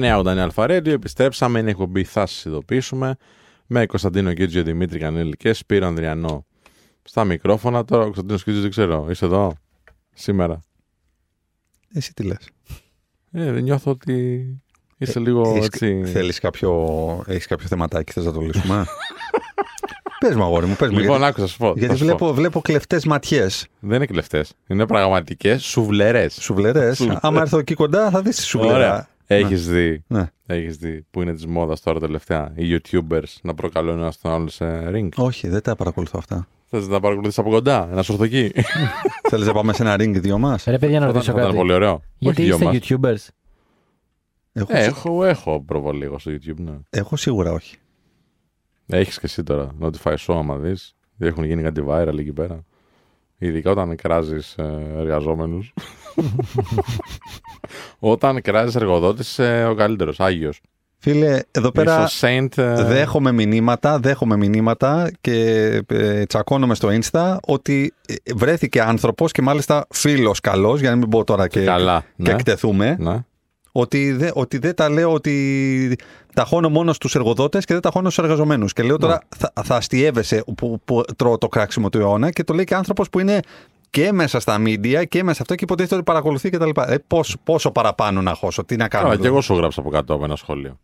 989 0.00 0.26
Αλφαρέντιο, 0.26 0.92
επιστρέψαμε, 0.92 1.58
είναι 1.58 1.70
εκπομπή 1.70 2.04
θα 2.04 2.26
σας 2.26 2.44
ειδοποιήσουμε 2.44 3.16
με 3.66 3.86
Κωνσταντίνο 3.86 4.32
Κίτζιο, 4.32 4.62
Δημήτρη 4.62 4.98
Κανέλη 4.98 5.32
και 5.36 5.52
Σπύρο 5.52 5.86
Ανδριανό 5.86 6.46
στα 7.02 7.24
μικρόφωνα. 7.24 7.84
Τώρα 7.84 8.00
ο 8.02 8.04
Κωνσταντίνο 8.04 8.38
Κίτζιο 8.38 8.60
δεν 8.60 8.70
ξέρω, 8.70 9.06
είσαι 9.10 9.24
εδώ 9.24 9.54
σήμερα; 10.14 10.60
Εσύ 11.94 12.14
τι 12.14 12.22
λες; 12.22 12.48
Ε, 13.32 13.52
δεν 13.52 13.62
νιώθω 13.62 13.90
ότι 13.90 14.46
είσαι 14.98 15.18
λίγο 15.20 15.48
Έχεις- 15.48 15.64
έτσι. 15.66 16.02
Θέλεις 16.04 16.38
κάποιο, 16.38 16.70
έχεις 17.26 17.46
κάποιο 17.46 17.66
θεματάκι, 17.66 18.12
θες 18.12 18.24
να 18.24 18.32
το 18.32 18.40
λύσουμε. 18.40 18.84
πες 20.26 20.34
μου 20.36 20.42
αγόρι 20.42 20.66
μου, 20.66 20.74
πες 20.76 20.90
μου. 20.90 20.98
Λοιπόν, 20.98 21.18
γιατί 21.18 21.30
άκουσα, 21.30 21.46
σου 21.46 21.58
πω. 21.58 21.72
γιατί 21.76 21.86
θα 21.86 21.96
σου 21.96 21.98
πω. 22.04 22.06
βλέπω, 22.06 22.32
βλέπω 22.34 22.60
κλεφτές 22.60 23.04
ματιές. 23.04 23.66
Δεν 23.80 23.96
είναι 23.96 24.06
κλεφτές. 24.06 24.52
Είναι 24.66 24.86
πραγματικές 24.86 25.62
σουβλερέ. 25.64 26.28
Σουβλερές. 26.28 26.94
Σουβλερές. 26.96 27.18
Άμα 27.22 27.40
έρθω 27.40 27.58
εκεί 27.58 27.74
κοντά 27.74 28.10
θα 28.10 28.22
δεις 28.22 28.36
τη 28.36 28.42
σουβλερά. 28.42 28.74
Ωραία. 28.74 29.08
Έχεις 29.34 29.68
δει, 29.68 30.02
Ναι. 30.06 30.30
έχεις 30.46 30.76
δει 30.76 31.06
που 31.10 31.22
είναι 31.22 31.32
της 31.34 31.46
μόδας 31.46 31.80
τώρα 31.80 32.00
τελευταία 32.00 32.52
οι 32.54 32.80
YouTubers 32.80 33.24
να 33.42 33.54
προκαλούν 33.54 33.98
ένα 33.98 34.12
τον 34.22 34.32
άλλο 34.32 34.48
σε 34.48 34.90
ring; 34.90 35.08
Όχι, 35.16 35.48
δεν 35.48 35.62
τα 35.62 35.76
παρακολουθώ 35.76 36.18
αυτά. 36.18 36.48
Θες 36.74 36.88
να 36.88 37.00
παρακολουθήσει 37.00 37.40
από 37.40 37.50
κοντά, 37.50 37.88
ένα 37.90 37.98
ορθοκή. 37.98 38.52
Θέλεις 39.30 39.46
να 39.46 39.52
πάμε 39.52 39.72
σε 39.72 39.82
ένα 39.82 39.94
ring 39.94 40.12
δύο 40.20 40.38
μας; 40.38 40.64
Ρε 40.64 40.78
παιδιά, 40.78 41.00
να 41.00 41.06
Θα 41.06 41.12
ρωτήσω 41.12 41.30
ήταν 41.32 41.44
κάτι. 41.44 41.56
πολύ 41.56 41.72
ωραίο. 41.72 42.02
Γιατί 42.18 42.42
Όχι 42.42 42.50
δυο 42.58 42.70
είστε 42.70 42.96
μας. 42.98 43.28
YouTubers; 43.28 43.28
Εγώ, 44.52 44.66
Ε, 44.70 44.84
έχω, 44.84 45.24
έχω 45.24 45.62
προβολή 45.66 46.04
εγώ 46.04 46.18
στο 46.18 46.30
YouTube, 46.30 46.56
ναι. 46.58 46.72
εγώ 46.90 47.16
σίγουρα 47.16 47.52
όχι. 47.52 47.76
Έχεις 48.86 49.14
και 49.18 49.26
εσύ 49.26 49.42
τώρα. 49.42 49.68
Notify 49.80 50.14
show, 50.16 50.34
άμα 50.36 50.56
δεις. 50.56 50.96
Έχουν 51.18 51.44
γίνει 51.44 51.62
κάτι 51.62 51.84
viral 51.88 52.18
εκεί 52.18 52.32
πέρα. 52.32 52.64
Ειδικά 53.38 53.70
όταν 53.70 53.96
κράζεις 53.96 54.54
εργαζόμενους. 54.96 55.72
Όταν 57.98 58.42
κράζεις 58.42 58.74
εργοδότης, 58.74 59.28
είσαι 59.28 59.66
ο 59.70 59.74
καλύτερος, 59.74 60.20
Άγιος. 60.20 60.60
Φίλε, 60.98 61.38
εδώ 61.50 61.70
πέρα 61.72 62.04
Είσαι 62.04 62.26
ο 62.26 62.28
Saint. 62.28 62.58
ε, 62.58 62.84
δέχομαι 62.84 63.32
μηνύματα, 63.32 63.98
δέχομαι 63.98 64.36
μηνύματα 64.36 65.10
και 65.20 65.34
ε, 65.88 66.24
τσακώνομαι 66.24 66.74
στο 66.74 66.88
Insta 66.92 67.36
ότι 67.46 67.94
ε, 68.06 68.14
βρέθηκε 68.36 68.82
άνθρωπος 68.82 69.32
και 69.32 69.42
μάλιστα 69.42 69.86
φίλος 69.90 70.40
καλός, 70.40 70.80
για 70.80 70.90
να 70.90 70.96
μην 70.96 71.08
πω 71.08 71.24
τώρα 71.24 71.48
και, 71.48 71.64
Καλά. 71.64 72.00
και 72.00 72.22
Ναι. 72.22 72.30
εκτεθούμε, 72.30 72.96
ναι. 72.98 73.24
ότι, 73.72 74.12
δε, 74.12 74.30
ότι 74.34 74.58
δεν 74.58 74.74
τα 74.74 74.88
λέω 74.90 75.12
ότι 75.12 75.96
τα 76.34 76.44
χώνω 76.44 76.68
μόνος 76.68 76.96
στους 76.96 77.14
εργοδότες 77.14 77.64
και 77.64 77.72
δεν 77.72 77.82
τα 77.82 77.90
χώνω 77.90 78.10
στους 78.10 78.24
εργαζομένους. 78.24 78.72
Και 78.72 78.82
λέω 78.82 78.96
τώρα 78.96 79.20
θα, 79.36 79.52
θα 79.64 79.76
αστείευεσαι 79.76 80.44
που, 80.56 80.80
που 80.84 81.02
τρώω 81.16 81.38
το 81.38 81.48
κράξιμο 81.48 81.88
του 81.88 81.98
αιώνα 81.98 82.30
και 82.30 82.44
το 82.44 82.54
λέει 82.54 82.64
και 82.64 82.74
άνθρωπος 82.74 83.10
που 83.10 83.18
είναι 83.20 83.40
και 83.92 84.12
μέσα 84.12 84.40
στα 84.40 84.56
media 84.66 85.02
και 85.08 85.22
μέσα 85.22 85.42
αυτό 85.42 85.54
και 85.54 85.64
υποτίθεται 85.64 85.94
ότι 85.94 86.04
παρακολουθεί 86.04 86.50
και 86.50 86.58
τα 86.58 86.66
λοιπά. 86.66 86.90
Ε, 86.92 86.98
πώς, 87.06 87.36
πόσο 87.44 87.70
παραπάνω 87.70 88.22
να 88.22 88.34
χώσω, 88.34 88.64
τι 88.64 88.76
να 88.76 88.88
κάνω. 88.88 89.02
Καλά, 89.04 89.14
και 89.16 89.20
δηλαδή. 89.20 89.34
εγώ 89.36 89.40
σου 89.44 89.54
γράψα 89.54 89.80
από 89.80 89.90
κάτω 89.90 90.14
από 90.14 90.24
ένα 90.24 90.36
σχόλιο. 90.36 90.78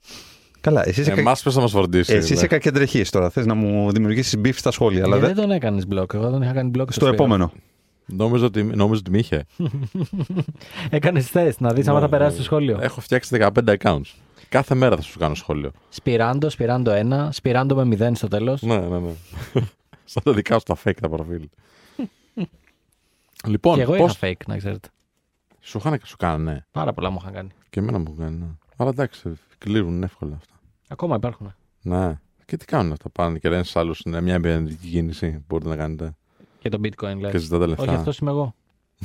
Καλά, 0.61 0.89
εσύ 0.89 1.01
είσαι, 1.01 1.11
κα- 1.11 1.21
Εμά 1.21 1.37
πε 1.45 1.51
να 1.53 1.61
μας 1.61 1.71
φροντίσει. 1.71 2.13
εσύ 2.15 2.33
είσαι 2.33 2.43
ναι. 2.43 2.49
κακεντρεχής 2.49 3.11
τώρα. 3.11 3.31
Θες 3.31 3.47
να 3.47 3.55
μου 3.55 3.93
δημιουργήσεις 3.93 4.37
beef 4.39 4.59
στα 4.59 4.71
σχόλια. 4.71 5.05
Αλλά 5.05 5.17
Ε, 5.17 5.19
δεν- 5.19 5.29
δεν 5.35 5.43
τον 5.45 5.51
έκανες 5.51 5.87
μπλοκ. 5.87 6.11
Εγώ 6.15 6.31
τον 6.31 6.43
είχα 6.43 6.53
κάνει 6.53 6.69
μπλοκ 6.69 6.93
στο 6.93 7.07
επόμενο. 7.07 7.53
Νόμιζα 8.07 8.45
ότι, 8.45 8.63
νόμιζα 8.63 9.01
ότι 9.01 9.11
με 9.11 9.19
είχε. 9.19 9.45
Έκανες 10.91 11.31
τεστ 11.31 11.61
να 11.61 11.73
δεις 11.73 11.89
άμα 11.89 12.01
θα 12.01 12.09
περάσει 12.09 12.37
το 12.37 12.43
σχόλιο. 12.43 12.79
Έχω 12.81 13.01
φτιάξει 13.01 13.37
15 13.41 13.75
accounts. 13.79 14.01
Κάθε 14.49 14.75
μέρα 14.75 14.97
θα 14.97 15.03
σου 15.03 15.19
κάνω 15.19 15.35
σχόλιο. 15.35 15.71
Σπυράντο, 15.89 16.51
σπυράντο 16.51 16.93
1, 16.93 17.29
σπυράντο 17.31 17.75
με 17.85 17.97
0 18.11 18.11
στο 18.15 18.29
τέλος. 18.29 18.63
Ναι, 18.63 18.77
ναι, 18.79 18.99
ναι. 18.99 19.11
Σαν 20.05 20.23
τα 20.23 20.33
δικά 20.33 20.55
σου 20.59 20.63
τα 20.65 20.77
fake 20.85 20.97
τα 21.01 21.09
προφίλ. 21.09 21.49
Λοιπόν, 23.47 23.75
Και 23.75 23.81
εγώ 23.81 23.97
πώς... 23.97 24.17
είχα 24.17 24.27
fake, 24.27 24.47
να 24.47 24.57
ξέρετε. 24.57 24.89
σου 25.61 25.79
είχαν 25.79 25.99
και 25.99 26.07
σου 26.07 26.17
κάνανε. 26.17 26.67
Πάρα 26.71 26.93
πολλά 26.93 27.11
μου 27.11 27.19
είχαν 27.21 27.33
κάνει. 27.33 27.49
Και 27.71 27.81
εμένα 27.81 27.99
μου 27.99 28.05
έχουν 28.07 28.19
κάνει. 28.19 28.37
Ναι. 28.37 28.47
Αλλά 28.77 28.91
εντάξει, 28.91 29.33
κλείνουν 29.59 30.03
εύκολα 30.03 30.35
αυτά. 30.35 30.55
Ακόμα 30.89 31.17
υπάρχουν. 31.17 31.55
Ναι. 31.83 32.21
Και 32.45 32.57
τι 32.57 32.65
κάνουν 32.65 32.93
αυτά. 32.93 33.11
Πάνε 33.11 33.39
και 33.39 33.49
λένε 33.49 33.63
στους 33.63 33.77
άλλους 33.77 34.01
είναι 34.01 34.21
μια 34.21 34.35
επενδυτική 34.35 34.89
κίνηση 34.89 35.31
που 35.31 35.45
μπορείτε 35.47 35.69
να 35.69 35.77
κάνετε. 35.77 36.17
Και 36.59 36.69
το 36.69 36.79
bitcoin 36.83 37.17
λες. 37.19 37.31
Και 37.31 37.39
ζητάτε 37.39 37.67
λεφτά. 37.67 37.83
Όχι, 37.83 37.95
αυτός 37.95 38.19
είμαι 38.19 38.31
εγώ. 38.31 38.55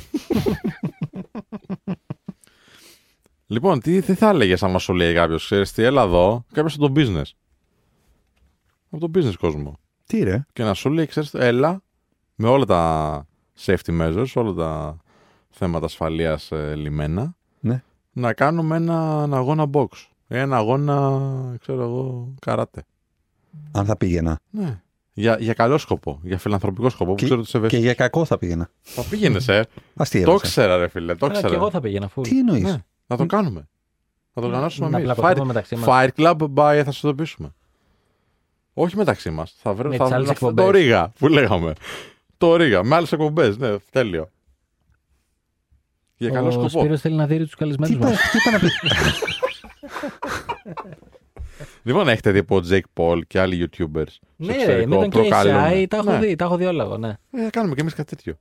Λοιπόν, 3.46 3.80
τι, 3.80 4.02
τι 4.02 4.14
θα 4.14 4.28
έλεγες 4.28 4.62
άμα 4.62 4.78
σου 4.78 4.92
λέει 4.92 5.14
κάποιος, 5.14 5.44
ξέρεις 5.44 5.72
τι, 5.72 5.82
έλα 5.82 6.02
εδώ, 6.02 6.44
κάποιο 6.52 6.74
από 6.78 6.88
το 6.88 6.92
business. 7.00 7.30
Από 8.90 9.08
το 9.08 9.18
business 9.18 9.34
κόσμο. 9.38 9.78
Τι 10.06 10.22
ρε. 10.22 10.44
Και 10.52 10.62
να 10.62 10.74
σου 10.74 10.90
λέει, 10.90 11.06
ξέρεις, 11.06 11.34
έλα 11.34 11.82
με 12.34 12.48
όλα 12.48 12.64
τα 12.64 13.26
safety 13.58 14.00
measures, 14.00 14.26
όλα 14.34 14.52
τα 14.52 14.96
θέματα 15.50 15.84
ασφαλείας 15.84 16.52
ε, 16.52 16.74
λιμένα, 16.74 17.34
Ναι. 17.60 17.82
να 18.12 18.32
κάνουμε 18.32 18.76
ένα, 18.76 19.20
ένα 19.24 19.36
αγώνα 19.36 19.66
box. 19.72 19.86
Ένα 20.28 20.56
αγώνα, 20.56 21.22
ξέρω 21.60 21.82
εγώ, 21.82 22.34
καράτε. 22.40 22.84
Αν 23.72 23.84
θα 23.84 23.96
πήγαινα. 23.96 24.38
Ναι. 24.50 24.80
Για, 25.12 25.36
για 25.40 25.52
καλό 25.52 25.78
σκοπό, 25.78 26.20
για 26.22 26.38
φιλανθρωπικό 26.38 26.88
σκοπό, 26.88 27.10
που 27.10 27.16
Και- 27.16 27.24
ξέρω 27.24 27.40
ότι 27.40 27.48
σε 27.48 27.52
Και 27.52 27.58
ευαίσθητο. 27.64 27.84
για 27.84 27.94
κακό 27.94 28.24
θα 28.24 28.38
πήγαινα. 28.38 28.70
Θα 28.80 29.02
πήγαινες, 29.02 29.48
ε. 29.48 29.66
Αστεία. 29.96 30.24
το 30.24 30.36
ξέρα, 30.36 30.76
ρε 30.76 30.88
φίλε, 30.88 31.14
το 31.14 31.24
Άρα 31.26 31.34
ξέρα. 31.34 31.48
και 31.48 31.54
εγώ 31.54 31.70
θα 31.70 31.80
πήγαινα 31.80 32.04
αφού. 32.04 32.20
Τι 32.20 32.38
εννοείς; 32.38 32.62
Ναι, 32.62 32.76
να 33.06 33.16
το 33.16 33.26
κάνουμε. 33.26 33.68
Να 34.32 34.42
το 34.42 34.48
οργανώσουμε 34.48 34.88
Να 34.88 34.96
εμεί. 34.96 35.04
πλακωθούμε 35.04 35.40
Fire, 35.42 35.46
μεταξύ 35.46 35.76
μας. 35.76 35.86
Fire 35.88 36.08
Club 36.16 36.36
by 36.54 36.82
θα 36.84 36.92
σα 36.92 37.08
ειδοποιήσουμε. 37.08 37.54
Όχι 38.74 38.96
μεταξύ 38.96 39.30
μας. 39.30 39.54
Θα 39.62 39.74
βρω 39.74 39.88
Με 39.88 39.96
θα 39.96 40.04
τις 40.04 40.12
άλλες 40.12 40.24
βρω 40.26 40.32
αυτό 40.32 40.54
το 40.54 40.62
εκπομπές. 40.62 40.80
Ρίγα 40.82 41.12
που 41.18 41.28
λέγαμε. 41.28 41.72
Το 42.38 42.56
Ρίγα. 42.56 42.84
Με 42.84 42.94
άλλες 42.94 43.12
εκπομπές. 43.12 43.56
Ναι, 43.56 43.76
τέλειο. 43.90 44.30
Για 46.16 46.30
καλό 46.30 46.48
Ο 46.48 46.50
σκοπό. 46.50 46.68
Σπύρος 46.68 47.00
θέλει 47.00 47.14
να 47.14 47.26
δει 47.26 47.38
τους 47.38 47.54
καλεσμένους 47.54 47.94
Τι 47.96 48.00
είπα, 48.00 48.08
μας. 48.10 48.30
τι 48.30 48.38
είπα 48.38 48.50
να 48.50 48.58
πει. 48.58 48.68
Λοιπόν, 51.82 52.08
έχετε 52.08 52.30
δει 52.30 52.38
από 52.38 52.60
Jake 52.70 52.80
Paul 52.94 53.20
και 53.26 53.40
άλλοι 53.40 53.68
YouTubers. 53.70 54.06
σε 54.08 54.18
Ναι, 54.36 54.52
ρε, 54.52 54.54
εξωτερικό 54.54 54.88
με 55.00 55.08
τον 55.08 55.10
προκαλούν. 55.10 55.54
KSI 55.54 55.86
τα 55.88 55.96
έχω 55.96 56.10
Ναι. 56.10 56.18
δει, 56.18 56.36
τα 56.36 56.44
έχω 56.44 56.56
δει 56.56 56.64
όλα 56.64 56.84
εγώ, 56.84 56.96
ναι. 56.98 57.08
Ε, 57.30 57.42
θα 57.44 57.50
κάνουμε 57.50 57.74
και 57.74 57.80
εμείς 57.80 57.94
κάτι 57.94 58.16
τέτοιο. 58.16 58.38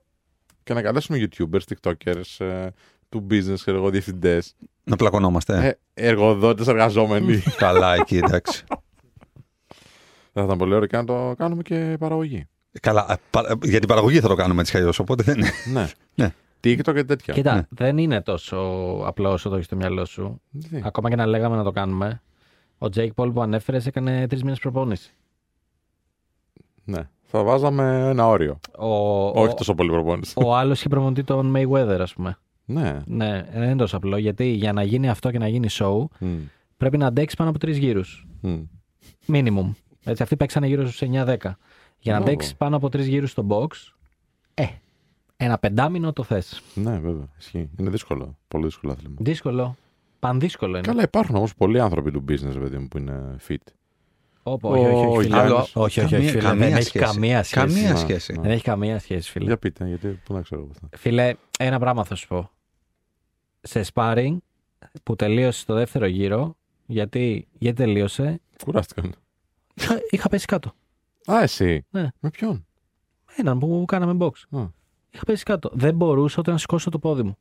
Και 0.64 0.74
να 0.74 0.82
καλέσουμε 0.82 1.18
YouTubers, 1.30 1.60
TikTokers, 1.74 2.46
ε, 2.46 2.68
του 3.10 3.28
business, 3.30 3.54
ξέρω 3.56 3.78
εγώ, 3.78 3.90
διευθυντές, 3.90 4.56
Να 4.84 4.96
πλακωνόμαστε. 4.96 5.80
ε, 5.94 6.08
εργοδότες, 6.08 6.68
εργαζόμενοι. 6.68 7.38
Καλά, 7.58 7.94
εκεί 7.96 8.18
εντάξει. 8.18 8.64
θα 10.34 10.44
ήταν 10.44 10.58
πολύ 10.58 10.74
ωραίο 10.74 10.88
και 10.88 10.98
να 10.98 11.04
το 11.06 11.34
κάνουμε 11.38 11.62
και 11.62 11.96
παραγωγή. 12.00 12.46
Καλά, 12.82 13.06
ε, 13.12 13.16
πα- 13.30 13.46
ε, 13.50 13.68
για 13.68 13.80
την 13.80 13.88
παραγωγή 13.88 14.20
θα 14.20 14.28
το 14.28 14.36
κάνουμε 14.36 14.60
έτσι 14.60 14.72
κι 14.72 14.78
αλλιώς, 14.78 15.00
οπότε 15.00 15.24
δεν 15.24 15.38
είναι. 15.38 15.50
ναι. 15.72 15.88
Ναι. 16.16 16.34
TikTok 16.64 16.94
και 16.94 17.04
τέτοια. 17.04 17.34
Κοίτα, 17.34 17.56
ναι. 17.56 17.62
δεν 17.70 17.98
είναι 17.98 18.22
τόσο 18.22 18.58
απλό 19.06 19.32
όσο 19.32 19.50
το 19.50 19.54
έχεις 19.56 19.66
στο 19.68 19.76
μυαλό 19.76 20.06
σου. 20.06 20.42
Τι. 20.70 20.80
Ακόμα 20.84 21.10
και 21.10 21.16
να 21.16 21.26
λέγαμε 21.26 21.56
να 21.56 21.64
το 21.64 21.72
κάνουμε. 21.72 22.22
Ο 22.78 22.88
Jake 22.96 23.10
Paul 23.16 23.34
που 23.34 23.42
ανέφερε 23.42 23.80
έκανε 23.86 24.28
τρεις 24.28 24.44
μήνες 24.44 24.60
προπόνηση. 24.60 25.14
Ναι. 26.84 27.10
Θα 27.24 27.44
βάζαμε 27.44 28.10
ένα 28.10 28.28
όριο. 28.28 28.60
Ο, 28.78 28.88
Όχι 29.42 29.52
ο, 29.52 29.54
τόσο 29.54 29.74
πολύ 29.76 29.90
προπόνηση. 29.90 30.34
ο 30.46 30.56
άλλος 30.56 30.80
είχε 30.80 30.90
προπονητή 30.90 31.24
τον 31.24 31.54
Mayweather, 31.56 31.98
ας 32.00 32.14
πούμε. 32.14 32.38
ναι. 32.66 33.00
Ναι, 33.06 33.46
δεν 33.54 33.64
είναι 33.64 33.76
τόσο 33.76 33.98
απλό 33.98 34.18
γιατί 34.18 34.46
για 34.46 34.74
να 34.74 34.84
γίνει 34.84 35.10
αυτό 35.10 35.32
και 35.32 35.38
να 35.40 35.48
γίνει 35.48 35.68
show 35.72 36.06
Μμ. 36.20 36.36
πρέπει 36.78 36.98
να 36.98 37.08
αντέξεις 37.08 37.38
πάνω 37.38 37.50
από 37.50 37.60
τρεις 37.60 37.78
γύρους. 37.78 38.28
Μμ. 38.42 38.62
Minimum. 39.28 39.72
Έτσι, 40.04 40.24
αυτοί 40.24 40.36
παίξανε 40.38 40.68
γύρω 40.68 40.88
στους 40.88 41.02
9-10. 41.02 41.36
Για 42.04 42.12
να 42.14 42.18
Μπράβο. 42.20 42.32
αντέξεις 42.34 42.56
πάνω 42.56 42.76
από 42.76 42.90
τρεις 42.90 43.08
γύρους 43.08 43.32
στο 43.32 43.46
box, 43.50 43.68
ε, 44.54 44.66
ένα 45.38 45.58
πεντάμινο 45.58 46.14
το 46.14 46.24
θες. 46.24 46.62
Ναι, 46.74 47.00
βέβαια. 47.00 47.28
Ισχύει. 47.40 47.70
Είναι 47.80 47.90
δύσκολο. 47.90 48.38
Πολύ 48.48 48.66
δύσκολο 48.66 48.92
άθλημα. 48.92 49.16
Δύσκολο. 49.20 49.76
Πανδύσκολο 50.20 50.78
είναι. 50.78 50.88
Καλά, 50.88 51.02
υπάρχουν 51.04 51.36
όμως 51.36 51.56
πολλοί 51.56 51.80
άνθρωποι 51.80 52.12
του 52.12 52.24
business, 52.28 52.54
παιδί 52.60 52.78
μου, 52.78 52.88
που 52.88 52.98
είναι 52.98 53.36
fit. 53.48 53.56
Όπο, 54.44 54.70
Ο- 54.70 54.72
όχι, 54.72 54.86
όχι, 54.86 54.94
ο 55.06 55.10
όχι, 55.10 55.22
φίλε. 55.24 55.36
Γιάννης. 55.36 55.76
όχι, 55.76 56.00
όχι, 56.00 56.00
όχι, 56.00 56.10
Καμία- 56.14 56.30
φίλε. 56.30 56.42
καμία 56.42 56.68
δεν 56.68 56.76
έχει 56.78 56.84
σχέση. 56.88 57.06
καμία 57.06 57.44
σχέση. 57.44 57.66
Καμία 57.74 57.90
Να, 57.92 57.96
σχέση. 57.96 58.34
να. 58.34 58.42
Δεν 58.42 58.52
έχει 58.52 58.64
καμία 58.64 59.00
σχέση, 59.00 59.32
φίλε. 59.32 59.46
Για 59.46 59.58
πείτε, 59.58 59.88
γιατί 59.88 60.08
πού 60.08 60.34
να 60.34 60.42
ξέρω 60.42 60.62
εγώ 60.62 60.70
αυτά. 60.72 60.90
Φίλε, 60.98 61.34
ένα 61.60 61.80
πράγμα 61.80 62.04
θα 62.04 62.16
σου 62.16 62.28
πω. 62.28 62.50
Σε 63.62 63.86
sparring 63.94 64.38
που 65.04 65.16
τελείωσε 65.16 65.66
το 65.66 65.74
δεύτερο 65.74 66.06
γύρο, 66.06 66.56
γιατί, 66.86 67.48
γιατί 67.60 67.78
τελείωσε, 67.84 68.42
Κουράστηκαν. 68.66 69.14
είχα, 69.74 70.00
είχα 70.10 70.30
πέσει 70.30 70.46
κάτω. 70.46 70.74
Α, 71.32 71.42
εσύ. 71.42 71.86
Ναι. 71.90 72.08
Με 72.20 72.30
ποιον; 72.30 72.66
Έναν 73.36 73.60
που 73.60 73.84
κάναμε 73.88 74.26
box. 74.26 74.60
Α. 74.60 74.68
Είχα 75.12 75.24
πέσει 75.26 75.44
κάτω. 75.44 75.70
Δεν 75.74 75.96
μπορούσα 75.96 76.36
ούτε 76.40 76.52
να 76.52 76.58
σηκώσω 76.58 76.90
το 76.90 77.00
πόδι 77.00 77.24
μου. 77.24 77.38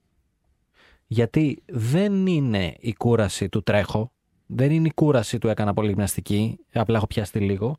Γιατί 1.07 1.63
δεν 1.67 2.27
είναι 2.27 2.77
η 2.81 2.93
κούραση 2.93 3.49
του 3.49 3.63
τρέχω, 3.63 4.13
δεν 4.47 4.71
είναι 4.71 4.87
η 4.89 4.93
κούραση 4.95 5.39
του 5.39 5.49
έκανα 5.49 5.75
πολύ 5.75 5.89
γυμναστική, 5.89 6.59
απλά 6.73 6.97
έχω 6.97 7.07
πιάσει 7.07 7.39
λίγο. 7.39 7.77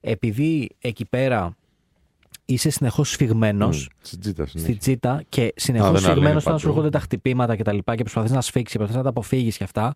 Επειδή 0.00 0.76
εκεί 0.78 1.04
πέρα 1.04 1.56
είσαι 2.44 2.70
συνεχώς 2.70 3.10
σφιγμένος 3.10 3.88
Μμ. 3.88 3.96
Στην 4.02 4.20
τσίτα 4.20 4.46
στη 4.46 4.58
συνέχεια. 4.58 4.78
τσίτα 4.80 5.22
και 5.28 5.44
Α, 5.46 5.50
συνεχώ 5.56 5.90
δεν 5.90 6.00
σφιγμένος 6.00 6.26
αλλάζει 6.26 6.36
όταν 6.46 6.58
σου 6.58 6.66
παντού. 6.66 6.68
έρχονται 6.78 6.90
τα 6.98 7.00
χτυπήματα 7.00 7.56
κτλ. 7.56 7.76
Και, 7.78 7.94
και 7.94 8.02
προσπαθείς 8.02 8.30
να 8.30 8.40
σφίξεις, 8.40 8.76
προσπαθείς 8.76 8.96
να 8.96 9.02
τα 9.02 9.08
αποφύγεις 9.08 9.56
και 9.56 9.64
αυτά. 9.64 9.94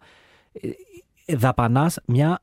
ε, 1.26 1.36
Δαπανάς 1.36 1.98
μια 2.06 2.42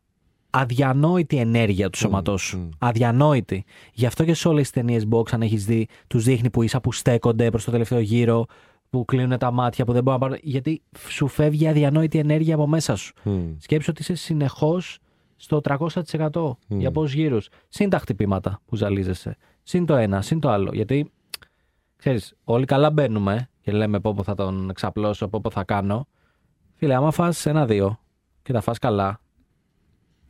αδιανόητη 0.51 1.37
ενέργεια 1.37 1.89
του 1.89 1.97
σώματός 1.97 2.41
σου. 2.41 2.57
μμ. 2.57 2.69
Αδιανόητη. 2.77 3.63
Γι' 3.93 4.05
αυτό 4.05 4.23
και 4.25 4.33
σε 4.33 4.47
όλες 4.47 4.61
τις 4.61 4.71
ταινίες 4.71 5.07
box, 5.11 5.31
αν 5.31 5.41
έχεις 5.41 5.65
δει, 5.65 5.87
τους 6.07 6.23
δείχνει 6.23 6.49
που 6.49 6.63
ίσα 6.63 6.81
που 6.81 6.91
στέκονται 6.91 7.49
προς 7.49 7.63
το 7.63 7.71
τελευταίο 7.71 7.99
γύρο, 7.99 8.45
που 8.89 9.05
κλείνουν 9.05 9.37
τα 9.37 9.51
μάτια, 9.51 9.85
που 9.85 9.93
δεν 9.93 10.03
μπορούν 10.03 10.19
να 10.19 10.27
πάρουν. 10.27 10.43
Γιατί 10.43 10.81
σου 11.07 11.27
φεύγει 11.27 11.67
αδιανόητη 11.67 12.17
ενέργεια 12.17 12.55
από 12.55 12.67
μέσα 12.67 12.95
σου. 12.95 13.13
Μμ. 13.23 13.39
Σκέψου 13.57 13.87
ότι 13.91 14.01
είσαι 14.01 14.15
συνεχώς 14.15 14.99
στο 15.35 15.61
300% 15.61 16.57
για 16.67 16.91
πόσου 16.91 17.17
γύρους. 17.17 17.49
Συν 17.67 17.89
τα 17.89 17.97
χτυπήματα 17.99 18.61
που 18.65 18.75
ζαλίζεσαι. 18.75 19.37
Συν 19.63 19.85
το 19.85 19.95
ένα, 19.95 20.21
συν 20.21 20.39
το 20.39 20.49
άλλο. 20.49 20.69
Γιατί 20.73 21.11
ξέρεις, 21.95 22.33
όλοι 22.43 22.65
καλά 22.65 22.91
μπαίνουμε 22.91 23.49
και 23.61 23.71
λέμε 23.71 23.99
πόπο 23.99 24.23
θα 24.23 24.35
τον 24.35 24.71
ξαπλώσω, 24.73 25.27
πόπο 25.27 25.49
θα 25.49 25.63
κάνω. 25.63 26.07
Φίλε, 26.75 26.93
άμα 26.95 27.11
φας 27.11 27.45
ένα-δύο 27.45 27.99
και 28.41 28.53
τα 28.53 28.61
φας 28.61 28.77
καλά, 28.77 29.21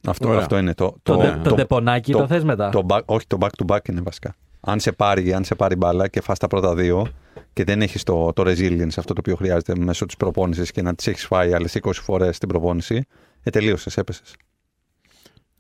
Αυτό, 0.08 0.28
Ωραία. 0.28 0.40
αυτό 0.40 0.58
είναι 0.58 0.74
το. 0.74 0.96
το, 1.04 1.16
το, 1.16 1.22
ντε- 1.22 1.42
το, 1.44 1.56
ντεπονάκι 1.56 2.12
το, 2.12 2.28
θες 2.28 2.44
μετά; 2.44 2.70
το 2.70 2.86
back, 2.90 3.02
όχι, 3.06 3.28
το 3.28 3.38
back 3.40 3.50
to 3.66 3.76
back 3.76 3.90
είναι 3.90 4.02
βασικά. 4.02 4.36
Αν 4.60 4.80
σε 4.80 4.92
πάρει, 4.92 5.34
αν 5.34 5.44
σε 5.44 5.56
πάρει 5.56 5.76
μπάλα 5.76 6.08
και 6.08 6.22
φας 6.22 6.40
τα 6.40 6.48
πρώτα 6.48 6.76
δύο 6.76 7.08
και 7.54 7.64
δεν 7.64 7.82
έχεις 7.82 8.04
το, 8.04 8.34
το 8.34 8.44
resilience 8.46 8.88
αυτό 8.98 9.14
το 9.14 9.20
οποίο 9.20 9.36
χρειάζεται 9.36 9.76
μέσω 9.78 10.06
της 10.06 10.16
προπόνησης 10.18 10.72
και 10.72 10.82
να 10.82 10.96
τις 10.96 11.08
έχεις 11.08 11.26
φάει 11.26 11.54
άλλες 11.54 11.78
20 11.82 11.92
φορές 11.94 12.36
στην 12.36 12.48
προπόνηση, 12.50 13.06
ε, 13.44 13.50
τελείωσες, 13.50 13.98
έπεσες. 13.98 14.36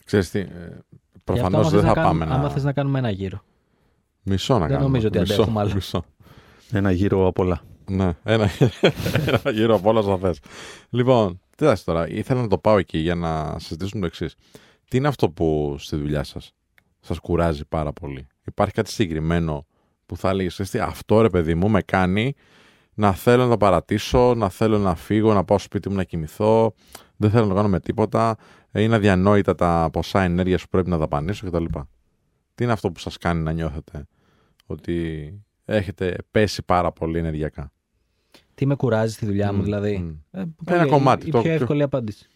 Ξέρεις 0.05 0.29
τι, 0.29 0.39
ε, 0.39 0.43
Γι' 0.43 0.49
αυτό 0.49 0.79
προφανώς 1.23 1.59
άμα 1.59 1.69
δεν 1.69 1.79
θες 1.79 1.81
θα 1.81 1.87
να 1.87 1.93
πάμε 1.93 2.07
κάνουμε- 2.19 2.35
Άμα 2.35 2.43
να... 2.43 2.49
θες 2.49 2.63
να 2.63 2.71
κάνουμε 2.73 2.99
ένα 2.99 3.09
γύρο. 3.09 3.43
Μισό 4.23 4.53
να 4.53 4.59
Δεν 4.59 4.67
κάνουμε. 4.69 4.85
νομίζω 4.87 5.07
ότι 5.07 5.19
Μισό, 5.19 5.33
αντέχουμε 5.33 5.59
άλλο. 5.59 5.71
Μισό. 5.73 6.03
Ένα 6.71 6.91
γύρο 6.91 7.27
απ' 7.27 7.39
όλα. 7.39 7.61
Ναι, 7.89 8.15
ένα, 8.23 8.49
ένα 9.27 9.51
γύρο 9.51 9.75
από 9.75 9.89
όλα 9.89 10.01
θα 10.01 10.17
θες. 10.17 10.39
Λοιπόν, 10.89 11.39
τι 11.61 11.67
θα 11.67 11.77
τώρα, 11.85 12.09
ήθελα 12.09 12.41
να 12.41 12.47
το 12.47 12.57
πάω 12.57 12.77
εκεί 12.77 12.97
για 12.97 13.15
να 13.15 13.59
συζητήσουμε 13.59 14.01
το 14.01 14.05
εξής. 14.05 14.35
Τι 14.89 14.97
είναι 14.97 15.07
αυτό 15.07 15.29
που 15.29 15.75
στη 15.79 15.95
δουλειά 15.95 16.23
σας 16.23 16.53
σας 16.99 17.19
κουράζει 17.19 17.65
πάρα 17.65 17.93
πολύ; 17.93 18.27
Υπάρχει 18.45 18.73
κάτι 18.73 18.91
συγκεκριμένο 18.91 19.65
που 20.05 20.17
θα 20.17 20.29
έλεγες, 20.29 20.53
«Ξέρεις 20.53 20.71
τι, 20.71 20.79
αυτό 20.79 21.21
ρε 21.21 21.29
παιδί 21.29 21.55
μου 21.55 21.69
με 21.69 21.81
κάνει 21.81 22.33
να 22.93 23.13
θέλω 23.13 23.43
να 23.43 23.49
το 23.49 23.57
παρατήσω, 23.57 24.33
να 24.35 24.49
θέλω 24.49 24.77
να 24.77 24.95
φύγω, 24.95 25.33
να 25.33 25.43
πάω 25.43 25.57
στο 25.57 25.67
σπίτι 25.67 25.89
μου 25.89 25.95
να 25.95 26.03
κοιμηθώ, 26.03 26.73
δεν 27.17 27.29
θέλω 27.29 27.43
να 27.43 27.49
το 27.49 27.55
κάνω 27.55 27.67
με 27.67 27.79
τίποτα, 27.79 28.37
ε, 28.71 28.81
είναι 28.81 28.95
αδιανόητα 28.95 29.55
τα 29.55 29.89
ποσά 29.91 30.21
ενέργειας 30.21 30.61
που 30.61 30.69
πρέπει 30.69 30.89
να 30.89 30.97
δαπανίσω 30.97 31.47
κτλ. 31.47 31.65
Τι 32.55 32.63
είναι 32.63 32.73
αυτό 32.73 32.91
που 32.91 32.99
σας 32.99 33.17
κάνει 33.17 33.41
να 33.41 33.51
νιώθετε 33.51 34.07
ότι 34.65 35.33
έχετε 35.65 36.15
πέσει 36.31 36.63
πάρα 36.63 36.91
πολύ 36.91 37.17
ενεργειακά; 37.17 37.71
Τι 38.61 38.67
με 38.67 38.75
κουράζει 38.75 39.13
στη 39.13 39.25
δουλειά 39.25 39.51
μου, 39.53 39.59
Μμ, 39.59 39.63
δηλαδή. 39.63 39.97
μμ. 39.97 40.09
Ε, 40.31 40.39
Ένα 40.39 40.53
πολύ- 40.77 40.89
κομμάτι, 40.89 41.27
Η 41.27 41.31
το 41.31 41.41
πιο 41.41 41.49
πιο- 41.49 41.61
εύκολη 41.61 41.81
απάντηση. 41.83 42.29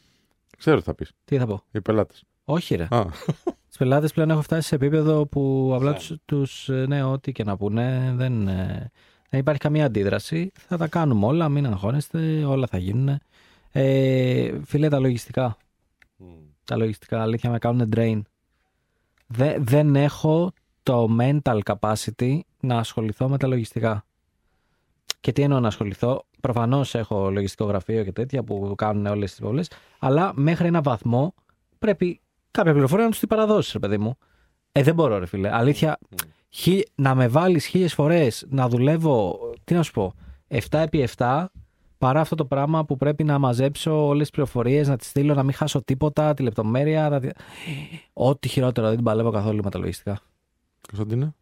Ξέρω 0.57 0.77
τι 0.77 0.83
θα 0.83 0.93
πεις. 0.95 1.11
Τι 1.25 1.37
θα 1.37 1.45
πω; 1.45 1.63
Οι 1.71 1.81
πελάτες. 1.81 2.23
Όχι, 2.43 2.75
ρε. 2.75 2.87
Α, 2.89 3.05
Στου 3.67 3.77
πελάτες 3.77 4.13
πλέον 4.13 4.29
έχω 4.29 4.41
φτάσει 4.41 4.67
σε 4.67 4.75
επίπεδο 4.75 5.25
που 5.25 5.71
απλά 5.75 5.89
Ναι. 5.91 5.95
τους, 5.97 6.13
τους, 6.25 6.69
ε, 6.69 6.85
ναι, 6.87 7.03
ό,τι 7.03 7.31
και 7.31 7.43
να 7.43 7.57
πούνε, 7.57 8.13
δεν, 8.15 8.47
ε, 8.47 8.91
δεν 9.29 9.39
υπάρχει 9.39 9.59
καμία 9.59 9.85
αντίδραση. 9.85 10.51
Θα 10.55 10.77
τα 10.77 10.87
κάνουμε 10.87 11.25
όλα, 11.25 11.49
μην 11.49 11.65
αγχώνεστε, 11.65 12.43
όλα 12.43 12.67
θα 12.67 12.77
γίνουν. 12.77 13.19
Ε, 13.71 14.51
φίλε, 14.65 14.89
τα 14.89 14.99
λογιστικά. 14.99 15.57
Τα 16.63 16.75
λογιστικά, 16.77 17.21
αλήθεια, 17.21 17.49
με 17.49 17.57
κάνουν 17.57 17.89
drain. 17.95 18.21
Δε, 19.27 19.55
δεν 19.59 19.95
έχω 19.95 20.51
το 20.83 21.07
mental 21.19 21.59
capacity 21.63 22.39
να 22.59 22.77
ασχοληθώ 22.77 23.29
με 23.29 23.37
τα 23.37 23.47
λογιστικά. 23.47 24.05
Και 25.25 25.31
τι 25.31 25.41
εννοώ 25.41 25.59
να 25.59 25.67
ασχοληθώ. 25.67 26.25
Προφανώς 26.41 26.95
έχω 26.95 27.29
λογιστικό 27.31 27.65
γραφείο 27.65 28.03
και 28.03 28.11
τέτοια 28.11 28.43
που 28.43 28.73
κάνουν 28.77 29.05
όλες 29.05 29.29
τις 29.29 29.39
υποβολέ. 29.39 29.63
Αλλά 29.99 30.31
μέχρι 30.35 30.67
ένα 30.67 30.81
βαθμό 30.81 31.33
πρέπει 31.79 32.21
κάποια 32.51 32.71
πληροφορία 32.71 33.03
να 33.03 33.09
τους 33.09 33.19
την 33.19 33.27
παραδώσεις, 33.27 33.73
ρε 33.73 33.79
παιδί 33.79 33.97
μου. 33.97 34.17
Ε, 34.71 34.83
δεν 34.83 34.93
μπορώ, 34.95 35.17
ρε 35.17 35.25
φίλε. 35.25 35.55
Αλήθεια, 35.55 35.97
χι- 36.49 36.87
να 36.95 37.15
με 37.15 37.27
βάλεις 37.27 37.65
χίλιες 37.65 37.93
φορές 37.93 38.45
να 38.49 38.67
δουλεύω, 38.69 39.39
τι 39.63 39.73
να 39.73 39.83
σου 39.83 39.91
πω, 39.91 40.13
7 40.47 40.59
επί 40.79 41.07
7, 41.17 41.45
παρά 41.97 42.19
αυτό 42.19 42.35
το 42.35 42.45
πράγμα 42.45 42.85
που 42.85 42.95
πρέπει 42.97 43.23
να 43.23 43.37
μαζέψω 43.37 44.05
όλες 44.05 44.21
τις 44.21 44.29
πληροφορίες, 44.29 44.87
να 44.87 44.97
τις 44.97 45.07
στείλω, 45.07 45.33
να 45.33 45.43
μην 45.43 45.53
χάσω 45.53 45.83
τίποτα, 45.83 46.33
τη 46.33 46.43
λεπτομέρεια. 46.43 47.09
Να... 47.09 47.19
τη- 47.19 47.29
Ό,τι 48.13 48.47
χειρότερο, 48.47 48.87
δεν 48.87 48.95
την 48.95 49.05
παλεύω 49.05 49.31
καθόλου 49.31 49.63
με 49.63 49.69
τα 49.69 49.79
λογιστικά. 49.79 50.19
Κωνσταντίνε. 50.87 51.33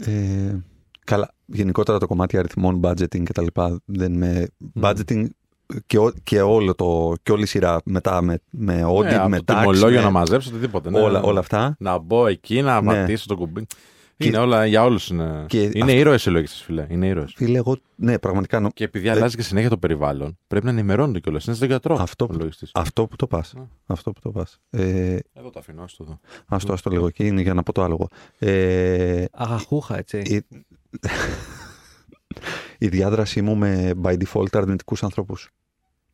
Ε, 0.00 0.56
καλά, 1.04 1.30
γενικότερα 1.46 1.98
το 1.98 2.06
κομμάτι 2.06 2.38
αριθμών, 2.38 2.80
budgeting 2.84 3.22
κτλ. 3.22 3.46
Δεν 3.84 4.12
με. 4.12 4.46
Budgeting 4.80 5.26
και, 5.86 5.98
ό- 5.98 6.12
και, 6.22 6.40
όλο 6.40 6.74
το, 6.74 7.12
και 7.22 7.32
όλη 7.32 7.42
η 7.42 7.46
σειρά 7.46 7.80
μετά 7.84 8.22
με, 8.22 8.38
με 8.50 8.82
audit, 8.86 9.02
Ναι, 9.02 9.14
από 9.16 9.28
με 9.28 9.40
το 9.40 9.54
tax, 9.54 9.58
τιμολόγιο 9.58 9.98
με 9.98 10.04
να 10.04 10.10
μαζέψω 10.10 10.48
οτιδήποτε. 10.50 10.90
Ναι, 10.90 11.00
όλα, 11.00 11.20
ναι. 11.20 11.26
όλα 11.26 11.38
αυτά. 11.38 11.76
Να 11.78 11.98
μπω 11.98 12.26
εκεί, 12.26 12.62
να 12.62 12.80
Ναι. 12.80 12.86
πατήσω 12.92 13.26
το 13.26 13.36
κουμπί. 13.36 13.66
Και- 14.16 14.28
Είναι 14.28 14.38
όλα 14.38 14.66
για 14.66 14.84
όλους. 14.84 15.08
Είναι, 15.08 15.44
Και 15.48 15.62
είναι 15.62 15.72
αυτό- 15.80 15.96
ήρωες 15.96 16.26
οι 16.26 16.30
λογιστέ, 16.30 16.64
φίλε. 16.64 16.86
Είναι 16.88 17.06
ήρωες. 17.06 17.32
Φίλε, 17.36 17.58
εγώ, 17.58 17.76
ναι, 17.96 18.18
πραγματικά 18.18 18.60
νο- 18.60 18.70
Και 18.70 18.84
επειδή 18.84 19.08
αλλάζει 19.08 19.36
και 19.36 19.42
συνέχεια 19.42 19.68
το 19.68 19.76
περιβάλλον, 19.78 20.38
πρέπει 20.46 20.64
να 20.64 20.70
ενημερώνονται 20.70 21.20
κιόλας. 21.20 21.44
Είναι 21.44 21.54
στον 21.56 21.68
γιατρό. 21.68 21.96
Αυτό 22.00 22.24
ο 22.24 22.28
που- 22.28 22.38
λογιστής. 22.38 22.70
αυτό 22.74 23.06
που 23.06 23.16
το 23.16 23.26
πας. 23.26 23.52
Ναι. 23.56 23.62
Αυτό 23.86 24.12
που 24.12 24.20
το 24.20 24.30
πας. 24.30 24.58
Ε, 24.70 25.16
Εδώ 25.32 25.50
το 25.50 25.58
αφήνω, 25.58 25.82
άστο 25.82 26.02
εδώ. 26.06 26.20
ας 26.46 26.64
το, 26.64 26.72
ας 26.72 26.82
το 26.82 26.90
λέγω 26.90 27.06
εκεί, 27.06 27.26
είναι 27.26 27.40
για 27.40 27.54
να 27.54 27.62
πω 27.62 27.72
το 27.72 27.82
άλογο. 27.82 28.08
Ε, 28.38 29.24
Αχαχούχα, 29.32 29.98
έτσι. 29.98 30.18
η, 30.18 30.44
η 32.78 32.88
διάδρασή 32.88 33.42
μου 33.42 33.56
με 33.56 33.90
by 34.02 34.16
default 34.24 34.46
αρνητικούς 34.52 35.02
ανθρώπους. 35.02 35.50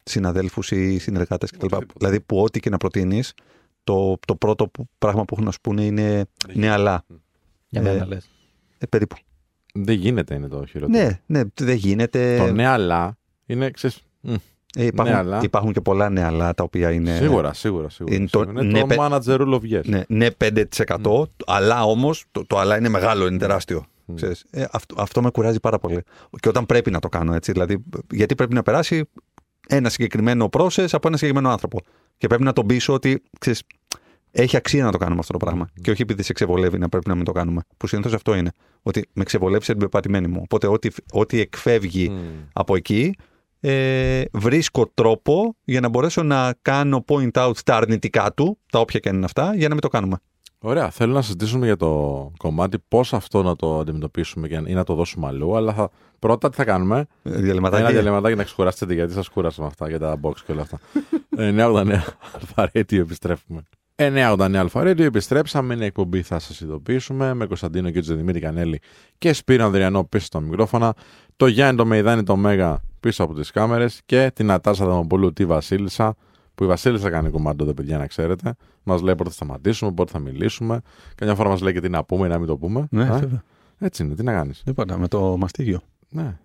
Συναδέλφους 0.03 0.71
ή 0.71 0.99
συνεργάτες 0.99 1.51
κτλ. 1.51 1.65
Οτιδήποτε. 1.65 1.93
Δηλαδή 1.99 2.21
που 2.21 2.43
ό,τι 2.43 2.61
και 2.61 2.71
να 2.71 2.77
προτείνεις, 2.77 3.33
το, 3.85 4.19
το 4.27 4.35
πρώτο 4.35 4.69
που- 4.69 4.89
πράγμα 4.99 5.25
που 5.25 5.29
έχουν 5.35 5.45
να 5.45 5.51
σου 5.51 5.61
πούνε 5.63 5.85
είναι 5.85 6.25
ναι, 6.55 6.69
αλλά. 6.71 7.05
Για 7.69 7.81
ε, 7.81 7.85
μένα 7.85 8.07
λες. 8.07 8.31
Ε, 8.79 8.87
περίπου. 8.87 9.17
Δεν 9.75 9.95
γίνεται 9.95 10.35
είναι 10.35 10.49
το 10.49 10.67
χειρότερο. 10.67 11.03
Ναι, 11.05 11.21
ναι, 11.27 11.43
δεν 11.55 11.77
γίνεται. 11.77 12.37
Το 12.39 12.53
ναι, 12.53 12.67
αλλά 12.67 13.17
είναι. 13.47 13.71
Ξέρεις, 13.71 14.03
μ, 14.21 14.35
Ε, 14.77 14.85
υπάρχουν, 14.85 15.13
ναι, 15.15 15.19
αλλά. 15.21 15.41
υπάρχουν 15.43 15.73
και 15.73 15.81
πολλά 15.81 16.09
ναι, 16.11 16.23
αλλά 16.25 16.55
τα 16.55 16.63
οποία 16.63 16.91
είναι. 16.93 17.17
Σίγουρα, 17.17 17.53
σίγουρα. 17.53 17.89
σίγουρα. 17.89 18.15
Είναι 18.15 18.27
το 18.27 18.39
σίγουρα. 18.45 18.63
Είναι 18.63 18.73
ναι, 18.73 18.81
το 18.81 18.87
πε- 18.87 18.99
manager 19.01 19.41
rule 19.41 19.55
of 19.61 19.79
yes. 19.79 19.85
Ναι, 19.85 20.03
ναι 20.09 20.29
5%, 20.45 21.23
αλλά 21.47 21.83
όμως 21.85 22.25
το, 22.31 22.47
το 22.47 22.59
αλλά 22.59 22.77
είναι 22.77 22.89
μεγάλο, 22.89 23.27
είναι 23.27 23.39
τεράστιο. 23.39 23.87
Μμ. 24.09 24.15
Ξέρεις. 24.15 24.45
Ε, 24.51 24.65
αυτό, 24.71 24.95
αυτό 24.99 25.23
με 25.23 25.31
κουράζει 25.31 25.61
πάρα 25.61 25.79
πολύ. 25.79 26.03
Και 26.41 26.49
όταν 26.49 26.67
πρέπει 26.67 26.91
να 26.91 26.99
το 26.99 27.09
κάνω 27.09 27.35
έτσι. 27.35 27.53
Δηλαδή, 27.53 27.85
γιατί 28.11 28.35
πρέπει 28.35 28.55
να 28.55 28.63
περάσει 28.63 29.05
ένα 29.69 29.89
συγκεκριμένο 29.89 30.49
process 30.53 30.87
από 30.93 31.09
ένα 31.09 31.17
συγκεκριμένο 31.17 31.51
άνθρωπο. 31.51 31.81
Και 32.17 32.27
πρέπει 32.27 32.43
να 32.43 32.53
τον 32.53 32.67
πείσω 32.67 32.93
ότι 32.93 33.23
ξέρεις, 33.39 33.63
έχει 34.31 34.57
αξία 34.57 34.85
να 34.85 34.93
το 34.93 34.99
κάνουμε 34.99 35.21
αυτό 35.21 35.33
το 35.33 35.39
πράγμα. 35.45 35.69
Και 35.83 35.91
όχι 35.91 36.03
επειδή 36.03 36.23
σε 36.23 36.33
ξεβολεύει 36.33 36.79
να 36.79 36.89
πρέπει 36.89 37.09
να 37.09 37.15
μην 37.15 37.25
το 37.25 37.33
κάνουμε. 37.33 37.63
Που 37.77 37.87
συνήθως 37.87 38.13
αυτό 38.13 38.35
είναι. 38.35 38.51
Ότι 38.83 39.09
με 39.13 39.25
ξεβολεύεις 39.25 39.67
σε 39.67 39.73
την 39.73 39.81
πεπατημένη 39.81 40.29
μου. 40.29 40.41
Οπότε 40.43 40.67
ό,τι, 40.67 40.89
ό,τι 41.13 41.41
εκφεύγει 41.41 42.09
Μ. 42.09 42.15
από 42.53 42.77
εκεί, 42.77 43.15
ε, 43.61 44.23
βρίσκω 44.33 44.91
τρόπο 44.95 45.57
για 45.65 45.81
να 45.81 45.89
μπορέσω 45.89 46.23
να 46.23 46.55
κάνω 46.63 47.05
point 47.09 47.31
out 47.33 47.57
τα 47.65 47.77
αρνητικά 47.77 48.33
του, 48.33 48.59
τα 48.73 48.81
όποια 48.81 49.00
και 49.00 49.09
αν 49.09 49.17
είναι 49.17 49.25
αυτά, 49.25 49.55
για 49.55 49.69
να 49.69 49.75
μην 49.75 49.83
το 49.83 49.88
κάνουμε. 49.88 50.17
Ωραία. 50.61 50.91
Θέλω 50.91 51.12
να 51.12 51.23
συζητήσουμε 51.23 51.67
για 51.67 51.77
το 51.77 52.33
κομμάτι 52.37 52.79
πώς 52.88 53.12
αυτό 53.15 53.43
να 53.43 53.57
το 53.57 53.79
αντιμετωπίσουμε 53.79 54.49
και- 54.49 54.62
ή 54.67 54.73
να 54.75 54.85
το 54.85 54.95
δώσουμε 54.95 55.27
αλλού. 55.27 55.57
Αλλά 55.57 55.73
θα... 55.73 55.91
πρώτα 56.19 56.49
τι 56.50 56.57
θα 56.57 56.65
κάνουμε; 56.65 57.07
Ε, 57.23 57.31
Διαλυματάκι. 57.31 57.83
Ένα 57.83 57.91
διαλυματάκι 57.93 58.35
να 58.37 58.45
ξεκουράσετε 58.45 58.95
γιατί 58.95 59.12
σας 59.12 59.29
κούρασα 59.29 59.61
με 59.61 59.67
αυτά 59.67 59.88
για 59.88 59.99
τα 59.99 60.21
box 60.23 60.33
και 60.47 60.53
όλα 60.53 60.61
αυτά. 60.62 60.79
989 61.37 62.00
Αλφαρέτιο 62.41 63.00
επιστρέφουμε. 63.00 63.62
989 63.97 64.55
Αλφαρέτιο 64.55 65.05
επιστρέψαμε. 65.05 65.75
Είναι 65.75 65.85
εκπομπή 65.85 66.23
θα 66.23 66.38
σας 66.38 66.61
ειδοποιήσουμε 66.61 67.35
με 67.35 67.47
Κωνσταντίνο 67.47 67.91
και 67.91 68.00
τον 68.03 68.17
Δημήτρη 68.17 68.41
Κανέλη 68.41 68.81
και 69.19 69.33
Σπύρο 69.33 69.65
Ανδριανό 69.65 70.05
πίσω 70.05 70.25
στα 70.25 70.41
μικρόφωνα. 70.41 70.95
Το 71.37 71.47
Γιάννη 71.47 71.77
το 71.77 71.85
Μεϊδάνη 71.85 72.23
το 72.23 72.37
Μέγα 72.37 72.81
πίσω 73.00 73.23
από 73.25 73.35
τις 73.35 73.50
κάμερες 73.50 74.00
και 74.07 74.31
την 74.35 74.50
Ατάσα 74.50 74.87
Δαμοπούλου 74.87 75.33
τη 75.33 75.47
Βασίλισσα. 75.47 76.15
Που 76.59 76.65
η 76.65 76.67
Βασίλισσα 76.67 77.11
κάνει 77.11 77.31
κομμάτι 77.31 77.62
εδώ, 77.62 77.75
παιδιά, 77.75 77.99
να 77.99 78.07
ξέρετε. 78.07 78.55
Μας 78.83 79.00
λέει 79.03 79.15
πότε 79.15 79.29
θα 79.29 79.35
σταματήσουμε, 79.35 79.93
πότε 79.93 80.12
θα 80.12 80.19
μιλήσουμε. 80.19 80.81
Καμιά 81.15 81.35
φορά 81.35 81.49
μας 81.49 81.61
λέει 81.61 81.73
και 81.73 81.81
τι 81.81 81.88
να 81.88 82.05
πούμε 82.05 82.27
ή 82.27 82.29
να 82.29 82.38
μην 82.38 82.47
το 82.47 82.57
πούμε. 82.57 82.87
Ναι, 82.91 83.09
Α, 83.09 83.19
βέβαια. 83.19 83.43
έτσι 83.79 84.03
είναι, 84.03 84.15
τι 84.15 84.23
να 84.23 84.33
κάνεις. 84.33 84.62
Τίποτα, 84.65 84.99
με 84.99 85.09
το 85.09 85.37
μαστίγιο. 85.37 85.81
Ναι. 86.09 86.38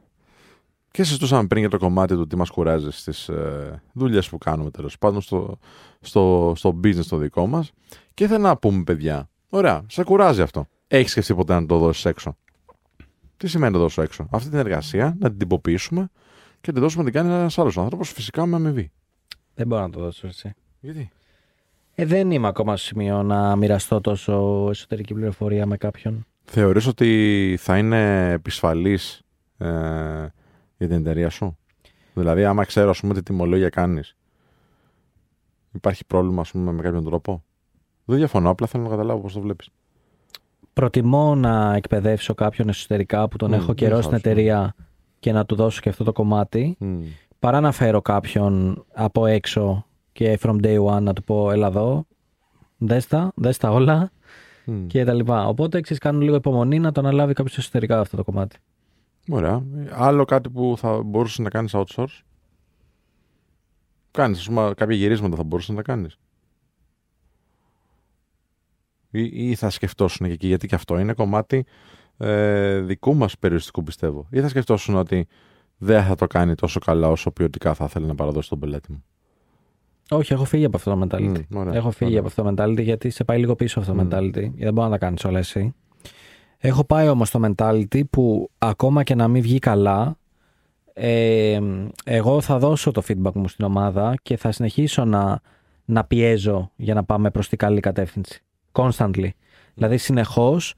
Και 0.92 1.04
συζητούσαμε 1.04 1.48
πριν 1.48 1.62
για 1.62 1.70
το 1.70 1.78
κομμάτι 1.78 2.16
του 2.16 2.28
τι 2.28 2.36
μας 2.36 2.50
κουράζει 2.50 2.92
στις 2.92 3.30
ε, 3.30 3.82
δουλειές 3.94 4.30
που 4.30 4.38
κάνουμε 4.38 4.72
τέλος 4.72 4.98
πάντων 4.98 5.22
στο, 5.22 5.58
στο, 6.00 6.54
στο 6.56 6.80
business 6.84 7.06
το 7.10 7.18
δικό 7.18 7.48
μας. 7.48 7.72
Και 8.14 8.24
ήθελα 8.24 8.40
να 8.40 8.58
πούμε, 8.58 8.84
παιδιά, 8.84 9.30
ωραία, 9.50 9.84
σε 9.88 10.04
κουράζει 10.04 10.42
αυτό. 10.42 10.68
Έχεις 10.88 11.12
σκεφτεί 11.12 11.36
ποτέ 11.36 11.54
να 11.54 11.66
το 11.66 11.78
δώσεις 11.78 12.06
έξω; 12.06 12.38
Τι 13.38 13.48
σημαίνει 13.48 13.72
να 13.72 13.78
το 13.78 13.84
δώσω 13.84 14.02
έξω; 14.02 14.28
Αυτή 14.32 14.50
την 14.50 14.58
εργασία 14.60 15.16
να 15.20 15.30
την 15.30 15.38
τυποποιήσουμε 15.38 16.10
και 16.62 16.68
να 16.68 16.74
την 16.74 16.82
δώσουμε 16.82 17.04
να 17.04 17.12
την 17.12 17.22
κάνει 17.22 17.34
ένας 17.34 17.58
άλλος 17.58 17.78
άνθρωπος, 17.78 18.12
φυσικά 18.12 18.46
με 18.46 18.56
αμοιβή. 18.56 18.92
Δεν 19.56 19.68
μπορώ 19.68 19.82
να 19.82 19.90
το 19.90 20.00
δώσω 20.00 20.28
εσύ. 20.28 20.54
Γιατί; 20.80 21.10
Ε, 21.96 22.06
δεν 22.06 22.32
είμαι 22.32 22.48
ακόμα 22.48 22.78
στο 22.78 22.86
σημείο 22.86 23.24
να 23.24 23.56
μοιραστώ 23.56 24.02
τόσο 24.02 24.68
εσωτερική 24.70 25.14
πληροφορία 25.14 25.66
με 25.66 25.78
κάποιον. 25.78 26.26
Θεωρείς 26.44 26.88
ότι 26.88 27.56
θα 27.60 27.78
είναι 27.78 28.32
επισφαλής 28.32 29.22
ε, 29.58 29.68
για 30.78 30.88
την 30.88 30.92
εταιρεία 30.92 31.30
σου; 31.30 31.58
Δηλαδή, 32.14 32.46
άμα 32.46 32.66
ξέρω, 32.66 32.90
ας 32.90 33.00
πούμε, 33.00 33.14
τι 33.14 33.24
τιμολόγια 33.24 33.70
κάνεις, 33.70 34.16
υπάρχει 35.72 36.06
πρόβλημα, 36.06 36.42
ας 36.42 36.52
πούμε, 36.52 36.72
με 36.72 36.82
κάποιον 36.82 37.04
τρόπο; 37.04 37.44
Δεν 38.06 38.18
διαφωνώ, 38.18 38.50
απλά 38.50 38.68
θέλω 38.68 38.84
να 38.84 38.90
καταλάβω 38.90 39.22
πώς 39.22 39.34
το 39.34 39.42
βλέπεις. 39.42 39.70
Προτιμώ 40.74 41.36
να 41.36 41.76
εκπαιδεύσω 41.76 42.34
κάποιον 42.34 42.70
εσωτερικά 42.70 43.28
που 43.28 43.38
τον 43.38 43.50
Μμ, 43.50 43.54
έχω 43.54 43.74
καιρό 43.74 43.94
δεν 43.94 44.04
στην 44.04 44.18
θα 44.18 44.20
σου, 44.20 44.30
εταιρεία 44.30 44.76
και 45.20 45.32
να 45.32 45.46
του 45.46 45.56
δώσω 45.56 45.82
και 45.82 45.90
αυτό 45.90 46.04
το 46.04 46.12
κομμάτι, 46.12 46.76
Μμ. 46.80 47.02
Παρά 47.44 47.60
να 47.60 47.72
φέρω 47.72 48.02
κάποιον 48.02 48.86
από 48.94 49.26
έξω 49.26 49.86
και 50.12 50.40
from 50.42 50.62
day 50.64 50.86
one 50.86 51.02
να 51.02 51.14
του 51.14 51.24
πω 51.24 51.52
έλα 51.52 51.68
εδώ, 51.68 52.06
δες 52.78 53.08
τα, 53.08 53.32
δες 53.36 53.58
τα 53.58 53.72
όλα 53.72 54.12
Μμ. 54.66 54.88
και 54.88 55.04
τα 55.04 55.14
λοιπά. 55.14 55.48
Οπότε 55.48 55.82
ξέρεις 55.82 56.02
κάνουν 56.02 56.22
λίγο 56.22 56.36
υπομονή 56.36 56.80
να 56.80 56.92
το 56.92 57.00
αναλάβει 57.00 57.34
κάποιος 57.34 57.58
εσωτερικά 57.58 58.00
αυτό 58.00 58.18
το 58.18 58.24
κομμάτι. 58.24 58.58
Ωραία. 59.30 59.64
Άλλο 59.92 60.26
κάτι 60.26 60.50
που 60.50 60.76
θα 60.78 61.04
μπορούσες 61.04 61.40
να 61.40 61.50
κάνεις 61.50 61.72
outsource; 61.76 62.22
Κάνεις, 64.12 64.40
ας 64.40 64.46
πούμε, 64.46 64.74
κάποια 64.76 64.96
γυρίσματα 64.96 65.36
θα 65.36 65.44
μπορούσες 65.44 65.70
να 65.70 65.76
τα 65.76 65.82
κάνεις. 65.82 66.18
Ή, 69.12 69.50
ή 69.50 69.56
θα 69.56 69.70
σκεφτόσουν 69.70 70.28
και 70.28 70.34
εκεί, 70.34 70.48
γιατί 70.48 70.68
και 70.68 70.76
αυτό 70.76 71.00
είναι 71.00 71.14
κομμάτι 71.14 71.66
ε, 72.18 72.80
δικού 72.80 73.16
μας 73.16 73.38
περιοριστικού 73.38 73.84
πιστεύω. 73.84 74.28
Ή 74.30 74.42
θα 74.42 74.48
σκεφτόσουν 74.48 74.96
ότι 74.96 75.28
δεν 75.84 76.04
θα 76.04 76.16
το 76.16 76.28
κάνει 76.28 76.56
τόσο 76.56 76.80
καλά 76.80 77.08
όσο 77.10 77.32
ποιοτικά 77.32 77.74
θα 77.74 77.86
ήθελε 77.86 78.06
να 78.06 78.16
παραδώσει 78.16 78.50
τον 78.50 78.60
πελάτη 78.60 78.92
μου. 78.92 79.04
Όχι, 80.10 80.34
έχω 80.34 80.46
φύγει 80.46 80.66
από 80.66 80.78
αυτό 80.78 80.92
το 80.92 81.08
mentality. 81.08 81.42
Μμ, 81.50 81.58
ωραία, 81.58 81.74
έχω 81.74 81.92
φύγει 81.92 82.10
ωραία. 82.10 82.20
από 82.20 82.28
αυτό 82.28 82.44
το 82.44 82.64
mentality 82.64 82.82
γιατί 82.84 83.10
σε 83.10 83.24
πάει 83.24 83.40
λίγο 83.40 83.56
πίσω 83.56 83.80
αυτό 83.80 83.94
το 83.94 84.04
Μμ. 84.04 84.08
mentality. 84.08 84.32
Γιατί 84.34 84.64
δεν 84.64 84.74
μπορεί 84.74 84.90
να 84.90 84.98
τα 84.98 85.06
κάνει 85.06 85.18
όλα 85.26 85.40
εσύ. 85.40 85.74
Έχω 86.58 86.84
πάει 86.84 87.08
όμως 87.08 87.28
στο 87.28 87.40
mentality 87.44 88.02
που 88.10 88.50
ακόμα 88.58 89.04
και 89.04 89.16
να 89.16 89.28
μην 89.28 89.42
βγει 89.42 89.60
καλά, 89.60 90.18
ε, 90.94 91.60
εγώ 92.04 92.42
θα 92.42 92.58
δώσω 92.58 92.92
το 92.92 93.02
feedback 93.08 93.34
μου 93.34 93.48
στην 93.48 93.66
ομάδα 93.66 94.14
και 94.22 94.38
θα 94.38 94.52
συνεχίσω 94.52 95.06
να, 95.06 95.42
να 95.86 96.04
πιέζω 96.04 96.72
για 96.76 96.94
να 96.94 97.04
πάμε 97.04 97.32
προς 97.32 97.50
την 97.50 97.58
καλή 97.58 97.80
κατεύθυνση. 97.80 98.44
Constantly. 98.72 99.30
Δηλαδή 99.74 99.98
συνεχώς 99.98 100.72
ε, 100.72 100.76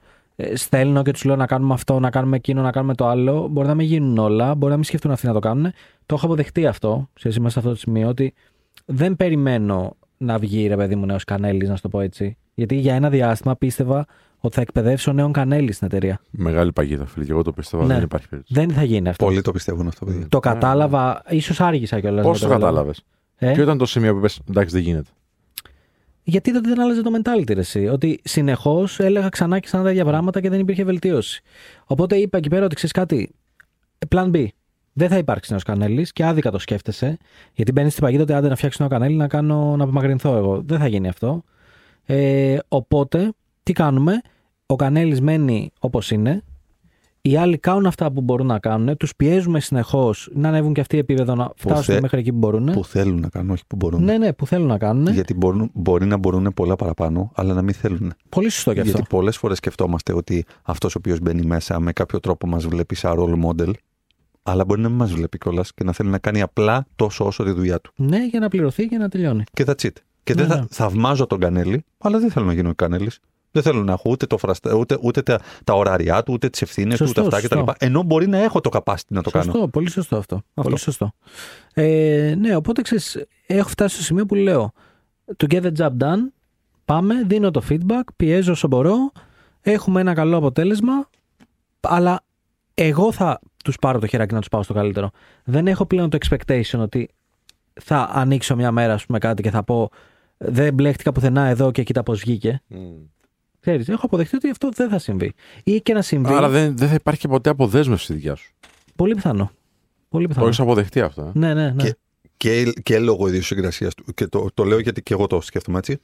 στέλνω 0.54 1.02
και 1.04 1.12
τους 1.12 1.24
λέω 1.24 1.36
να 1.36 1.46
κάνουμε 1.46 1.74
αυτό, 1.74 2.00
να 2.00 2.10
κάνουμε 2.10 2.36
εκείνο, 2.36 2.62
να 2.62 2.72
κάνουμε 2.72 2.96
το 2.96 3.08
άλλο. 3.08 3.48
Μπορεί 3.52 3.68
να 3.68 3.76
μην 3.76 3.86
γίνουν 3.88 4.18
όλα, 4.18 4.56
μπορεί 4.56 4.70
να 4.72 4.76
μην 4.76 4.86
σκεφτούν 4.86 5.12
αυτοί 5.12 5.28
να 5.28 5.34
το 5.34 5.40
κάνουν. 5.40 5.72
Το 6.06 6.16
έχω 6.16 6.26
αποδεχτεί 6.26 6.66
αυτό, 6.68 7.10
σε 7.14 7.28
είμαστε 7.30 7.50
σε 7.50 7.60
αυτό 7.60 7.70
το 7.70 7.76
σημείο, 7.76 8.08
ότι 8.08 8.34
δεν 8.86 9.16
περιμένω 9.16 9.96
να 10.18 10.38
βγει 10.38 10.68
ρε 10.68 10.76
παιδί 10.76 10.96
μου 10.96 11.06
νέος 11.06 11.24
Κανέλης, 11.24 11.70
να 11.70 11.76
σου 11.76 11.82
το 11.82 11.90
πω 11.90 12.00
έτσι. 12.00 12.38
Γιατί 12.54 12.76
για 12.76 12.96
ένα 12.96 13.10
διάστημα 13.10 13.56
πίστευα 13.56 14.06
ότι 14.40 14.56
θα 14.56 14.62
εκπαιδεύσω 14.62 15.14
νέον 15.14 15.32
Κανέλη 15.32 15.72
στην 15.72 15.88
εταιρεία. 15.88 16.20
Μεγάλη 16.30 16.72
παγίδα, 16.72 17.06
φίλε. 17.06 17.26
Και 17.26 17.32
εγώ 17.32 17.42
το 17.42 17.52
πιστεύω, 17.52 17.84
Ναι. 17.86 17.94
δεν 17.94 18.04
υπάρχει 18.04 18.30
περίπτωση. 18.30 18.60
Δεν 18.60 18.72
θα 18.76 18.84
γίνει 18.84 19.10
αυτό. 19.10 19.26
Πολλοί 19.26 19.42
το 19.42 19.52
πιστεύουν 19.52 19.88
αυτό, 19.88 20.06
παιδιά. 20.06 20.28
Το 20.30 20.40
κατάλαβα, 20.40 21.22
ίσως 21.30 21.62
άργησα 21.62 22.00
κιόλας. 22.00 22.26
Πώ 22.26 22.40
το 22.40 22.48
κατάλαβες; 22.48 23.04
Ε; 23.38 23.52
Ποιο 23.52 23.64
ήταν 23.64 23.78
το 23.78 23.86
σημείο 23.86 24.12
που 24.12 24.18
είπε, 24.18 24.28
εντάξει, 24.50 24.76
δεν 24.76 24.84
γίνεται. 24.84 25.10
Γιατί 26.28 26.54
τότε 26.54 26.70
δεν 26.70 26.82
άλλαζε 26.82 27.02
το 27.02 27.12
mentality, 27.16 27.54
ρε, 27.54 27.60
εσύ; 27.60 27.88
Ότι 27.88 28.20
συνεχώς 28.24 29.00
έλεγα 29.00 29.30
ξανά 29.30 29.60
και 29.60 29.66
ξανά 29.66 29.84
τα 29.84 29.92
ίδια 29.92 30.06
πράγματα 30.06 30.42
και 30.42 30.50
δεν 30.50 30.60
υπήρχε 30.60 30.84
βελτίωση. 30.84 31.42
Οπότε 31.86 32.16
είπα 32.16 32.38
εκεί 32.38 32.50
πέρα 32.50 32.66
ότι 32.66 32.76
ξέρεις 32.76 32.94
κάτι. 32.94 33.36
Plan 34.10 34.32
B. 34.32 34.48
Δεν 34.94 35.10
θα 35.10 35.18
υπάρξει 35.18 35.52
νέος 35.52 35.64
κανέλης 35.64 36.14
και 36.14 36.26
άδικα 36.26 36.52
το 36.52 36.60
σκέφτεσαι. 36.60 37.18
Γιατί 37.54 37.72
μπαίνεις 37.72 37.92
στην 37.92 38.04
παγίδα 38.04 38.24
ότι 38.24 38.34
άντε 38.34 38.48
να 38.48 38.56
φτιάξει 38.56 38.78
νέο 38.82 38.90
κανέλη 38.90 39.16
να, 39.16 39.28
κάνω, 39.28 39.76
να 39.76 39.84
απομακρυνθώ 39.84 40.36
εγώ. 40.36 40.62
Δεν 40.66 40.80
θα 40.80 40.88
γίνει 40.88 41.08
αυτό. 41.08 41.44
Ε, 42.06 42.58
οπότε, 42.68 43.34
τι 43.64 43.74
κάνουμε; 43.74 44.22
Ο 44.66 44.76
κανέλης 44.76 45.22
μένει 45.22 45.72
όπως 45.80 46.12
είναι. 46.12 46.44
Οι 47.28 47.38
άλλοι 47.38 47.58
κάνουν 47.58 47.86
αυτά 47.86 48.12
που 48.12 48.22
μπορούν 48.22 48.48
να 48.48 48.60
κάνουν. 48.60 48.98
Τους 48.98 49.16
πιέζουμε 49.16 49.60
συνεχώς 49.60 50.30
να 50.34 50.48
ανέβουν 50.50 50.74
και 50.74 50.82
αυτοί 50.82 50.98
επίπεδο 50.98 51.36
να 51.36 51.52
φτάσουν 51.56 51.84
θε- 51.84 52.02
μέχρι 52.02 52.20
εκεί 52.20 52.32
που 52.32 52.38
μπορούν. 52.38 52.66
Που 52.72 52.86
θέλουν 52.86 53.20
να 53.20 53.30
κάνουν, 53.30 53.50
όχι 53.52 53.64
που 53.68 53.76
μπορούν. 53.76 54.04
Ναι, 54.04 54.18
ναι, 54.18 54.34
που 54.34 54.48
θέλουν 54.48 54.68
να 54.68 54.78
κάνουν. 54.78 55.08
Γιατί 55.08 55.34
μπορούν, 55.34 55.70
μπορεί 55.74 56.06
να 56.06 56.18
μπορούν 56.18 56.52
πολλά 56.54 56.76
παραπάνω, 56.76 57.32
αλλά 57.36 57.54
να 57.54 57.62
μην 57.62 57.74
θέλουν. 57.74 58.14
Πολύ 58.30 58.50
σωστό 58.50 58.74
και 58.74 58.80
αυτό. 58.80 58.92
Γιατί 58.92 59.08
πολλές 59.10 59.38
φορές 59.38 59.58
σκεφτόμαστε 59.58 60.14
ότι 60.14 60.46
αυτός 60.64 60.96
ο 60.96 60.98
οποίος 60.98 61.20
μπαίνει 61.20 61.42
μέσα 61.46 61.80
με 61.80 61.92
κάποιο 61.94 62.20
τρόπο 62.20 62.48
μας 62.48 62.66
βλέπει 62.68 62.96
σαν 62.96 63.14
role 63.20 63.46
model, 63.50 63.72
αλλά 64.44 64.66
μπορεί 64.66 64.82
να 64.82 64.90
μην 64.90 64.98
μας 64.98 65.12
βλέπει 65.14 65.38
κιόλας 65.38 65.74
και 65.74 65.84
να 65.84 65.92
θέλει 65.92 66.10
να 66.10 66.18
κάνει 66.18 66.42
απλά 66.42 66.86
τόσο 66.96 67.26
όσο 67.26 67.44
τη 67.44 67.52
δουλειά 67.52 67.80
του. 67.80 67.92
Ναι, 67.96 68.26
για 68.26 68.40
να 68.40 68.48
πληρωθεί 68.50 68.88
και 68.88 68.98
να 68.98 69.10
τελειώνει. 69.10 69.44
Και 69.54 69.64
that's 69.68 69.86
it. 69.86 69.90
Και 70.24 70.34
δεν 70.34 70.48
Ναι, 70.48 70.54
θα 70.54 70.60
ναι. 70.60 70.66
θαυμάζω 70.70 71.26
τον 71.28 71.40
Κανέλη, 71.40 71.86
αλλά 71.98 72.20
δεν 72.20 72.32
θέλω 72.32 72.46
να 72.46 72.54
γίνω 72.54 72.76
Κανέλης. 72.76 73.20
Δεν 73.56 73.64
θέλω 73.64 73.84
να 73.84 73.92
έχω 73.92 74.10
ούτε, 74.10 74.26
το 74.26 74.38
φραστα... 74.38 74.74
ούτε, 74.74 74.98
ούτε 75.02 75.22
τα, 75.22 75.40
τα 75.64 75.74
ωράριά 75.74 76.24
του, 76.24 76.34
ούτε 76.34 76.50
τις 76.50 76.62
ευθύνες 76.62 76.98
του, 76.98 77.06
Σωστό, 77.06 77.22
ούτε 77.22 77.36
αυτά 77.36 77.48
σωστό. 77.48 77.64
κτλ. 77.64 77.86
Ενώ 77.86 78.04
μπορεί 78.04 78.28
να 78.28 78.38
έχω 78.38 78.62
το 78.62 78.70
capacity 78.74 79.08
να 79.08 79.22
το 79.22 79.30
σωστό, 79.30 79.52
κάνω. 79.52 79.68
πολύ 79.68 79.90
σωστό 79.90 80.18
αυτό. 80.18 80.42
Πολύ 80.54 80.78
σωστό. 80.78 81.12
Ε, 81.74 82.36
ναι, 82.38 82.56
οπότε 82.56 82.82
ξέρεις, 82.82 83.26
έχω 83.46 83.70
φτάσει 83.70 83.96
στο 83.96 84.04
σημείο 84.04 84.26
που 84.26 84.36
λέω 84.36 84.72
to 85.38 85.54
get 85.54 85.62
the 85.62 85.72
job 85.78 85.92
done, 86.04 86.20
πάμε, 86.86 87.24
δίνω 87.28 87.52
το 87.52 87.62
feedback, 87.70 88.04
πιέζω 88.16 88.52
όσο 88.52 88.68
μπορώ, 88.68 89.12
έχουμε 89.62 90.02
ένα 90.02 90.14
καλό 90.14 90.38
αποτέλεσμα, 90.38 91.10
αλλά 91.80 92.24
εγώ 92.74 93.12
θα 93.12 93.40
τους 93.64 93.76
πάρω 93.80 94.00
το 94.00 94.08
χεράκι 94.08 94.34
να 94.34 94.40
τους 94.40 94.50
πάω 94.50 94.64
στο 94.64 94.74
καλύτερο. 94.74 95.12
Δεν 95.44 95.68
έχω 95.68 95.86
πλέον 95.86 96.10
το 96.10 96.18
expectation 96.26 96.80
ότι 96.80 97.10
θα 97.82 98.10
ανοίξω 98.14 98.56
μια 98.56 98.72
μέρα 98.72 98.94
ας 98.94 99.06
πούμε, 99.06 99.18
κάτι 99.18 99.42
και 99.42 99.50
θα 99.50 99.64
πω 99.64 99.90
δεν 100.38 100.74
μπλέχτηκα 100.74 101.12
πουθενά 101.12 101.46
εδώ 101.46 101.72
και 101.72 101.84
κοίτα 101.84 102.04
πώς 102.04 102.20
βγήκε. 102.20 102.62
Ξέρεις, 103.66 103.90
έχω 103.90 104.06
αποδεχτεί 104.06 104.36
ότι 104.36 104.50
αυτό 104.50 104.70
δεν 104.76 104.90
θα 104.90 105.00
συμβεί. 105.00 105.34
Ή 105.64 105.82
και 105.82 105.94
να 105.94 106.02
συμβεί. 106.02 106.34
Άρα 106.34 106.50
δεν, 106.50 106.78
δεν 106.78 106.88
θα 106.88 106.94
υπάρχει 106.94 107.20
και 107.20 107.28
ποτέ 107.28 107.50
αποδέσμευση 107.50 108.14
δικιά 108.14 108.36
σου. 108.36 108.54
Πολύ 108.96 109.16
πιθανό. 109.16 109.52
Πολύ 110.10 110.24
Το 110.24 110.30
πιθανό. 110.30 110.48
έχεις 110.48 110.60
αποδεχτεί 110.60 111.02
αυτό. 111.02 111.22
Ε; 111.22 111.32
Ναι, 111.34 111.54
ναι, 111.54 111.70
ναι. 111.72 111.84
Και, 111.84 111.96
και, 112.38 112.74
και 112.84 113.00
λόγω 113.00 113.28
ιδιοσυγκρασίας 113.28 113.94
του. 113.94 114.14
Και 114.14 114.28
το, 114.28 114.48
το 114.54 114.64
λέω 114.64 114.80
γιατί 114.80 115.02
και 115.04 115.14
εγώ 115.14 115.28
το 115.28 115.42
σκέφτομαι 115.42 115.78
έτσι. 115.78 115.98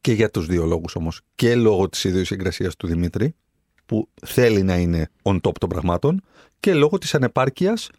Και 0.00 0.12
για 0.12 0.30
τους 0.30 0.46
δύο 0.46 0.64
λόγους 0.64 0.94
όμως. 0.96 1.20
Και 1.34 1.54
λόγω 1.54 1.88
της 1.88 2.04
ιδιοσυγκρασίας 2.04 2.76
του 2.76 2.86
Δημήτρη, 2.86 3.34
που 3.86 4.08
θέλει 4.26 4.62
να 4.62 4.76
είναι 4.76 5.08
on 5.22 5.34
top 5.40 5.52
των 5.60 5.68
πραγμάτων, 5.68 6.22
και 6.60 6.74
λόγω 6.74 6.98
της 6.98 7.14
ανεπάρκειας 7.14 7.90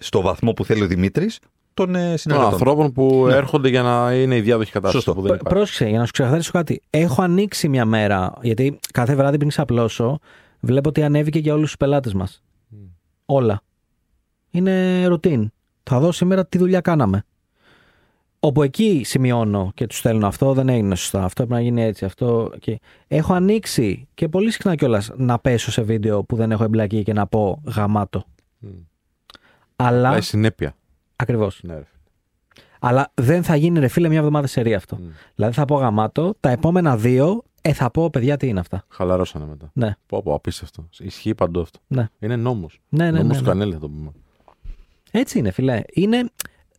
στο 0.00 0.20
βαθμό 0.20 0.52
που 0.52 0.64
θέλει 0.64 0.82
ο 0.82 0.86
Δημήτρης 0.86 1.38
των 1.74 1.94
ε, 1.94 2.08
Των 2.08 2.18
συνεργατών. 2.18 2.52
ανθρώπων 2.52 2.92
που 2.92 3.24
Ναι. 3.26 3.34
έρχονται 3.34 3.68
για 3.68 3.82
να 3.82 4.12
είναι 4.14 4.36
η 4.36 4.40
διάδοχη 4.40 4.70
κατάσταση 4.72 5.04
Σωστό. 5.04 5.20
που 5.20 5.26
δεν 5.26 5.34
υπάρχει. 5.34 5.54
Πρόσεξε, 5.54 5.88
για 5.88 5.98
να 5.98 6.04
σου 6.04 6.12
ξεκαθαρίσω 6.12 6.50
κάτι. 6.52 6.82
Έχω 6.90 7.22
ανοίξει 7.22 7.68
μια 7.68 7.84
μέρα, 7.84 8.32
γιατί 8.42 8.78
κάθε 8.92 9.14
βράδυ 9.14 9.36
πριν 9.36 9.48
ξαπλώσω, 9.48 10.18
βλέπω 10.60 10.88
ότι 10.88 11.02
ανέβηκε 11.02 11.38
για 11.38 11.52
όλους 11.54 11.66
τους 11.66 11.76
πελάτες 11.76 12.14
μας. 12.14 12.42
Όλα. 13.26 13.62
Είναι 14.50 15.06
routine. 15.08 15.44
Θα 15.82 16.00
δω 16.00 16.12
σήμερα 16.12 16.46
τι 16.46 16.58
δουλειά 16.58 16.80
κάναμε. 16.80 17.24
Όπου 18.42 18.62
εκεί 18.62 19.02
σημειώνω 19.04 19.70
και 19.74 19.86
τους 19.86 19.98
στέλνω 19.98 20.26
αυτό, 20.26 20.52
δεν 20.52 20.68
έγινε 20.68 20.94
σωστά. 20.94 21.24
Αυτό 21.24 21.34
πρέπει 21.46 21.52
να 21.52 21.60
γίνει 21.60 21.82
έτσι. 21.82 22.04
Αυτό 22.04 22.52
και... 22.58 22.80
Έχω 23.08 23.32
ανοίξει 23.32 24.08
και 24.14 24.28
πολύ 24.28 24.50
συχνά 24.50 24.74
κιόλας 24.74 25.10
να 25.16 25.38
πέσω 25.38 25.70
σε 25.70 25.82
βίντεο 25.82 26.24
που 26.24 26.36
δεν 26.36 26.50
έχω 26.52 26.64
εμπλακεί 26.64 27.02
και 27.02 27.12
να 27.12 27.26
πω 27.26 27.62
γαμάτο. 27.64 28.24
Μμ. 28.58 28.68
Αλλά. 29.76 30.10
Πάει 30.10 30.20
συνέπεια. 30.20 30.74
Ακριβώς. 31.20 31.60
Ναι, 31.62 31.74
ρε. 31.74 31.86
Αλλά 32.80 33.12
δεν 33.14 33.42
θα 33.42 33.56
γίνει 33.56 33.78
ρε 33.78 33.88
φίλε 33.88 34.08
μια 34.08 34.18
εβδομάδα 34.18 34.46
σε 34.46 34.74
αυτό. 34.74 34.96
Μμ. 34.96 35.06
Δηλαδή 35.34 35.54
θα 35.54 35.64
πω 35.64 35.76
γαμάτο, 35.76 36.34
τα 36.40 36.50
επόμενα 36.50 36.96
δύο 36.96 37.42
ε, 37.60 37.72
θα 37.72 37.90
πω 37.90 38.10
παιδιά 38.10 38.36
τι 38.36 38.46
είναι 38.46 38.60
αυτά. 38.60 38.84
Χαλαρώσανε 38.88 39.44
μετά. 39.46 39.70
Ναι, 39.72 39.96
Πω, 40.06 40.22
πω, 40.22 40.34
απίστευτο. 40.34 40.88
Ισχύει 40.98 41.34
παντού 41.34 41.60
αυτό. 41.60 41.78
ναι. 41.86 42.08
Είναι 42.18 42.36
νόμος. 42.36 42.80
Ναι, 42.88 43.04
ναι, 43.04 43.10
νόμος 43.10 43.26
ναι, 43.26 43.36
του 43.36 43.42
ναι. 43.42 43.48
Κανέλη 43.48 43.72
θα 43.72 43.78
το 43.78 43.88
πούμε. 43.88 44.10
Έτσι 45.10 45.38
είναι, 45.38 45.50
φίλε. 45.50 45.82
Είναι. 45.92 46.30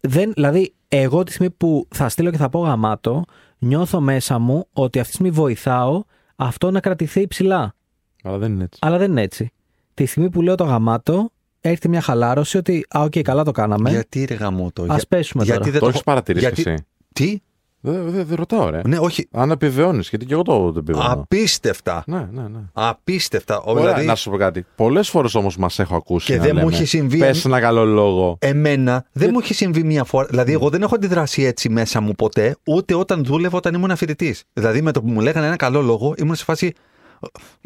Δεν, 0.02 0.32
δηλαδή, 0.34 0.74
εγώ 0.88 1.24
τη 1.24 1.32
στιγμή 1.32 1.52
που 1.52 1.88
θα 1.90 2.10
στείλω 2.10 2.32
και 2.32 2.38
θα 2.38 2.50
πω 2.50 2.60
γαμάτο, 2.60 3.24
νιώθω 3.58 4.00
μέσα 4.02 4.40
μου 4.40 4.68
ότι 4.74 5.00
αυτή 5.00 5.12
τη 5.12 5.16
στιγμή 5.18 5.32
βοηθάω 5.32 6.04
αυτό 6.36 6.72
να 6.72 6.80
κρατηθεί 6.80 7.28
ψηλά. 7.28 7.76
Αλλά 8.24 8.38
δεν 8.38 8.52
είναι 8.52 8.64
έτσι. 8.64 8.80
Αλλά 8.82 8.98
δεν 8.98 9.12
είναι 9.12 9.22
έτσι. 9.22 9.52
Τη 9.94 10.06
στιγμή 10.06 10.30
που 10.30 10.42
λέω 10.42 10.56
το 10.56 10.64
γαμάτο, 10.64 11.32
έρχεται 11.62 11.88
μια 11.88 12.02
χαλάρωση 12.02 12.58
ότι, 12.58 12.86
α, 12.98 13.02
οκ, 13.02 13.20
καλά 13.22 13.44
το 13.44 13.52
κάναμε. 13.52 13.90
Γιατί 13.90 14.26
ρε 14.26 14.34
γαμώτο. 14.36 14.84
Α 14.84 14.98
πέσουμε 15.10 15.44
γιατί 15.44 15.60
τώρα. 15.60 15.72
δεν 15.72 15.80
Το 15.80 15.86
το 15.86 15.92
έχεις 15.92 16.04
παρατηρήσει 16.04 16.46
γιατί- 16.46 16.70
εσύ. 16.72 16.86
Τι; 17.14 17.40
Δεν 17.84 18.10
δεν- 18.12 18.26
δεν 18.26 18.36
ρωτάω, 18.38 18.70
ρε. 18.70 18.82
Ναι, 18.86 18.98
όχι. 19.00 19.28
Αν 19.32 19.52
επιβεβαιώνει, 19.52 20.04
γιατί 20.10 20.26
και 20.26 20.34
εγώ 20.34 20.42
το, 20.42 20.72
το 20.72 20.80
επιβεβαιώνω. 20.80 21.12
Απίστευτα. 21.22 22.04
Ναι, 22.08 22.28
ναι, 22.32 22.42
ναι. 22.42 22.60
Απίστευτα. 22.74 23.58
Ο, 23.62 23.72
Ωραία, 23.72 23.84
δηλαδή, 23.84 24.06
να 24.06 24.16
σου 24.16 24.30
πω 24.30 24.38
κάτι. 24.38 24.66
Πολλές 24.76 25.10
φορές 25.10 25.36
όμως 25.36 25.58
μας 25.58 25.80
έχω 25.80 25.96
ακούσει. 25.96 26.26
Και 26.26 26.36
να 26.38 26.44
δεν 26.44 26.52
μου 26.56 26.64
λέμε, 26.64 26.76
έχει 26.76 26.86
συμβεί- 26.86 27.20
Πες 27.20 27.46
ένα 27.46 27.60
καλό 27.60 27.86
λόγο. 27.86 28.38
Εμένα 28.40 29.06
δεν 29.12 29.30
μου 29.34 29.40
έχει 29.40 29.54
συμβεί 29.54 29.84
μία 29.84 30.04
φορά. 30.04 30.26
Δηλαδή, 30.30 30.52
εγώ 30.52 30.70
δεν 30.70 30.82
έχω 30.82 30.96
αντιδράσει 30.96 31.44
έτσι 31.44 31.70
μέσα 31.70 32.02
μου 32.02 32.12
ποτέ, 32.14 32.56
ούτε 32.66 32.96
όταν 32.96 33.24
δούλευα 33.26 33.58
όταν 33.58 33.74
ήμουν 33.74 33.96
φοιτητή. 33.96 34.36
Δηλαδή, 34.54 34.82
με 34.82 34.92
το 34.92 35.02
που 35.02 35.10
μου 35.10 35.20
λέγανε 35.22 35.46
ένα 35.48 35.56
καλό 35.56 35.82
λόγο, 35.82 36.14
ήμουν 36.18 36.36
σε 36.36 36.44
φάση. 36.44 36.74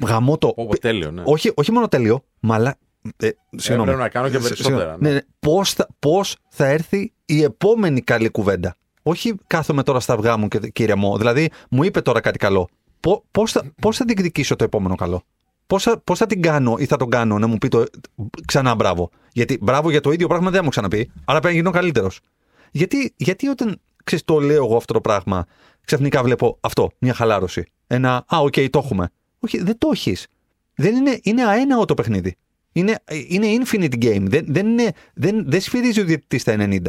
Γαμώ 0.08 0.38
το. 0.38 0.48
Πω, 0.48 0.66
πω, 0.68 0.78
τέλειο, 0.78 1.12
ναι. 1.12 1.22
Όχι, 1.26 1.52
όχι 1.56 1.72
μόνο 1.72 1.88
τέλειο, 1.88 2.24
μαλά. 2.40 2.76
Ε, 3.18 3.30
συγγνώμη. 3.56 3.90
Έπρεπε 3.90 4.04
να 4.04 4.10
κάνω 4.10 4.30
και 4.30 4.36
Ε, 4.38 4.40
περισσότερα, 4.40 4.76
συγγνώμη. 4.78 4.98
ναι. 5.02 5.08
Ναι, 5.10 5.14
ναι. 5.16 5.22
Πώς, 5.40 5.74
θα, 5.74 5.88
πώς 6.00 6.38
θα 6.50 6.66
έρθει 6.66 7.14
η 7.26 7.44
επόμενη 7.44 8.02
καλή 8.02 8.30
κουβέντα; 8.30 8.76
Όχι 9.04 9.34
κάθομαι 9.48 9.84
τώρα 9.84 10.00
στα 10.00 10.14
αυγά 10.14 10.38
μου 10.38 10.48
και 10.48 10.60
κύριε 10.70 10.96
μου. 10.96 11.18
Δηλαδή, 11.18 11.50
μου 11.70 11.84
είπε 11.84 12.02
τώρα 12.02 12.20
κάτι 12.20 12.38
καλό. 12.38 12.68
Πώ 13.00 13.24
πώς 13.32 13.52
θα, 13.52 13.64
πώς 13.82 13.98
θα 13.98 14.06
διεκδικήσω 14.06 14.56
το 14.56 14.64
επόμενο 14.64 14.96
καλό; 14.96 15.24
Πώς 15.68 15.84
θα, 15.84 16.00
πώς 16.00 16.18
θα 16.18 16.26
την 16.26 16.42
κάνω 16.42 16.76
ή 16.80 16.86
θα 16.86 16.98
τον 16.98 17.10
κάνω 17.10 17.40
να 17.40 17.48
μου 17.48 17.58
πει 17.58 17.68
το 17.68 17.86
ξανά 18.46 18.76
μπράβο; 18.76 19.10
Γιατί 19.34 19.58
μπράβο 19.62 19.90
για 19.90 20.02
το 20.02 20.12
ίδιο 20.12 20.28
πράγμα 20.28 20.50
δεν 20.50 20.62
μου 20.64 20.70
ξαναπεί. 20.70 21.12
Άρα 21.26 21.40
πρέπει 21.40 21.54
να 21.56 21.60
γίνω 21.62 21.72
καλύτερος. 21.72 22.20
Γιατί, 22.72 23.14
γιατί 23.16 23.48
όταν 23.48 23.82
ξέρεις, 24.04 24.26
το 24.26 24.40
λέω 24.40 24.66
εγώ 24.66 24.76
αυτό 24.76 24.94
το 24.94 25.02
πράγμα, 25.02 25.46
ξαφνικά 25.86 26.24
βλέπω 26.24 26.58
αυτό, 26.62 26.90
μια 27.00 27.14
χαλάρωση. 27.14 27.64
Ένα, 27.88 28.26
α, 28.28 28.38
οκ, 28.40 28.54
το 28.70 28.80
έχουμε. 28.84 29.10
Όχι, 29.40 29.64
δεν 29.64 29.78
το 29.78 29.90
έχεις. 29.94 30.28
Δεν 30.76 30.96
είναι, 30.96 31.20
είναι 31.24 31.46
αέναο 31.46 31.86
το 31.86 31.94
παιχνίδι. 31.94 32.36
Είναι, 32.78 33.00
είναι 33.28 33.48
infinite 33.60 34.04
game. 34.06 34.24
Δεν, 34.28 34.46
δεν, 34.48 34.68
είναι, 34.68 34.92
δεν, 35.14 35.44
δεν 35.48 35.62
σφυρίζει 35.62 36.02
ο 36.02 36.04
διαιτητής 36.04 36.42
στα 36.42 36.56
90. 36.60 36.80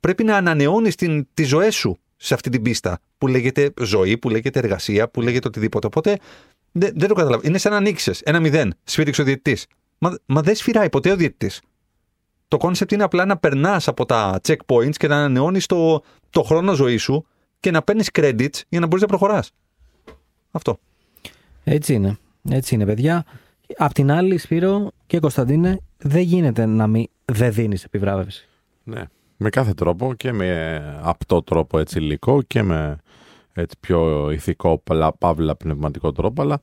Πρέπει 0.00 0.24
να 0.24 0.36
ανανεώνεις 0.36 0.94
τις 1.34 1.48
ζωές 1.48 1.74
σου 1.74 1.98
σε 2.16 2.34
αυτή 2.34 2.50
την 2.50 2.62
πίστα 2.62 3.00
που 3.18 3.26
λέγεται 3.26 3.72
ζωή, 3.80 4.18
που 4.18 4.28
λέγεται 4.28 4.58
εργασία, 4.58 5.08
που 5.08 5.20
λέγεται 5.20 5.48
οτιδήποτε. 5.48 5.86
Οπότε 5.86 6.18
δεν, 6.72 6.92
δεν 6.96 7.08
το 7.08 7.14
καταλαβαίνω. 7.14 7.48
Είναι 7.48 7.58
σαν 7.58 7.72
να 7.72 7.78
ανοίξεις 7.78 8.20
ένα 8.20 8.40
μηδέν, 8.40 8.74
σφύριξε 8.84 9.20
ο 9.20 9.24
διαιτητής. 9.24 9.66
Μα, 9.98 10.18
μα 10.26 10.40
δεν 10.42 10.54
σφυράει 10.54 10.88
ποτέ 10.88 11.10
ο 11.10 11.16
διαιτητής. 11.16 11.60
Το 12.48 12.56
concept 12.56 12.92
είναι 12.92 13.02
απλά 13.02 13.24
να 13.24 13.36
περνάς 13.36 13.88
από 13.88 14.06
τα 14.06 14.40
checkpoints 14.46 14.96
και 14.96 15.08
να 15.08 15.16
ανανεώνεις 15.16 15.66
το, 15.66 16.02
το 16.30 16.42
χρόνο 16.42 16.74
ζωή 16.74 16.96
σου 16.96 17.26
και 17.60 17.70
να 17.70 17.82
παίρνεις 17.82 18.08
credits 18.12 18.60
για 18.68 18.80
να 18.80 18.86
μπορείς 18.86 19.02
να 19.02 19.08
προχωράς. 19.08 19.50
Αυτό. 20.50 20.78
Έτσι 21.64 21.94
είναι. 21.94 22.18
Έτσι 22.50 22.74
είναι, 22.74 22.84
παιδιά. 22.84 23.24
Απ' 23.76 23.92
την 23.92 24.10
άλλη, 24.10 24.38
Σπύρο 24.38 24.90
και 25.06 25.18
Κωνσταντίνε, 25.18 25.80
δεν 25.98 26.22
γίνεται 26.22 26.66
να 26.66 26.86
μην 26.86 27.06
δεν 27.24 27.52
δίνεις 27.52 27.84
επιβράβευση. 27.84 28.48
Ναι. 28.84 29.04
Με 29.36 29.50
κάθε 29.50 29.74
τρόπο 29.74 30.14
και 30.14 30.32
με 30.32 31.00
απτό 31.02 31.42
τρόπο 31.42 31.78
έτσι 31.78 31.98
υλικό 31.98 32.42
και 32.42 32.62
με 32.62 32.98
έτσι 33.52 33.76
πιο 33.80 34.30
ηθικό, 34.30 34.82
παύλα 35.18 35.56
πνευματικό 35.56 36.12
τρόπο. 36.12 36.42
Αλλά 36.42 36.60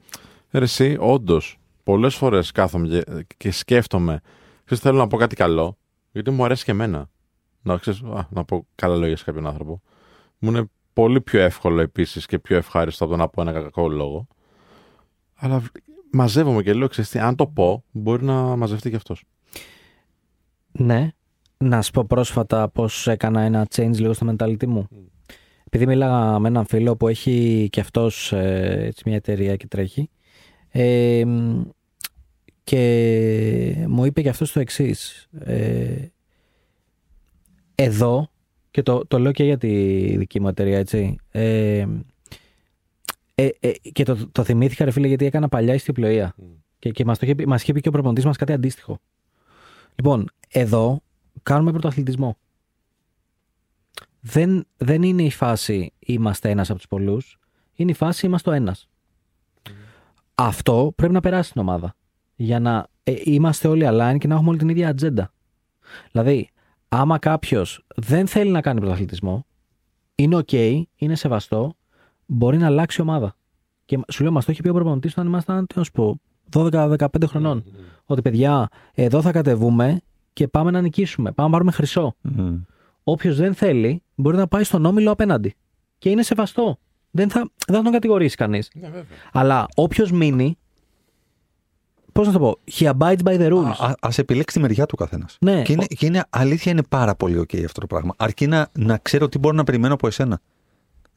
ρε, 0.51 0.63
εσύ, 0.63 0.97
όντως, 0.99 1.59
πολλές 1.83 2.15
φορές 2.15 2.51
κάθομαι 2.51 3.03
και, 3.37 3.51
σκέφτομαι, 3.51 4.21
ξέρεις, 4.65 4.83
θέλω 4.83 4.97
να 4.97 5.07
πω 5.07 5.17
κάτι 5.17 5.35
καλό, 5.35 5.77
γιατί 6.11 6.31
μου 6.31 6.45
αρέσει 6.45 6.63
και 6.63 6.71
εμένα. 6.71 7.09
Να, 7.61 7.77
ξέρεις, 7.77 8.01
α, 8.01 8.27
να 8.29 8.43
πω 8.43 8.67
καλά 8.75 8.95
λόγια 8.95 9.17
σε 9.17 9.23
κάποιον 9.23 9.47
άνθρωπο. 9.47 9.81
Μου 10.37 10.49
είναι 10.49 10.69
πολύ 10.93 11.21
πιο 11.21 11.39
εύκολο 11.39 11.81
επίσης 11.81 12.25
και 12.25 12.39
πιο 12.39 12.55
ευχάριστο 12.57 13.03
από 13.03 13.13
το 13.13 13.19
να 13.19 13.27
πω 13.27 13.41
ένα 13.41 13.51
κακό 13.51 13.87
λόγο. 13.89 14.27
Αλλά 15.35 15.63
μαζεύομαι 16.17 16.63
και 16.63 16.73
λέω, 16.73 16.87
ξέρεις, 16.87 17.15
αν 17.15 17.35
το 17.35 17.47
πω, 17.47 17.83
μπορεί 17.91 18.23
να 18.23 18.55
μαζευτεί 18.55 18.89
και 18.89 18.95
αυτός. 18.95 19.23
Ναι. 20.71 21.09
Να 21.57 21.81
σου 21.81 21.91
πω 21.91 22.03
πρόσφατα 22.05 22.69
πώς 22.69 23.07
έκανα 23.07 23.41
ένα 23.41 23.67
change 23.75 23.95
λίγο 23.95 24.13
στο 24.13 24.27
mentality 24.29 24.65
μου. 24.65 24.87
Επειδή 25.63 25.85
μίλαγα 25.85 26.39
με 26.39 26.47
έναν 26.47 26.65
φίλο 26.65 26.95
που 26.95 27.07
έχει 27.07 27.67
και 27.71 27.79
αυτός 27.79 28.31
ε, 28.31 28.93
μια 29.05 29.15
εταιρεία 29.15 29.55
και 29.55 29.67
τρέχει 29.67 30.09
ε, 30.69 31.23
και 32.63 33.85
μου 33.87 34.05
είπε 34.05 34.21
και 34.21 34.29
αυτός 34.29 34.51
το 34.51 34.59
εξής. 34.59 35.27
Ε, 35.39 35.95
εδώ, 37.75 38.29
και 38.71 38.81
το, 38.81 39.05
το 39.07 39.19
λέω 39.19 39.31
και 39.31 39.43
για 39.43 39.57
τη 39.57 39.67
δική 40.17 40.41
μου 40.41 40.47
εταιρεία, 40.47 40.77
έτσι, 40.77 41.15
ε, 41.31 41.85
ε, 43.39 43.49
ε, 43.59 43.71
και 43.71 44.03
το, 44.03 44.29
το 44.31 44.43
θυμήθηκα, 44.43 44.85
ρε 44.85 44.91
φίλε, 44.91 45.07
γιατί 45.07 45.25
έκανα 45.25 45.47
παλιά 45.47 45.73
ιστιοπλοεία. 45.73 46.35
Mm. 46.37 46.43
Και, 46.79 46.91
και 46.91 47.05
μας 47.05 47.19
είχε, 47.19 47.35
μας 47.47 47.61
είχε 47.61 47.73
πει 47.73 47.81
και 47.81 47.87
ο 47.87 47.91
προπονητής 47.91 48.25
μας 48.25 48.37
κάτι 48.37 48.53
αντίστοιχο. 48.53 48.99
Λοιπόν, 49.95 50.29
εδώ 50.49 51.01
κάνουμε 51.43 51.71
πρωτοαθλητισμό. 51.71 52.37
Δεν, 54.19 54.67
δεν 54.77 55.03
είναι 55.03 55.23
η 55.23 55.31
φάση 55.31 55.93
είμαστε 55.99 56.49
ένας 56.49 56.69
από 56.69 56.77
τους 56.77 56.87
πολλούς. 56.87 57.39
Είναι 57.75 57.91
η 57.91 57.93
φάση 57.93 58.25
είμαστε 58.25 58.49
ο 58.49 58.53
ένας. 58.53 58.89
Mm. 59.63 59.71
Αυτό 60.35 60.93
πρέπει 60.95 61.13
να 61.13 61.19
περάσει 61.19 61.49
στην 61.49 61.61
ομάδα. 61.61 61.95
Για 62.35 62.59
να 62.59 62.87
ε, 63.03 63.13
είμαστε 63.23 63.67
όλοι 63.67 63.85
aligned 63.87 64.17
και 64.19 64.27
να 64.27 64.33
έχουμε 64.33 64.49
όλη 64.49 64.57
την 64.57 64.69
ίδια 64.69 64.89
ατζέντα. 64.89 65.33
Δηλαδή, 66.11 66.49
άμα 66.87 67.17
κάποιος 67.19 67.85
δεν 67.95 68.27
θέλει 68.27 68.51
να 68.51 68.61
κάνει 68.61 68.79
πρωταθλητισμό, 68.79 69.45
είναι 70.15 70.37
OK, 70.37 70.81
είναι 70.95 71.15
σεβαστό, 71.15 71.76
μπορεί 72.27 72.57
να 72.57 72.65
αλλάξει 72.65 73.01
ομάδα. 73.01 73.35
Και 73.85 73.99
σου 74.11 74.23
λέω, 74.23 74.31
μας 74.31 74.45
το 74.45 74.51
είχε 74.51 74.61
πει 74.61 74.69
ο 74.69 74.73
προπονητής 74.73 75.11
όταν 75.11 75.25
ήμασταν, 75.25 75.67
τι 75.67 75.77
να 75.77 75.83
σου 75.83 75.91
πω, 75.91 76.19
12-15 76.51 77.07
χρονών. 77.25 77.63
Mm. 77.65 77.71
Ότι 78.05 78.21
παιδιά, 78.21 78.67
εδώ 78.93 79.21
θα 79.21 79.31
κατεβούμε 79.31 80.01
και 80.33 80.47
πάμε 80.47 80.71
να 80.71 80.81
νικήσουμε. 80.81 81.31
Πάμε 81.31 81.47
να 81.47 81.53
πάρουμε 81.53 81.71
χρυσό. 81.71 82.15
Mm. 82.37 82.61
Όποιος 83.03 83.37
δεν 83.37 83.53
θέλει, 83.53 84.01
μπορεί 84.15 84.37
να 84.37 84.47
πάει 84.47 84.63
στον 84.63 84.85
όμιλο 84.85 85.11
απέναντι. 85.11 85.55
Και 85.97 86.09
είναι 86.09 86.23
σεβαστό. 86.23 86.77
Δεν 87.11 87.29
θα, 87.29 87.49
δεν 87.67 87.75
θα 87.75 87.81
τον 87.83 87.91
κατηγορήσει 87.91 88.35
κανείς. 88.35 88.69
Ναι, 88.73 88.89
Αλλά 89.31 89.67
όποιος 89.75 90.11
μείνει. 90.11 90.57
Πώς 92.11 92.27
να 92.27 92.33
το 92.33 92.39
πω, 92.39 92.59
he 92.71 92.91
abides 92.91 93.23
by 93.23 93.39
the 93.39 93.51
rules. 93.51 93.75
Α 93.77 93.93
ας 93.99 94.17
επιλέξει 94.17 94.55
τη 94.55 94.61
μεριά 94.61 94.85
του 94.85 94.95
καθένας. 94.95 95.37
Ναι. 95.39 95.61
Και, 95.61 95.71
είναι, 95.71 95.85
και 95.85 96.05
είναι, 96.05 96.23
αλήθεια 96.29 96.71
είναι 96.71 96.83
πάρα 96.83 97.15
πολύ 97.15 97.39
OK 97.39 97.63
αυτό 97.63 97.79
το 97.79 97.87
πράγμα. 97.87 98.13
Αρκεί 98.17 98.47
να, 98.47 98.69
να 98.73 98.97
ξέρω 98.97 99.29
τι 99.29 99.37
μπορώ 99.37 99.55
να 99.55 99.63
περιμένω 99.63 99.93
από 99.93 100.07
εσένα. 100.07 100.39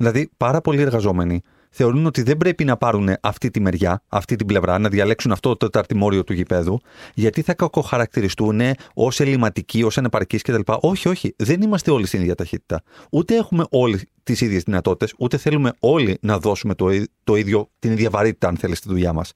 Δηλαδή, 0.00 0.30
πάρα 0.36 0.60
πολλοί 0.60 0.80
εργαζόμενοι 0.80 1.40
θεωρούν 1.70 2.06
ότι 2.06 2.22
δεν 2.22 2.36
πρέπει 2.36 2.64
να 2.64 2.76
πάρουν 2.76 3.08
αυτή 3.20 3.50
τη 3.50 3.60
μεριά, 3.60 4.02
αυτή 4.08 4.36
την 4.36 4.46
πλευρά, 4.46 4.78
να 4.78 4.88
διαλέξουν 4.88 5.32
αυτό 5.32 5.48
το 5.48 5.56
τεταρτημόριο 5.56 6.24
του 6.24 6.32
γηπέδου, 6.32 6.80
γιατί 7.14 7.42
θα 7.42 7.54
κακοχαρακτηριστούν 7.54 8.60
ως 8.94 9.20
ελληματικοί, 9.20 9.82
ως 9.82 9.98
ανεπαρκείς 9.98 10.42
κτλ. 10.42 10.60
Όχι, 10.80 11.08
όχι. 11.08 11.34
Δεν 11.36 11.62
είμαστε 11.62 11.90
όλοι 11.90 12.06
στην 12.06 12.20
ίδια 12.20 12.34
ταχύτητα. 12.34 12.82
Ούτε 13.10 13.34
έχουμε 13.34 13.64
όλοι 13.70 14.08
τις 14.22 14.40
ίδιες 14.40 14.62
δυνατότητες, 14.62 15.14
ούτε 15.18 15.36
θέλουμε 15.36 15.72
όλοι 15.78 16.18
να 16.20 16.38
δώσουμε 16.38 16.74
το, 16.74 16.86
το 17.24 17.36
ίδιο, 17.36 17.70
την 17.78 17.92
ίδια 17.92 18.10
βαρύτητα, 18.10 18.48
αν 18.48 18.56
θέλεις, 18.56 18.78
στη 18.78 18.88
δουλειά 18.88 19.12
μας. 19.12 19.32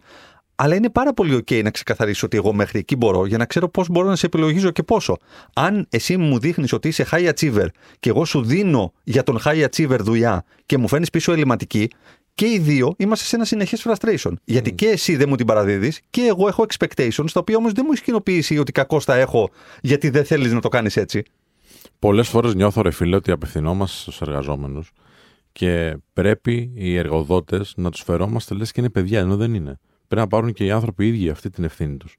Αλλά 0.55 0.75
είναι 0.75 0.91
πάρα 0.91 1.15
πολύ 1.15 1.37
OK 1.37 1.63
να 1.63 1.71
ξεκαθαρίσω 1.71 2.27
ότι 2.27 2.37
εγώ 2.37 2.53
μέχρι 2.53 2.79
εκεί 2.79 2.97
μπορώ 2.97 3.27
για 3.27 3.39
να 3.39 3.45
ξέρω 3.45 3.69
πώς 3.69 3.89
μπορώ 3.89 4.09
να 4.09 4.17
σε 4.17 4.27
επιλογίζω 4.27 4.71
και 4.71 4.83
πόσο. 4.83 5.17
Αν 5.55 5.87
εσύ 5.91 6.17
μου 6.17 6.39
δείχνεις 6.39 6.73
ότι 6.73 6.89
είσαι 6.89 7.07
high 7.11 7.33
achiever 7.33 7.67
και 8.01 8.09
εγώ 8.09 8.25
σου 8.25 8.43
δίνω 8.43 8.93
για 9.05 9.23
τον 9.23 9.39
high 9.45 9.67
achiever 9.69 9.99
δουλειά 10.01 10.45
και 10.67 10.79
μου 10.79 10.89
φαίνεις 10.89 11.11
πίσω 11.11 11.33
ελληματική, 11.33 11.89
και 12.35 12.47
οι 12.47 12.59
δύο 12.59 12.95
είμαστε 12.97 13.25
σε 13.25 13.37
ένα 13.37 13.45
συνεχές 13.45 13.87
frustration. 13.89 14.33
Γιατί 14.45 14.73
και 14.73 14.87
εσύ 14.87 15.17
δεν 15.17 15.29
μου 15.29 15.37
την 15.37 15.47
παραδίδεις 15.47 16.01
και 16.11 16.21
εγώ 16.21 16.49
έχω 16.49 16.67
expectations, 16.69 17.31
τα 17.33 17.41
οποία 17.41 17.57
όμως 17.57 17.73
δεν 17.73 17.85
μου 17.87 17.93
έχει 17.93 18.03
κοινοποιήσει 18.03 18.59
ότι 18.59 18.73
κακώ 18.73 19.01
τα 19.01 19.15
έχω 19.15 19.51
γιατί 19.81 20.11
δεν 20.11 20.25
θέλεις 20.25 20.53
να 20.53 20.61
το 20.61 20.69
κάνεις 20.69 20.97
έτσι. 20.97 21.23
Πολλές 21.99 22.29
φορές 22.29 22.55
νιώθω, 22.55 22.83
ρε 22.83 22.91
φίλε, 22.91 23.17
ότι 23.17 23.31
απευθυνόμαστε 23.31 23.97
στους 23.97 24.21
εργαζόμενους 24.21 24.91
και 25.53 25.97
πρέπει 26.13 26.71
οι 26.75 26.97
εργοδότες 26.97 27.73
να 27.77 27.91
τους 27.91 28.03
φερόμαστε 28.03 28.55
λες 28.55 28.73
και 28.73 28.81
είναι 28.81 28.91
παιδιά, 28.91 29.21
ενώ 29.21 29.37
δεν 29.37 29.55
είναι. 29.55 29.79
Πρέπει 30.15 30.31
να 30.31 30.37
πάρουν 30.37 30.53
και 30.53 30.65
οι 30.65 30.71
άνθρωποι 30.71 31.05
οι 31.05 31.09
ίδιοι 31.09 31.31
αυτή 31.31 31.51
την 31.51 31.65
ευθύνη 31.65 31.97
τους. 31.97 32.17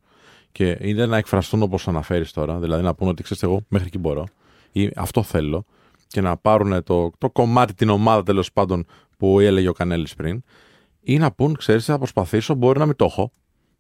Και 0.52 0.78
είναι 0.82 1.06
να 1.06 1.18
εκφραστούν 1.18 1.62
όπως 1.62 1.88
αναφέρεις 1.88 2.32
τώρα, 2.32 2.60
δηλαδή 2.60 2.84
να 2.84 2.96
πούνε 2.96 3.10
ότι 3.10 3.24
ξέρεις, 3.24 3.44
εγώ 3.44 3.62
μέχρι 3.68 3.88
εκεί 3.88 3.98
μπορώ 3.98 4.26
ή 4.72 4.92
αυτό 4.96 5.24
θέλω 5.24 5.66
και 6.08 6.22
να 6.22 6.38
πάρουν 6.38 6.84
το, 6.84 7.12
το 7.18 7.30
κομμάτι, 7.30 7.74
την 7.74 7.90
ομάδα 7.90 8.24
τέλος 8.24 8.52
πάντων 8.52 8.86
που 9.18 9.40
έλεγε 9.40 9.68
ο 9.68 9.72
Κανέλης 9.74 10.16
πριν, 10.16 10.44
ή 11.02 11.18
να 11.18 11.32
πούν, 11.32 11.56
ξέρεις, 11.56 11.86
θα 11.86 11.98
προσπαθήσω, 11.98 12.54
μπορεί 12.54 12.80
να 12.80 12.86
μην 12.86 12.96
το 12.96 13.06
έχω, 13.06 13.32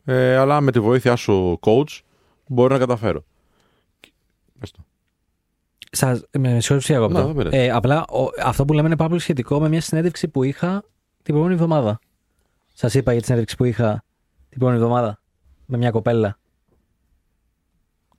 ε, 0.05 0.35
αλλά 0.35 0.61
με 0.61 0.71
τη 0.71 0.79
βοήθειά 0.79 1.15
σου, 1.15 1.59
coach, 1.61 1.99
μπορεί 2.47 2.73
να 2.73 2.79
καταφέρω. 2.79 3.23
Πες 4.59 4.71
το. 4.71 4.85
Σας, 5.91 6.23
με 6.37 6.59
συγχωρείτε 6.59 6.93
εγώ 6.93 7.33
ε, 7.49 7.69
Απλά 7.69 8.05
ο, 8.05 8.27
αυτό 8.43 8.65
που 8.65 8.73
λέμε 8.73 8.87
είναι 8.87 8.97
πάρα 8.97 9.09
πολύ 9.09 9.21
σχετικό 9.21 9.59
με 9.59 9.69
μια 9.69 9.81
συνέντευξη 9.81 10.27
που 10.27 10.43
είχα 10.43 10.83
την 11.23 11.33
προηγούμενη 11.33 11.53
εβδομάδα. 11.53 11.99
Σας 12.77 12.93
είπα 12.93 13.11
για 13.11 13.19
τη 13.19 13.25
συνέντευξη 13.25 13.55
που 13.55 13.63
είχα 13.65 14.03
την 14.49 14.59
προηγούμενη 14.59 14.83
εβδομάδα 14.83 15.21
με 15.65 15.77
μια 15.77 15.91
κοπέλα. 15.91 16.37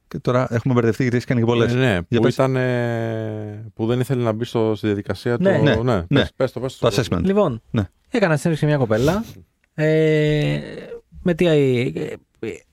Και 0.08 0.18
τώρα 0.18 0.46
έχουμε 0.50 0.74
μπερδευτεί 0.74 1.02
γιατί 1.02 1.16
έχεις 1.16 1.28
κάνει 1.28 1.40
και 1.40 1.46
πολλές. 1.46 1.72
Ε, 1.72 1.76
ναι, 1.76 2.02
που, 2.02 2.26
ήταν, 2.26 2.56
ε, 2.56 3.70
που 3.74 3.86
δεν 3.86 4.00
ήθελε 4.00 4.22
να 4.22 4.32
μπει 4.32 4.44
στο, 4.44 4.74
στη 4.74 4.86
διαδικασία 4.86 5.36
ναι, 5.40 5.58
του. 5.58 5.64
Ναι, 5.64 5.74
ναι, 5.74 6.04
ναι. 6.08 6.24
Πες, 6.36 6.52
το, 6.52 6.60
πες 6.60 6.78
το, 6.78 6.88
το 6.88 6.96
assessment. 6.96 7.22
Λοιπόν, 7.22 7.62
ναι. 7.70 7.88
έκανα 8.10 8.36
συνέντευξη 8.36 8.66
μια 8.66 8.76
κοπέλα. 8.76 9.24
Ε, 9.74 10.60
με 11.22 11.34
τι, 11.34 11.46
ε, 11.46 12.16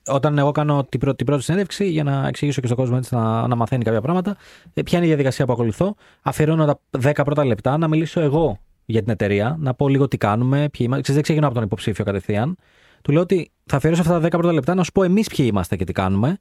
όταν 0.06 0.38
εγώ 0.38 0.52
κάνω 0.52 0.84
την 0.88 1.00
πρώτη, 1.00 1.16
την 1.16 1.26
πρώτη 1.26 1.42
συνέντευξη, 1.42 1.88
για 1.88 2.04
να 2.04 2.28
εξηγήσω 2.28 2.60
και 2.60 2.66
στον 2.66 2.78
κόσμο 2.78 2.96
έτσι, 2.98 3.14
να, 3.14 3.46
να 3.46 3.54
μαθαίνει 3.54 3.84
κάποια 3.84 4.00
πράγματα, 4.00 4.36
ε, 4.74 4.82
ποια 4.82 4.96
είναι 4.98 5.06
η 5.06 5.08
διαδικασία 5.08 5.46
που 5.46 5.52
ακολουθώ. 5.52 5.96
Αφιερώνω 6.22 6.64
τα 6.64 6.80
10 7.02 7.12
πρώτα 7.24 7.44
λεπτά 7.44 7.78
να 7.78 7.88
μιλήσω 7.88 8.20
εγώ 8.20 8.58
για 8.84 9.02
την 9.02 9.12
εταιρεία, 9.12 9.56
να 9.58 9.74
πω 9.74 9.88
λίγο 9.88 10.08
τι 10.08 10.16
κάνουμε, 10.16 10.56
ποιοι 10.56 10.80
είμαστε. 10.80 11.00
Ξέρεις, 11.00 11.14
δεν 11.14 11.22
ξεκινάω 11.22 11.48
από 11.48 11.58
τον 11.58 11.66
υποψήφιο 11.66 12.04
κατευθείαν. 12.04 12.56
Του 13.02 13.12
λέω 13.12 13.22
ότι 13.22 13.50
θα 13.66 13.76
αφιερώσω 13.76 14.02
αυτά 14.02 14.20
τα 14.20 14.26
10 14.26 14.30
πρώτα 14.30 14.52
λεπτά 14.52 14.74
να 14.74 14.82
σου 14.84 14.92
πω 14.92 15.02
εμείς 15.02 15.28
ποιοι 15.28 15.46
είμαστε 15.50 15.76
και 15.76 15.84
τι 15.84 15.92
κάνουμε 15.92 16.40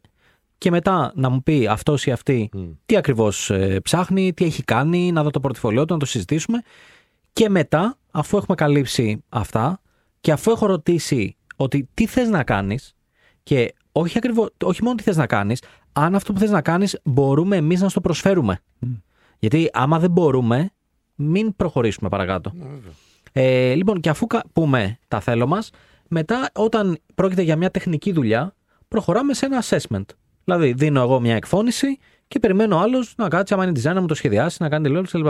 και 0.58 0.72
μετά 0.72 1.12
να 1.16 1.30
μου 1.30 1.44
πει 1.44 1.68
αυτός 1.68 2.06
ή 2.06 2.12
αυτή 2.12 2.50
τι 2.86 2.96
ακριβώς 2.96 3.50
ε, 3.50 3.80
ψάχνει, 3.80 4.34
τι 4.34 4.46
έχει 4.46 4.64
κάνει, 4.64 5.12
να 5.12 5.24
δω 5.24 5.30
το 5.30 5.40
πορτοφολιό 5.40 5.86
του, 5.86 5.94
να 5.94 6.00
το 6.00 6.06
συζητήσουμε. 6.06 6.62
Και 7.34 7.50
μετά, 7.50 7.98
αφού 8.12 8.38
έχουμε 8.38 8.56
καλύψει 8.56 9.24
αυτά 9.30 9.82
και 10.22 10.32
αφού 10.32 10.52
έχω 10.52 10.66
ρωτήσει 10.66 11.36
ότι 11.56 11.90
τι 11.94 12.06
θες 12.06 12.30
να 12.30 12.44
κάνεις 12.44 12.96
και 13.44 13.74
όχι, 13.92 14.18
ακριβώς, 14.18 14.50
όχι 14.64 14.84
μόνο 14.84 14.96
τι 14.96 15.04
θες 15.04 15.18
να 15.18 15.28
κάνεις, 15.28 15.62
αν 15.92 16.16
αυτό 16.16 16.34
που 16.34 16.40
θες 16.40 16.52
να 16.52 16.62
κάνεις 16.62 17.00
μπορούμε 17.04 17.56
εμείς 17.56 17.82
να 17.82 17.90
στο 17.90 18.02
προσφέρουμε. 18.02 18.60
Γιατί 19.40 19.70
άμα 19.74 20.00
δεν 20.00 20.12
μπορούμε, 20.12 20.72
μην 21.16 21.56
προχωρήσουμε 21.56 22.10
παρακάτω. 22.10 22.52
Ναι, 22.56 22.66
ε, 23.32 23.74
λοιπόν, 23.74 24.00
και 24.00 24.10
αφού 24.10 24.28
πούμε 24.54 25.00
τα 25.08 25.20
θέλω 25.20 25.48
μας, 25.48 25.70
μετά 26.08 26.50
όταν 26.54 26.98
πρόκειται 27.16 27.42
για 27.42 27.56
μια 27.56 27.72
τεχνική 27.72 28.12
δουλειά, 28.12 28.56
προχωράμε 28.88 29.34
σε 29.34 29.46
ένα 29.46 29.64
assessment. 29.64 30.06
Δηλαδή, 30.44 30.74
δίνω 30.74 31.02
εγώ 31.02 31.20
μια 31.20 31.36
εκφώνηση 31.36 31.98
και 32.28 32.40
περιμένω 32.40 32.80
άλλος 32.80 33.14
να 33.18 33.28
κάτσει, 33.28 33.54
άμα 33.54 33.64
είναι 33.64 33.80
design, 33.80 33.94
να 33.94 34.02
μου 34.02 34.08
το 34.08 34.16
σχεδιάσει, 34.16 34.58
να 34.60 34.70
κάνει 34.70 34.84
τελειώσει 34.84 35.12
κλπ. 35.12 35.28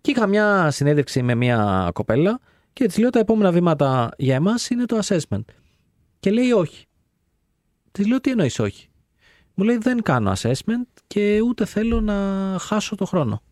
Και 0.00 0.10
είχα 0.10 0.26
μια 0.26 0.70
συνέντευξη 0.70 1.22
με 1.22 1.34
μια 1.34 1.90
κοπέλα 1.92 2.40
και 2.72 2.86
της 2.86 2.98
λέω 2.98 3.10
τα 3.10 3.18
επόμενα 3.18 3.52
βήματα 3.52 4.10
για 4.16 4.34
εμάς 4.34 4.70
είναι 4.70 4.84
το 4.84 4.98
assessment. 5.02 5.44
Και 6.20 6.30
λέει 6.30 6.50
όχι. 6.50 6.86
Της 7.92 8.06
λέω 8.06 8.20
τι 8.20 8.30
εννοείς 8.30 8.58
όχι; 8.58 8.88
Μου 9.54 9.64
λέει 9.64 9.76
δεν 9.76 10.02
κάνω 10.02 10.32
assessment 10.36 10.88
και 11.06 11.40
ούτε 11.40 11.64
θέλω 11.64 12.00
να 12.00 12.56
χάσω 12.60 12.94
το 12.94 13.04
χρόνο. 13.04 13.42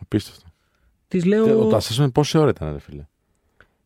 Απίστευτο. 0.00 0.49
Της 1.10 1.24
λέω. 1.24 1.44
Και 1.44 1.50
Το 1.52 1.76
assessment 1.76 2.12
πόση 2.12 2.38
ώρα 2.38 2.48
ήταν, 2.50 2.72
ρε 2.72 2.78
φίλε; 2.78 2.96
Για 2.96 3.06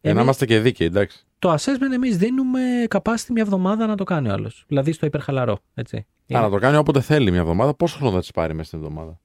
να 0.00 0.10
Εμείς- 0.10 0.22
είμαστε 0.22 0.46
και 0.46 0.60
δίκαιοι, 0.60 0.87
εντάξει. 0.87 1.24
Το 1.38 1.52
assessment 1.54 1.92
εμείς 1.94 2.16
δίνουμε 2.16 2.60
capacity 2.88 3.26
μια 3.32 3.42
εβδομάδα 3.42 3.87
να 3.87 3.94
το 3.96 4.04
κάνει 4.04 4.28
ο 4.28 4.32
άλλος. 4.32 4.64
Δηλαδή 4.68 4.92
στο 4.92 5.06
υπερχαλαρό. 5.06 5.58
Έτσι. 5.74 5.96
Α, 6.34 6.40
να 6.40 6.50
το 6.50 6.58
κάνει 6.58 6.76
όποτε 6.76 7.00
θέλει 7.00 7.30
μια 7.30 7.40
εβδομάδα. 7.40 7.74
Πόσο 7.74 7.96
χρόνο 7.96 8.12
θα 8.12 8.20
της 8.20 8.30
πάρει 8.30 8.54
μέσα 8.54 8.66
στην 8.66 8.78
εβδομάδα; 8.78 9.20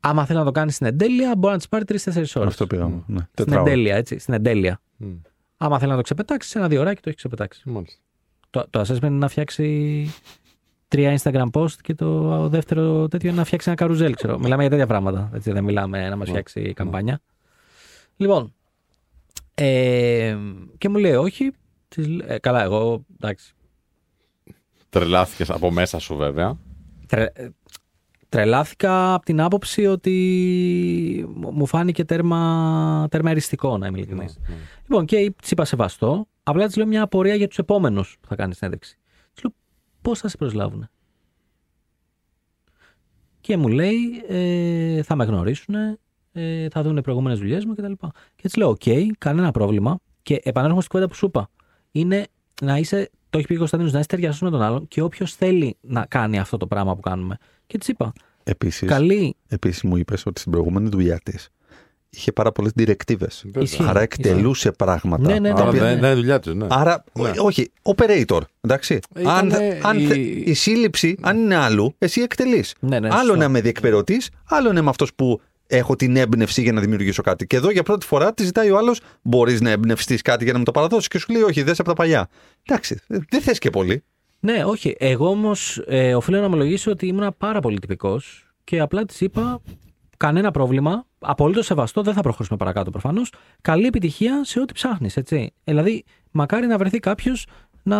Άμα 0.00 0.26
θέλει 0.26 0.38
να 0.38 0.44
το 0.44 0.50
κάνει 0.52 0.70
στην 0.70 0.86
εντέλεια, 0.86 1.36
μπορεί 1.36 1.52
να 1.52 1.58
της 1.58 1.68
πάρει 1.68 1.84
3-4 1.84 2.36
ώρες. 2.36 2.48
Αυτό 2.52 2.66
πήγαμε. 2.66 3.02
Ναι. 3.06 3.18
Στην 3.18 3.28
Τετράωρο. 3.34 3.70
εντέλεια, 3.70 3.96
έτσι. 3.96 4.18
Στην 4.18 4.34
εντέλεια. 4.34 4.80
Μμ, 4.96 5.14
Άμα 5.56 5.78
θέλει 5.78 5.90
να 5.90 5.96
το 5.96 6.02
ξεπετάξει, 6.02 6.48
σε 6.48 6.58
ένα-δύο 6.58 6.80
ώρακι 6.80 7.00
το 7.00 7.08
έχει 7.08 7.16
ξεπετάξει. 7.16 7.62
Μάλιστα. 7.68 8.00
Το, 8.50 8.66
το 8.70 8.80
assessment 8.80 9.02
είναι 9.02 9.08
να 9.08 9.28
φτιάξει 9.28 9.64
τρία 10.96 11.18
Instagram 11.18 11.50
post 11.52 11.72
και 11.82 11.94
το 11.94 12.48
δεύτερο 12.48 13.08
τέτοιο 13.08 13.28
είναι 13.28 13.38
να 13.38 13.44
φτιάξει 13.44 13.68
ένα 13.68 13.78
καρουζέλ, 13.78 14.14
ξέρω. 14.14 14.38
Μιλάμε 14.38 14.60
για 14.62 14.70
τέτοια 14.70 14.86
πράγματα. 14.86 15.30
Έτσι, 15.34 15.52
δεν 15.52 15.64
μιλάμε 15.64 16.08
να 16.08 16.16
μας 16.16 16.26
Ναι. 16.26 16.32
φτιάξει 16.32 16.72
καμπάνια. 16.72 17.20
Λοιπόν. 18.16 18.54
Ε, 19.54 20.36
και 20.78 20.88
μου 20.88 20.96
λέει 20.98 21.14
όχι. 21.14 21.50
Της 21.88 22.08
λέ- 22.08 22.30
ε, 22.30 22.38
καλά, 22.38 22.62
εγώ 22.62 23.04
εντάξει. 23.20 23.54
Τρελάθηκες 24.88 25.50
από 25.50 25.70
μέσα 25.70 25.98
σου, 25.98 26.16
βέβαια. 26.16 26.56
Τρε, 27.06 27.26
ε, 27.32 27.48
τρελάθηκα 28.28 29.14
από 29.14 29.24
την 29.24 29.40
άποψη 29.40 29.86
ότι 29.86 30.14
μου 31.34 31.50
μου 31.52 31.66
φάνηκε 31.66 32.04
τέρμα, 32.04 33.06
τέρμα 33.10 33.30
εριστικό, 33.30 33.78
να 33.78 33.86
είμαι 33.86 33.98
ειλικρινής. 33.98 34.38
Ναι, 34.48 34.54
ναι. 34.54 34.60
Λοιπόν, 34.82 35.04
και 35.04 35.16
τη 35.16 35.48
είπα 35.50 35.64
σεβαστό. 35.64 36.26
Απλά 36.42 36.66
της 36.66 36.76
λέω 36.76 36.86
μια 36.86 37.02
απορία 37.02 37.34
για 37.34 37.48
τους 37.48 37.58
επόμενους 37.58 38.16
που 38.20 38.28
θα 38.28 38.34
κάνεις 38.36 38.56
συνέντευξη. 38.56 38.98
Τη 40.06 40.12
λέω 40.12 40.14
πώς 40.14 40.18
θα 40.20 40.28
σε 40.28 40.36
προσλάβουν. 40.36 40.88
Και 43.40 43.56
μου 43.56 43.68
λέει, 43.68 44.24
ε, 44.28 45.02
θα 45.02 45.16
με 45.16 45.24
γνωρίσουν, 45.24 45.74
ε, 46.32 46.68
θα 46.68 46.82
δουν 46.82 46.96
οι 46.96 47.00
προηγούμενες 47.00 47.38
δουλειές 47.38 47.64
μου 47.64 47.74
κτλ. 47.74 47.92
Και 48.36 48.48
τη 48.48 48.58
λέω, 48.58 48.68
οκ, 48.68 48.82
κανένα 49.18 49.50
πρόβλημα. 49.50 49.98
Και 50.22 50.40
επανέρχομαι 50.44 50.80
στην 50.80 50.92
κουβέντα 50.92 51.10
που 51.10 51.18
σου 51.18 51.26
είπα. 51.26 51.50
Είναι 51.90 52.26
να 52.62 52.78
είσαι, 52.78 53.10
το 53.30 53.38
έχει 53.38 53.46
πει 53.46 53.54
ο 53.54 53.58
Κωνσταντίνος, 53.58 53.92
να 53.92 53.98
είσαι 53.98 54.08
ταιριαστό 54.08 54.44
με 54.44 54.50
τον 54.50 54.62
άλλον 54.62 54.88
και 54.88 55.02
όποιος 55.02 55.34
θέλει 55.34 55.76
να 55.80 56.06
κάνει 56.06 56.38
αυτό 56.38 56.56
το 56.56 56.66
πράγμα 56.66 56.94
που 56.94 57.00
κάνουμε. 57.00 57.36
Και 57.66 57.78
της 57.78 57.88
είπα, 57.88 58.12
Επίσης, 58.44 58.88
καλή. 58.88 59.36
επίσης 59.48 59.82
μου 59.82 59.96
είπες 59.96 60.26
ότι 60.26 60.40
στην 60.40 60.52
προηγούμενη 60.52 60.88
δουλειά 60.88 61.18
της 61.18 61.48
είχε 62.16 62.32
πάρα 62.32 62.52
πολλές 62.52 62.72
directives. 62.78 63.16
Βέβαια. 63.44 63.62
Ισχύει. 63.62 63.84
Άρα 63.86 64.00
εκτελούσε 64.00 64.70
πράγματα. 64.72 65.22
Ναι, 65.28 65.38
ναι, 65.38 65.48
τα 65.48 65.54
ναι, 65.54 65.60
Άρα 65.60 65.68
οποία- 65.68 65.82
δεν 65.82 66.00
δεν 66.00 66.10
είναι 66.10 66.14
δουλειά 66.14 66.40
τη, 66.40 66.54
ναι. 66.54 66.66
Άρα, 66.70 67.04
Ναι. 67.12 67.30
όχι, 67.38 67.70
operator. 67.82 68.40
Εντάξει. 68.60 68.98
Ήταν 69.18 69.28
αν, 69.34 69.52
αν, 69.82 69.98
η- 69.98 70.06
θε- 70.06 70.16
η 70.48 70.54
σύλληψη, 70.54 71.16
αν 71.20 71.36
είναι 71.38 71.54
άλλου, 71.56 71.94
εσύ 71.98 72.20
εκτελείς. 72.20 72.74
Ναι, 72.80 73.00
ναι, 73.00 73.08
άλλο 73.08 73.18
σωστό. 73.20 73.36
να 73.36 73.44
είμαι 73.44 73.60
διεκπαιρεωτή, 73.60 74.20
άλλο 74.44 74.72
να 74.72 74.78
είμαι 74.78 74.88
αυτός 74.90 75.14
που 75.14 75.40
έχω 75.66 75.96
την 75.96 76.16
έμπνευση 76.16 76.62
για 76.62 76.72
να 76.72 76.80
δημιουργήσω 76.80 77.22
κάτι. 77.22 77.46
Και 77.46 77.56
εδώ 77.56 77.70
για 77.70 77.82
πρώτη 77.82 78.06
φορά 78.06 78.34
τη 78.34 78.44
ζητάει 78.44 78.70
ο 78.70 78.76
άλλος, 78.76 79.00
μπορείς 79.22 79.60
να 79.60 79.70
εμπνευστείς 79.70 80.22
κάτι 80.22 80.44
για 80.44 80.52
να 80.52 80.58
μου 80.58 80.64
το 80.64 80.70
παραδώσεις. 80.70 81.08
Και 81.08 81.18
σου 81.18 81.32
λέει, 81.32 81.42
Όχι, 81.42 81.62
δες 81.62 81.78
από 81.80 81.88
τα 81.88 81.94
παλιά. 81.94 82.28
Εντάξει, 82.66 82.98
δεν 83.06 83.40
θες 83.40 83.58
και 83.58 83.70
πολύ. 83.70 84.02
Ναι, 84.40 84.64
όχι. 84.64 84.96
Εγώ 84.98 85.28
όμως 85.28 85.82
ε, 85.86 86.14
οφείλω 86.14 86.38
να 86.40 86.46
ομολογήσω 86.46 86.90
ότι 86.90 87.06
ήμουν 87.06 87.34
πάρα 87.38 87.60
πολύ 87.60 87.78
τυπικός 87.78 88.46
και 88.64 88.80
απλά 88.80 89.04
της 89.04 89.20
είπα 89.20 89.60
κανένα 90.16 90.50
πρόβλημα. 90.50 91.04
Απολύτως 91.18 91.66
σεβαστό, 91.66 92.02
δεν 92.02 92.14
θα 92.14 92.20
προχωρήσουμε 92.20 92.58
παρακάτω 92.58 92.90
προφανώς. 92.90 93.32
Καλή 93.60 93.86
επιτυχία 93.86 94.44
σε 94.44 94.60
ό,τι 94.60 94.72
ψάχνεις, 94.72 95.16
έτσι. 95.16 95.52
Ε, 95.64 95.72
Δηλαδή, 95.72 96.04
μακάρι 96.30 96.66
να 96.66 96.78
βρεθεί 96.78 96.98
κάποιος 96.98 97.46
να, 97.82 97.98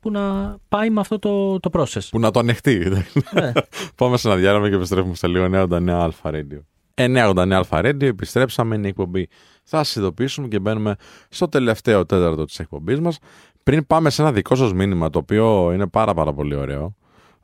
που 0.00 0.10
να 0.10 0.56
πάει 0.68 0.90
με 0.90 1.00
αυτό 1.00 1.18
το, 1.18 1.60
το 1.60 1.70
process. 1.72 2.08
Που 2.10 2.18
να 2.18 2.30
το 2.30 2.38
ανεχτεί. 2.38 2.92
Ναι. 3.32 3.52
Πάμε 3.96 4.16
σε 4.16 4.28
ένα 4.28 4.36
διάλειμμα 4.36 4.68
και 4.68 4.74
επιστρέφουμε 4.74 5.14
στα 5.14 5.28
λίγο 5.28 5.66
989 5.70 5.88
Αλφα 5.88 6.30
Radio. 6.32 6.60
989 6.94 7.50
Αλφα 7.50 7.80
Radio, 7.80 8.02
επιστρέψαμε, 8.02 8.74
είναι 8.74 8.86
η 8.86 8.88
εκπομπή. 8.88 9.28
Θα 9.62 9.84
σας 9.84 9.96
ειδοποιήσουμε 9.96 10.48
και 10.48 10.58
μπαίνουμε 10.58 10.96
στο 11.28 11.48
τελευταίο 11.48 12.06
τέταρτο 12.06 12.44
της 12.44 12.58
εκπομπής 12.58 13.00
μας. 13.00 13.18
Πριν 13.62 13.86
πάμε 13.86 14.10
σε 14.10 14.22
ένα 14.22 14.32
δικό 14.32 14.54
σας 14.54 14.72
μήνυμα, 14.72 15.10
το 15.10 15.18
οποίο 15.18 15.72
είναι 15.72 15.86
πάρα, 15.86 16.14
πάρα 16.14 16.32
πολύ 16.32 16.54
ωραίο, 16.54 16.94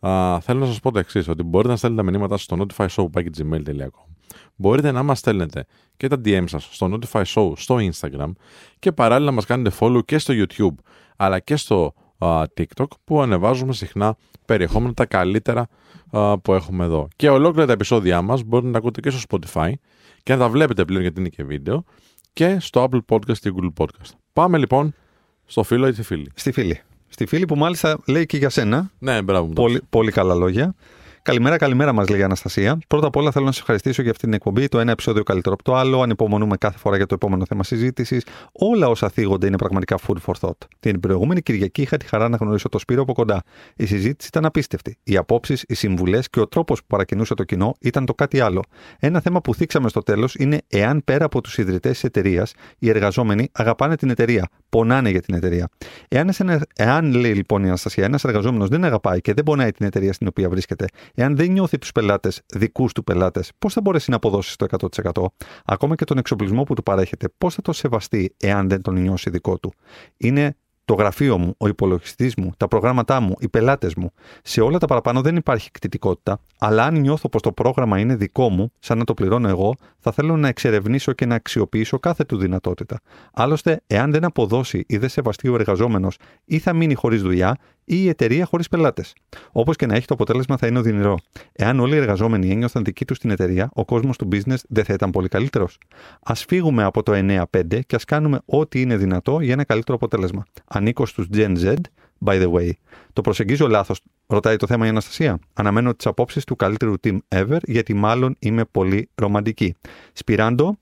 α, 0.07 0.41
θέλω 0.41 0.61
να 0.61 0.67
σας 0.67 0.81
πω 0.81 0.91
το 0.91 0.99
εξής: 0.99 1.29
ότι 1.29 1.43
μπορείτε 1.43 1.71
να 1.71 1.77
στέλνετε 1.77 2.03
τα 2.03 2.11
μηνύματα 2.11 2.37
στο 2.37 2.57
notifyshow.gmail.com. 2.61 4.15
Μπορείτε 4.57 4.93
να 4.93 5.03
μας 5.03 5.19
στέλνετε 5.19 5.67
και 5.97 6.09
τα 6.09 6.21
DM 6.25 6.45
σας 6.47 6.69
στο 6.71 6.91
Notify 6.93 7.23
Show 7.23 7.53
στο 7.57 7.77
Instagram 7.77 8.33
και 8.79 8.93
παράλληλα 8.93 9.31
να 9.31 9.35
μας 9.35 9.45
κάνετε 9.45 9.77
follow 9.81 10.05
και 10.05 10.19
στο 10.19 10.35
YouTube 10.37 10.75
αλλά 11.17 11.39
και 11.39 11.57
στο 11.57 11.95
α, 12.19 12.43
TikTok 12.57 12.87
που 13.05 13.23
ανεβάζουμε 13.23 13.73
συχνά 13.73 14.17
περιεχόμενα 14.45 14.95
τα 14.95 15.07
καλύτερα 15.07 15.69
α, 16.11 16.39
που 16.39 16.53
έχουμε 16.53 16.85
εδώ. 16.85 17.09
Και 17.17 17.29
ολόκληρα 17.31 17.67
τα 17.67 17.73
επεισόδια 17.73 18.23
μας 18.23 18.43
μπορείτε 18.43 18.67
να 18.67 18.73
τα 18.73 18.79
ακούτε 18.79 19.01
και 19.01 19.11
στο 19.11 19.21
Spotify 19.29 19.73
και 20.23 20.33
να 20.33 20.39
τα 20.39 20.49
βλέπετε 20.49 20.85
πλέον 20.85 21.03
γιατί 21.03 21.21
είναι 21.21 21.29
και 21.29 21.45
βίντεο 21.45 21.85
και 22.33 22.57
στο 22.61 22.89
Apple 22.91 23.01
Podcast 23.09 23.39
και 23.39 23.53
Google 23.57 23.85
Podcast. 23.85 24.11
Πάμε 24.33 24.59
λοιπόν 24.59 24.95
στο 25.45 25.63
φίλο 25.63 25.87
ή 25.87 25.93
τη 25.93 26.03
φίλη. 26.03 26.31
Στη 26.35 26.53
φίλη. 26.53 26.81
Στη 27.15 27.27
φίλη 27.27 27.45
που 27.47 27.57
μάλιστα 27.57 27.99
λέει 28.07 28.27
και 28.27 28.37
για 28.37 28.51
σένα. 28.51 28.91
Ναι, 28.99 29.23
μπράβο 29.23 29.47
μου. 29.47 29.53
το 29.53 29.63
Πολύ, 29.63 29.81
πολύ 29.91 30.11
καλά 30.11 30.35
λόγια. 30.35 30.75
Καλημέρα, 31.29 31.57
καλημέρα 31.57 31.93
μας 31.93 32.09
λέει 32.09 32.21
η 32.21 32.23
Αναστασία. 32.23 32.79
Πρώτα 32.89 33.07
απ' 33.07 33.17
όλα 33.17 33.31
θέλω 33.31 33.45
να 33.45 33.51
σας 33.51 33.61
ευχαριστήσω 33.61 34.03
για 34.03 34.11
αυτή 34.11 34.25
την 34.25 34.33
εκπομπή. 34.33 34.69
Το 34.69 34.79
ένα 34.79 34.91
επεισόδιο 34.91 35.23
καλύτερο 35.23 35.55
από 35.55 35.65
το 35.65 35.75
άλλο. 35.75 36.01
Ανυπομονούμε 36.03 36.57
κάθε 36.57 36.79
φορά 36.79 36.97
για 36.97 37.07
το 37.07 37.15
επόμενο 37.15 37.45
θέμα 37.47 37.65
συζήτησης. 37.65 38.25
Όλα 38.53 38.89
όσα 38.89 39.09
θίγονται 39.09 39.47
είναι 39.47 39.57
πραγματικά 39.57 39.99
food 40.07 40.17
for 40.27 40.33
thought. 40.41 40.57
Την 40.81 41.01
προηγούμενη 41.01 41.43
Κυριακή 41.43 41.83
είχα 41.83 41.97
τη 41.97 42.07
χαρά 42.07 42.29
να 42.29 42.37
γνωρίσω 42.37 42.69
το 42.69 42.79
Σπύρο 42.79 43.03
από 43.03 43.13
κοντά. 43.13 43.43
Η 43.77 43.87
συζήτηση 43.87 44.29
ήταν 44.29 44.45
απίστευτη. 44.45 44.97
Οι 45.03 45.17
απόψεις, 45.17 45.65
οι 45.69 45.75
συμβουλές 45.75 46.31
και 46.31 46.41
ο 46.41 46.49
τρόπος 46.49 46.81
που 46.81 46.87
παρακινούσε 46.87 47.35
το 47.35 47.45
κοινό 47.45 47.75
ήταν 47.81 48.05
το 48.05 48.15
κάτι 48.15 48.41
άλλο. 48.41 48.63
Ένα 48.99 49.21
θέμα 49.21 49.41
που 49.41 49.55
θίξαμε 49.55 49.89
στο 49.89 50.01
τέλος 50.01 50.35
είναι 50.35 50.61
εάν 50.69 51.03
πέρα 51.05 51.25
από 51.25 51.41
τους 51.41 51.59
ιδρυτές 51.59 51.93
της 51.93 52.05
εταιρείας, 52.05 52.53
οι 52.79 52.89
εργαζόμενοι 52.89 53.49
αγαπάνε 53.53 53.97
την 53.97 54.11
εταιρεία, 54.11 54.49
πονάνε 54.69 55.11
για 55.11 55.21
την 55.21 55.35
εταιρεία. 55.35 55.69
Εάν, 56.09 56.29
εσένα- 56.29 56.67
εάν 56.77 57.15
λέει 57.15 57.33
λοιπόν 57.33 57.63
η 57.65 57.67
Αναστασία, 57.67 58.05
ένας 58.05 58.25
εργαζόμενος 58.25 58.69
δεν 58.69 58.85
αγαπάει 58.85 59.21
και 59.21 59.35
δεν 59.35 59.45
πονάει 59.45 59.73
την 59.73 59.87
εταιρεία 59.87 60.13
στην 60.13 60.27
οποία 60.27 60.49
βρίσκεται, 60.49 60.87
εάν 61.15 61.37
δεν 61.37 61.51
νιώθει 61.51 61.79
τους 61.79 61.93
πελάτες 61.93 62.43
δικούς 62.55 62.93
του 62.93 63.05
πελάτες, 63.05 63.51
πώς 63.59 63.73
θα 63.73 63.81
μπορέσει 63.81 64.11
να 64.11 64.17
αποδώσει 64.17 64.57
το 64.57 64.67
100%? 65.13 65.27
Ακόμα 65.65 65.95
και 65.95 66.05
τον 66.05 66.19
εξοπλισμό 66.19 66.63
που 66.63 66.75
του 66.75 66.83
παρέχεται, 66.83 67.29
πώς 67.39 67.55
θα 67.55 67.63
το 67.63 67.73
σεβαστεί 67.73 68.35
εάν 68.37 68.69
δεν 68.69 68.83
τον 68.83 69.01
νιώσει 69.01 69.31
δικό 69.31 69.59
του; 69.59 69.73
Είναι 70.17 70.57
το 70.85 70.95
γραφείο 70.95 71.39
μου, 71.39 71.55
ο 71.59 71.69
υπολογιστής 71.69 72.35
μου, 72.35 72.53
τα 72.57 72.69
προγράμματά 72.69 73.21
μου, 73.21 73.35
οι 73.39 73.49
πελάτες 73.49 73.95
μου. 73.95 74.13
Σε 74.43 74.61
όλα 74.61 74.79
τα 74.79 74.87
παραπάνω 74.87 75.21
δεν 75.21 75.37
υπάρχει 75.37 75.71
κτητικότητα, 75.71 76.41
αλλά 76.59 76.85
αν 76.85 77.01
νιώθω 77.01 77.29
πως 77.29 77.43
το 77.43 77.53
πρόγραμμα 77.53 77.99
είναι 77.99 78.17
δικό 78.17 78.49
μου, 78.49 78.73
σαν 78.79 78.99
να 78.99 79.05
το 79.05 79.15
πληρώνω 79.15 79.49
εγώ, 79.49 79.75
θα 79.99 80.13
θέλω 80.13 80.37
να 80.37 80.49
εξερευνήσω 80.49 81.13
και 81.13 81.27
να 81.27 81.35
αξιοποιήσω 81.35 81.99
κάθε 81.99 82.25
του 82.25 82.37
δυνατότητα. 82.37 83.01
Άλλωστε, 83.33 83.81
εάν 83.87 84.11
δεν 84.11 84.25
αποδώσει 84.25 84.85
ή 84.87 84.97
δεν 84.97 85.09
σεβαστεί 85.09 85.49
ο 85.49 85.55
εργαζόμενος, 85.55 86.17
ή 86.45 86.59
θα 86.59 86.73
μείνει 86.73 86.95
χωρίς 86.95 87.23
δουλειά, 87.23 87.59
ή 87.85 87.97
η 88.03 88.09
εταιρεία 88.09 88.45
χωρίς 88.45 88.69
πελάτες. 88.69 89.13
Όπως 89.53 89.77
και 89.77 89.87
να 89.87 89.95
έχει, 89.95 90.07
το 90.07 90.15
αποτέλεσμα 90.15 90.57
θα 90.57 90.67
είναι 90.67 90.79
οδυνηρό. 90.79 91.19
Εάν 91.53 91.81
όλοι 91.81 91.95
οι 91.95 91.99
εργαζόμενοι 91.99 92.51
ένιωθαν 92.51 92.85
δική 92.85 93.05
τους 93.05 93.19
την 93.19 93.31
εταιρεία, 93.31 93.71
ο 93.75 93.85
κόσμος 93.85 94.17
του 94.17 94.29
business 94.33 94.57
δεν 94.69 94.85
θα 94.85 94.93
ήταν 94.93 95.11
πολύ 95.11 95.29
καλύτερος. 95.29 95.79
Α 96.23 96.35
φύγουμε 96.35 96.85
από 96.85 97.03
το 97.03 97.13
9-5 97.13 97.81
και 97.87 97.97
ας 97.97 98.05
κάνουμε 98.05 98.41
ό,τι 98.45 98.81
είναι 98.81 98.97
δυνατό 98.97 99.41
για 99.41 99.53
ένα 99.53 99.65
καλύτερο 99.65 99.97
αποτέλεσμα. 99.97 100.45
Ανήκω 100.77 101.07
στους 101.07 101.27
Gen 101.33 101.57
Z, 101.59 101.75
by 102.25 102.43
the 102.43 102.53
way. 102.53 102.71
Το 103.13 103.21
προσεγγίζω 103.21 103.69
λάθος, 103.69 104.01
ρωτάει 104.27 104.57
το 104.57 104.67
θέμα 104.67 104.87
η 104.87 104.89
Αναστασία. 104.89 105.39
Αναμένω 105.53 105.95
τις 105.95 106.07
απόψεις 106.07 106.45
του 106.45 106.57
καλύτερου 106.57 106.95
team 107.03 107.19
ever, 107.29 107.59
γιατί 107.63 107.95
μάλλον 107.95 108.37
είμαι 108.39 108.65
πολύ 108.65 109.09
ρομαντική. 109.15 109.75
Σπυράντο, 110.13 110.79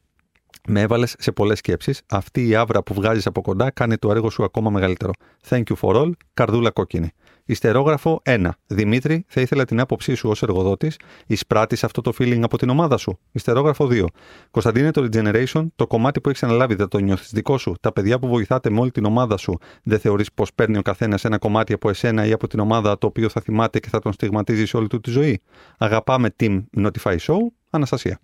με 0.69 0.81
έβαλες 0.81 1.15
σε 1.19 1.33
πολλές 1.33 1.59
σκέψεις. 1.59 2.03
Αυτή 2.09 2.49
η 2.49 2.55
άβρα 2.55 2.83
που 2.83 2.95
βγάζεις 2.95 3.27
από 3.27 3.41
κοντά 3.41 3.71
κάνει 3.71 3.97
το 3.97 4.11
έργο 4.11 4.31
σου 4.31 4.45
ακόμα 4.45 4.71
μεγαλύτερο. 4.71 5.13
Thank 5.49 5.63
you 5.63 5.75
for 5.81 5.95
all. 5.95 6.11
Καρδούλα 6.35 6.71
κόκκινη. 6.71 7.11
Ιστερόγραφο 7.45 8.23
1. 8.25 8.49
Δημήτρη, 8.67 9.25
θα 9.29 9.41
ήθελα 9.41 9.65
την 9.65 9.81
άποψή 9.81 10.15
σου 10.15 10.29
ως 10.29 10.43
εργοδότης. 10.43 10.97
Εισπράττεις 11.27 11.85
αυτό 11.85 12.01
το 12.01 12.13
feeling 12.19 12.41
από 12.43 12.59
την 12.59 12.69
ομάδα 12.69 12.97
σου. 12.97 13.19
Ιστερόγραφο 13.33 13.89
2. 13.91 14.05
Κωνσταντίνε, 14.51 14.91
το 14.91 15.09
Regeneration, 15.13 15.67
το 15.77 15.87
κομμάτι 15.87 16.21
που 16.21 16.29
έχεις 16.29 16.43
αναλάβει 16.43 16.75
δεν 16.75 16.89
το 16.89 16.99
νιώθεις 16.99 17.31
δικό 17.33 17.59
σου. 17.59 17.75
Τα 17.81 17.93
παιδιά 17.93 18.19
που 18.19 18.29
βοηθάτε 18.29 18.71
με 18.71 18.81
όλη 18.81 18.91
την 18.91 19.05
ομάδα 19.05 19.37
σου, 19.37 19.59
δεν 19.83 19.99
θεωρείς 19.99 20.33
πως 20.33 20.55
παίρνει 20.55 20.79
ο 20.79 20.83
καθένας 20.83 21.25
ένα 21.25 21.39
κομμάτι 21.39 21.73
από 21.73 21.89
εσένα 21.89 22.27
ή 22.27 22.33
από 22.33 22.47
την 22.47 22.59
ομάδα 22.59 22.99
το 22.99 23.07
οποίο 23.07 23.29
θα 23.29 23.41
θυμάται 23.41 23.81
και 23.81 23.89
θα 23.89 23.99
τον 23.99 24.13
στιγματίζει 24.13 24.67
σε 24.67 24.77
όλη 24.77 24.87
του 24.87 25.01
τη 25.01 25.11
ζωή. 25.11 25.41
Αγαπάμε 25.79 26.35
Team 26.41 26.63
Notify 26.77 27.17
Show. 27.17 27.39
Αναστασία. 27.71 28.19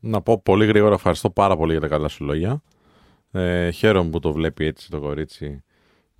Να 0.00 0.20
πω 0.20 0.40
πολύ 0.42 0.66
γρήγορα 0.66 0.94
ευχαριστώ 0.94 1.30
πάρα 1.30 1.56
πολύ 1.56 1.72
για 1.72 1.80
τα 1.80 1.88
καλά 1.88 2.08
σου 2.08 2.24
λόγια. 2.24 2.62
Ε, 3.32 3.70
χαίρομαι 3.70 4.10
που 4.10 4.18
το 4.18 4.32
βλέπει 4.32 4.64
έτσι 4.64 4.90
το 4.90 5.00
κορίτσι. 5.00 5.62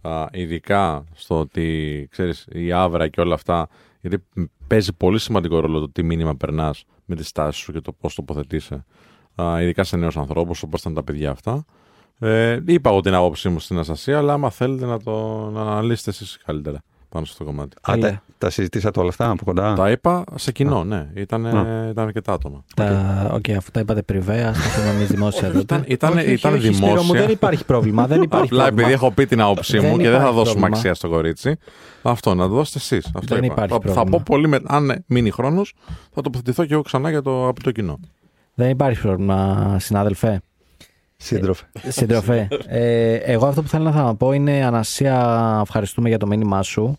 Α, 0.02 0.26
ειδικά 0.32 1.04
στο 1.14 1.38
ότι 1.38 2.08
ξέρεις 2.10 2.46
η 2.52 2.72
άβρα 2.72 3.08
και 3.08 3.20
όλα 3.20 3.34
αυτά 3.34 3.68
γιατί 4.00 4.24
παίζει 4.66 4.92
πολύ 4.92 5.18
σημαντικό 5.18 5.60
ρόλο 5.60 5.80
το 5.80 5.90
τι 5.90 6.02
μήνυμα 6.02 6.36
περνάς 6.36 6.84
με 7.04 7.14
τη 7.14 7.24
στάση 7.24 7.58
σου 7.58 7.72
και 7.72 7.80
το 7.80 7.92
πώς 7.92 8.14
τοποθετείσαι. 8.14 8.84
Α, 9.42 9.62
ειδικά 9.62 9.84
σε 9.84 9.96
νέους 9.96 10.16
ανθρώπους 10.16 10.62
όπως 10.62 10.80
ήταν 10.80 10.94
τα 10.94 11.02
παιδιά 11.02 11.30
αυτά. 11.30 11.64
Ε, 12.18 12.58
είπα 12.66 12.90
εγώ 12.90 13.00
την 13.00 13.14
άποψή 13.14 13.48
μου 13.48 13.58
στην 13.58 13.78
Αστασία, 13.78 14.18
αλλά 14.18 14.32
άμα 14.32 14.50
θέλετε 14.50 14.86
να 14.86 14.98
το 14.98 15.48
να 15.50 15.60
αναλύσετε 15.60 16.10
εσείς 16.10 16.38
καλύτερα 16.44 16.82
πάνω 17.10 17.24
στο 17.24 17.44
κομμάτι. 17.44 17.76
Α, 17.80 17.92
Έλα. 17.92 18.08
τα, 18.10 18.22
τα 18.38 18.50
συζητήσατε 18.50 19.00
όλα 19.00 19.08
αυτά 19.08 19.30
από 19.30 19.44
κοντά; 19.44 19.74
Τα 19.74 19.90
είπα 19.90 20.24
σε 20.34 20.52
κοινό, 20.52 20.84
ναι. 20.84 21.08
Ήταν, 21.14 21.44
ήταν 21.90 22.04
αρκετά 22.06 22.32
άτομα. 22.32 22.64
Τα, 22.76 23.30
οκ, 23.34 23.50
αφού 23.56 23.70
τα 23.70 23.80
είπατε 23.80 24.02
πριβέ, 24.02 24.42
ας 24.44 24.56
τα 24.58 24.80
πούμε 24.80 24.90
εμείς 24.94 25.08
δημόσια. 25.08 25.46
τότε. 25.46 25.58
Ήταν- 25.58 25.84
ήταν- 25.86 26.10
Όχι, 26.12 26.20
όχι, 26.20 26.32
ήταν 26.32 26.52
όχι, 26.54 26.62
Σπύρο 26.72 26.78
δημόσια. 26.86 27.06
Μου, 27.06 27.12
δεν 27.20 27.30
υπάρχει 27.30 27.64
πρόβλημα. 27.64 28.06
Δεν 28.06 28.22
υπάρχει 28.22 28.44
Απλά 28.46 28.58
πρόβλημα. 28.64 28.82
επειδή 28.88 28.92
έχω 29.04 29.10
πει 29.12 29.26
την 29.26 29.40
άποψή 29.40 29.78
Δεν 29.78 29.90
μου 29.90 29.96
και 29.96 30.02
δεν 30.02 30.10
θα 30.12 30.16
υπάρχει 30.16 30.34
δώσουμε 30.34 30.52
πρόβλημα. 30.54 30.76
αξία 30.76 30.94
στο 30.94 31.08
κορίτσι, 31.08 31.56
αυτό 32.02 32.34
να 32.34 32.48
το 32.48 32.54
δώσετε 32.54 32.78
εσείς. 32.78 33.10
Δεν 33.24 33.42
υπάρχει 33.44 33.72
θα, 33.72 33.78
θα 33.78 33.78
πρόβλημα. 33.92 34.04
πω 34.16 34.22
πολύ 34.24 34.48
με, 34.48 34.58
αν 34.66 35.04
μείνει 35.06 35.30
χρόνος, 35.30 35.74
θα 36.14 36.22
τοποθετηθώ 36.22 36.64
και 36.64 36.72
εγώ 36.72 36.82
ξανά 36.82 37.10
για 37.10 37.22
το, 37.22 37.48
από 37.48 37.62
το 37.62 37.70
κοινό. 37.70 37.98
Δεν 38.54 38.70
υπάρχει 38.70 39.00
πρόβλημα, 39.00 39.76
συνάδελφε. 39.80 40.40
Σύντροφε. 41.22 41.64
Σύντροφε. 41.88 42.48
ε, 42.66 43.14
εγώ 43.14 43.46
αυτό 43.46 43.62
που 43.62 43.68
θέλω 43.68 43.84
να 43.84 43.92
θα 43.92 44.14
πω 44.14 44.32
είναι 44.32 44.64
Αναστασία, 44.64 45.58
ευχαριστούμε 45.62 46.08
για 46.08 46.18
το 46.18 46.26
μήνυμά 46.26 46.62
σου. 46.62 46.98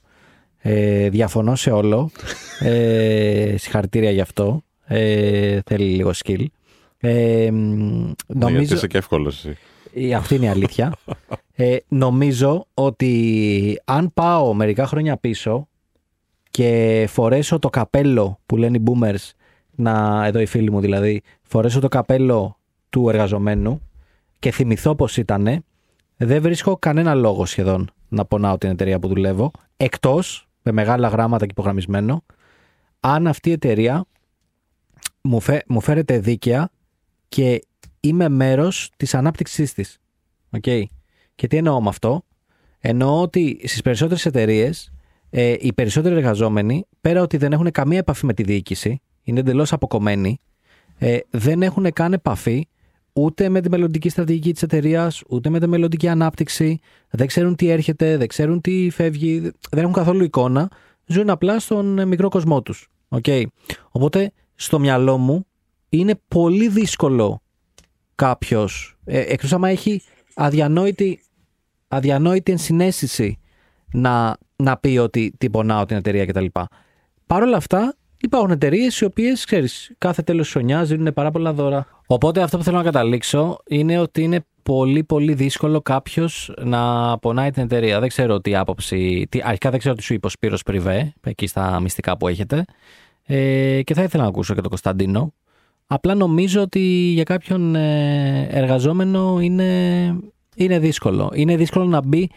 Ε, 0.58 1.10
διαφωνώ 1.10 1.56
σε 1.56 1.72
όλο. 1.72 2.12
Ε, 2.60 3.56
συγχαρητήρια 3.58 4.12
γι' 4.12 4.22
αυτό. 4.22 4.62
Ε, 4.86 5.60
θέλει 5.66 5.86
λίγο 5.86 6.12
skill. 6.24 6.46
Ε, 7.00 7.50
μ, 7.52 7.56
Ναι, 7.58 8.14
γιατί 8.28 8.54
νομίζω, 8.54 8.76
είσαι 8.76 8.88
και 8.88 8.98
εύκολος 8.98 9.46
εσύ. 9.46 9.58
η- 9.92 10.14
αυτή 10.14 10.36
είναι 10.36 10.46
η 10.46 10.50
αλήθεια. 10.50 10.94
Ε, 11.56 11.76
νομίζω 11.88 12.66
ότι 12.74 13.82
αν 13.86 14.14
πάω 14.14 14.54
μερικά 14.54 14.88
χρόνια 14.88 15.18
πίσω 15.18 15.68
και 16.52 17.06
φορέσω 17.10 17.60
το 17.60 17.70
καπέλο 17.70 18.40
που 18.46 18.58
λένε 18.58 18.78
οι 18.78 18.84
boomers, 18.86 19.30
να, 19.76 20.24
εδώ 20.26 20.40
οι 20.40 20.46
φίλοι 20.46 20.72
μου 20.72 20.80
δηλαδή, 20.80 21.22
φορέσω 21.42 21.80
το 21.80 21.88
καπέλο 21.88 22.58
του 22.90 23.10
εργαζομένου 23.10 23.82
και 24.42 24.52
θυμηθώ 24.52 24.96
πως 24.96 25.18
ήτανε, 25.18 25.64
δεν 26.18 26.42
βρίσκω 26.42 26.78
κανένα 26.78 27.14
λόγο 27.14 27.46
σχεδόν 27.46 27.92
να 28.10 28.26
πονάω 28.26 28.58
την 28.58 28.70
εταιρεία 28.70 29.00
που 29.00 29.08
δουλεύω, 29.08 29.52
εκτός 29.78 30.48
με 30.62 30.72
μεγάλα 30.72 31.08
γράμματα 31.08 31.46
και 31.46 31.52
υπογραμμισμένο, 31.52 32.24
αν 33.00 33.28
αυτή 33.28 33.50
η 33.50 33.52
εταιρεία 33.52 34.06
μου, 35.22 35.40
φε, 35.40 35.62
μου 35.68 35.82
φέρεται 35.82 36.20
δίκαια 36.20 36.70
και 37.30 37.62
είμαι 38.00 38.30
μέρος 38.30 38.92
της 38.98 39.14
ανάπτυξής 39.14 39.74
της. 39.74 39.98
Οκ. 40.50 40.64
Και 41.36 41.48
τι 41.48 41.58
εννοώ 41.58 41.82
με 41.82 41.90
αυτό; 41.90 42.24
Εννοώ 42.80 43.22
ότι 43.22 43.60
στις 43.64 43.82
περισσότερες 43.82 44.26
εταιρείες, 44.26 44.94
ε, 45.30 45.56
οι 45.60 45.74
περισσότεροι 45.74 46.16
εργαζόμενοι, 46.16 46.86
πέρα 47.02 47.22
ότι 47.22 47.38
δεν 47.38 47.54
έχουν 47.54 47.72
καμία 47.72 47.98
επαφή 47.98 48.26
με 48.26 48.34
τη 48.34 48.44
διοίκηση, 48.44 49.02
είναι 49.24 49.40
εντελώς 49.40 49.74
αποκομμένοι, 49.74 50.38
ε, 50.98 51.18
δεν 51.30 51.62
έχουν 51.62 51.94
καν 51.94 52.14
επαφή 52.14 52.68
ούτε 53.14 53.50
με 53.50 53.62
τη 53.62 53.70
μελλοντική 53.70 54.10
στρατηγική 54.10 54.54
της 54.54 54.64
εταιρείας, 54.64 55.22
ούτε 55.30 55.50
με 55.50 55.60
τη 55.60 55.68
μελλοντική 55.68 56.08
ανάπτυξη, 56.08 56.80
δεν 57.10 57.28
ξέρουν 57.28 57.56
τι 57.56 57.70
έρχεται, 57.70 58.18
δεν 58.18 58.28
ξέρουν 58.28 58.62
τι 58.62 58.90
φεύγει, 58.90 59.40
δεν 59.72 59.82
έχουν 59.82 59.94
καθόλου 59.94 60.24
εικόνα, 60.24 60.72
ζουν 61.06 61.30
απλά 61.30 61.60
στον 61.60 62.00
ε, 62.00 62.06
μικρό 62.06 62.30
κοσμό 62.30 62.62
τους. 62.62 62.88
Οκ. 63.08 63.26
Οπότε, 63.90 64.32
στο 64.56 64.80
μυαλό 64.80 65.18
μου, 65.18 65.46
είναι 65.90 66.20
πολύ 66.28 66.68
δύσκολο 66.68 67.42
κάποιος, 68.16 68.98
ε, 69.06 69.20
εκτός 69.20 69.54
άμα 69.54 69.70
έχει 69.70 70.02
αδιανόητη, 70.36 71.22
αδιανόητη 71.88 72.52
ενσυναίσθηση 72.52 73.40
να, 73.94 74.38
να 74.56 74.78
πει 74.78 74.98
ότι 74.98 75.34
την 75.38 75.52
πονάω 75.52 75.86
την 75.86 75.98
εταιρεία 75.98 76.26
κτλ. 76.26 76.46
Παρ' 77.26 77.44
όλα 77.44 77.58
αυτά, 77.58 77.96
υπάρχουν 78.22 78.52
εταιρείες 78.52 79.00
οι 79.00 79.06
οποίες, 79.06 79.46
ξέρεις, 79.46 79.92
κάθε 79.98 80.22
τέλος 80.22 80.44
της 80.44 80.52
χρονιάς 80.52 80.90
δίνουν 80.90 81.14
πάρα 81.14 81.32
πολλά 81.32 81.54
δώρα. 81.54 81.88
Οπότε 82.08 82.42
αυτό 82.42 82.58
που 82.58 82.64
θέλω 82.64 82.78
να 82.78 82.84
καταλήξω 82.84 83.58
είναι 83.68 84.00
ότι 84.00 84.22
είναι 84.22 84.46
πολύ 84.64 85.04
πολύ 85.04 85.34
δύσκολο 85.34 85.82
κάποιος 85.82 86.54
να 86.64 87.18
πονάει 87.18 87.52
την 87.52 87.64
εταιρεία. 87.64 88.00
Δεν 88.00 88.10
ξέρω 88.10 88.42
τι 88.42 88.56
άποψη. 88.56 89.28
Τι, 89.30 89.40
αρχικά 89.44 89.70
δεν 89.70 89.80
ξέρω 89.80 89.96
τι 89.96 90.04
σου 90.04 90.14
είπε 90.14 90.26
ο 90.26 90.30
Σπύρος 90.30 90.64
Πριβέ, 90.64 91.14
εκεί 91.24 91.48
στα 91.48 91.80
μυστικά 91.80 92.18
που 92.18 92.28
έχετε. 92.28 92.66
Ε, 93.26 93.82
και 93.84 93.94
θα 93.94 94.04
ήθελα 94.04 94.24
να 94.24 94.30
ακούσω 94.30 94.54
και 94.54 94.62
τον 94.62 94.70
Κωνσταντίνο. 94.70 95.34
Απλά 95.88 96.16
νομίζω 96.16 96.62
ότι 96.62 96.80
για 97.14 97.24
κάποιον 97.24 97.76
ε, 97.76 98.48
εργαζόμενο 98.52 99.40
είναι, 99.42 99.70
είναι 100.56 100.80
δύσκολο. 100.80 101.32
Είναι 101.34 101.56
δύσκολο 101.56 101.86
να 101.86 102.02
μπει 102.02 102.30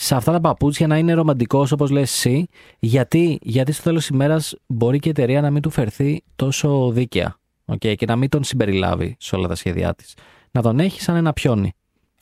σε 0.00 0.14
αυτά 0.14 0.32
τα 0.32 0.40
παπούτσια 0.40 0.86
να 0.86 0.98
είναι 0.98 1.12
ρομαντικός 1.12 1.72
όπως 1.72 1.90
λες 1.90 2.12
εσύ, 2.12 2.48
γιατί, 2.78 3.38
γιατί 3.42 3.72
στο 3.72 3.82
τέλος 3.82 4.00
της 4.00 4.08
ημέρας 4.08 4.54
μπορεί 4.66 4.98
και 4.98 5.08
η 5.08 5.10
εταιρεία 5.10 5.40
να 5.40 5.50
μην 5.50 5.62
του 5.62 5.70
φερθεί 5.70 6.22
τόσο 6.36 6.90
δίκαια 6.90 7.38
okay, 7.66 7.94
και 7.96 8.06
να 8.06 8.16
μην 8.16 8.28
τον 8.28 8.44
συμπεριλάβει 8.44 9.16
σε 9.18 9.36
όλα 9.36 9.48
τα 9.48 9.54
σχέδιά 9.54 9.94
της. 9.94 10.14
Να 10.50 10.62
τον 10.62 10.80
έχει 10.80 11.00
σαν 11.00 11.16
ένα 11.16 11.32
πιόνι. 11.32 11.72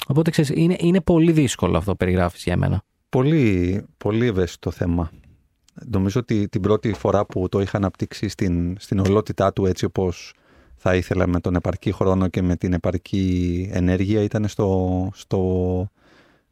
Οπότε 0.07 0.31
ξέρεις, 0.31 0.51
είναι, 0.55 0.77
είναι 0.79 1.01
πολύ 1.01 1.33
δύσκολο 1.33 1.77
αυτό 1.77 1.91
που 1.91 1.97
περιγράφεις 1.97 2.43
για 2.43 2.57
μένα. 2.57 2.83
Πολύ, 3.09 3.85
πολύ 3.99 4.27
ευαίσθητο 4.27 4.71
θέμα. 4.71 5.11
Νομίζω 5.91 6.21
ότι 6.21 6.49
την 6.49 6.61
πρώτη 6.61 6.93
φορά 6.93 7.27
που 7.27 7.49
το 7.49 7.61
είχα 7.61 7.77
αναπτύξει 7.77 8.29
στην, 8.29 8.77
στην 8.79 8.99
ολότητά 8.99 9.53
του 9.53 9.67
έτσι 9.67 9.85
όπως 9.85 10.35
θα 10.77 10.95
ήθελα 10.95 11.27
με 11.27 11.41
τον 11.41 11.55
επαρκή 11.55 11.93
χρόνο 11.93 12.29
και 12.29 12.43
με 12.43 12.57
την 12.57 12.73
επαρκή 12.73 13.69
ενέργεια 13.73 14.23
ήταν 14.23 14.49
στο, 14.49 15.11
στο 15.15 15.41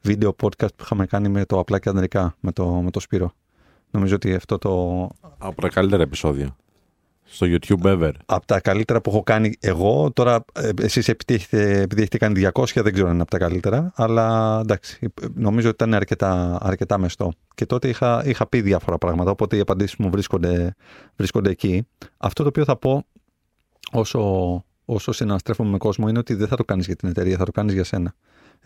βίντεο 0.05 0.37
podcast 0.43 0.75
που 0.77 0.83
είχαμε 0.83 1.07
κάνει 1.07 1.29
με 1.29 1.45
το 1.45 1.59
απλά 1.59 1.79
και 1.79 1.89
ανδρικά, 1.89 2.37
με 2.41 2.53
το, 2.53 2.67
με 2.67 2.91
το 2.91 3.01
Σπύρο. 3.01 3.33
Νομίζω 3.91 4.15
ότι 4.15 4.35
αυτό 4.35 4.59
το, 4.59 5.09
Από 5.39 5.61
τα 5.61 5.69
καλύτερα 5.69 6.03
επεισόδια. 6.03 6.57
Στο 7.27 7.47
YouTube 7.51 7.83
ever. 7.83 8.13
από 8.27 8.47
τα 8.47 8.61
καλύτερα 8.61 9.01
που 9.01 9.11
έχω 9.11 9.23
κάνει 9.23 9.57
εγώ. 9.61 10.11
Τώρα, 10.13 10.45
ε, 10.53 10.71
εσείς 10.81 11.09
επειδή 11.09 11.35
έχετε, 11.35 11.81
επειδή 11.81 12.01
έχετε 12.01 12.19
κάνει 12.19 12.49
200, 12.53 12.83
δεν 12.83 12.93
ξέρω 12.93 13.07
αν 13.07 13.13
είναι 13.13 13.23
από 13.23 13.31
τα 13.31 13.39
καλύτερα, 13.39 13.93
αλλά 13.95 14.59
εντάξει, 14.63 14.99
ε, 15.23 15.27
νομίζω 15.35 15.69
ότι 15.69 15.77
ήταν 15.83 15.95
αρκετά, 15.95 16.59
αρκετά 16.61 16.99
μεστό. 16.99 17.33
Και 17.55 17.67
τότε 17.67 17.89
είχα, 17.89 18.23
είχα 18.27 18.47
πει 18.47 18.61
διάφορα 18.61 18.99
πράγματα, 18.99 19.31
οπότε 19.31 19.57
οι 19.57 19.61
απαντήσεις 19.61 19.97
μου 19.97 20.11
βρίσκονται, 20.11 20.75
βρίσκονται 21.17 21.51
εκεί. 21.51 21.87
Αυτό 22.17 22.43
το 22.43 22.49
οποίο 22.49 22.65
θα 22.65 22.77
πω 22.77 23.07
όσο, 23.93 24.21
όσο 24.85 25.13
συναστρέφομαι 25.13 25.71
με 25.71 25.79
κόσμο 25.79 26.09
είναι 26.09 26.19
ότι 26.19 26.35
δεν 26.35 26.49
θα 26.49 26.57
το 26.57 26.65
κάνεις 26.65 26.87
για 26.87 26.97
την 26.97 27.09
εταιρεία, 27.09 27.37
θα 27.37 27.45
το 27.45 27.53
κάνεις 27.53 27.75
για 27.75 27.85
σένα. 27.85 28.15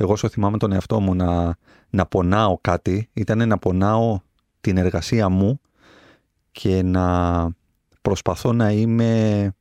Εγώ 0.01 0.13
όσο 0.13 0.29
θυμάμαι 0.29 0.59
τον 0.59 0.73
εαυτό 0.73 1.01
μου 1.01 1.15
να, 1.15 1.57
να 1.91 2.07
πονάω 2.07 2.59
κάτι, 2.61 3.09
ήταν 3.13 3.49
να 3.49 3.59
πονάω 3.59 4.21
την 4.61 4.77
εργασία 4.77 5.29
μου 5.29 5.61
και 6.53 6.83
να 6.83 7.49
προσπαθώ 8.03 8.53
να 8.53 8.71
είμαι 8.71 9.53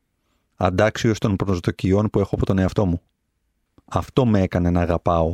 αντάξιος 0.55 1.19
των 1.19 1.35
προσδοκιών 1.35 2.09
που 2.09 2.19
έχω 2.19 2.35
από 2.35 2.45
τον 2.45 2.57
εαυτό 2.57 2.85
μου. 2.85 3.01
Αυτό 3.85 4.25
με 4.25 4.41
έκανε 4.41 4.69
να 4.69 4.81
αγαπάω 4.81 5.31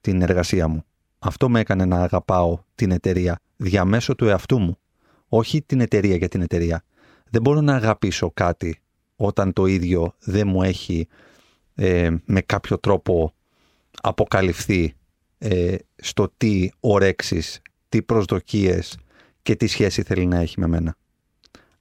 την 0.00 0.22
εργασία 0.22 0.68
μου. 0.68 0.84
Αυτό 1.18 1.48
με 1.48 1.60
έκανε 1.60 1.84
να 1.84 2.02
αγαπάω 2.02 2.58
την 2.74 2.90
εταιρεία 2.90 3.40
διαμέσω 3.56 4.14
του 4.14 4.28
εαυτού 4.28 4.58
μου. 4.58 4.78
Όχι 5.28 5.62
την 5.62 5.80
εταιρεία 5.80 6.16
για 6.16 6.28
την 6.28 6.40
εταιρεία. 6.40 6.84
Δεν 7.30 7.42
μπορώ 7.42 7.60
να 7.60 7.74
αγαπήσω 7.74 8.30
κάτι 8.34 8.78
όταν 9.16 9.52
το 9.52 9.66
ίδιο 9.66 10.14
δεν 10.18 10.48
μου 10.48 10.62
έχει 10.62 11.08
ε, 11.74 12.10
με 12.24 12.40
κάποιο 12.40 12.78
τρόπο 12.78 13.34
αποκαλυφθεί 14.02 14.94
ε, 15.38 15.76
στο 15.96 16.32
τι 16.36 16.68
ορέξεις, 16.80 17.60
τι 17.88 18.02
προσδοκίες 18.02 18.98
και 19.42 19.56
τι 19.56 19.66
σχέση 19.66 20.02
θέλει 20.02 20.26
να 20.26 20.38
έχει 20.38 20.60
με 20.60 20.66
μένα. 20.66 20.96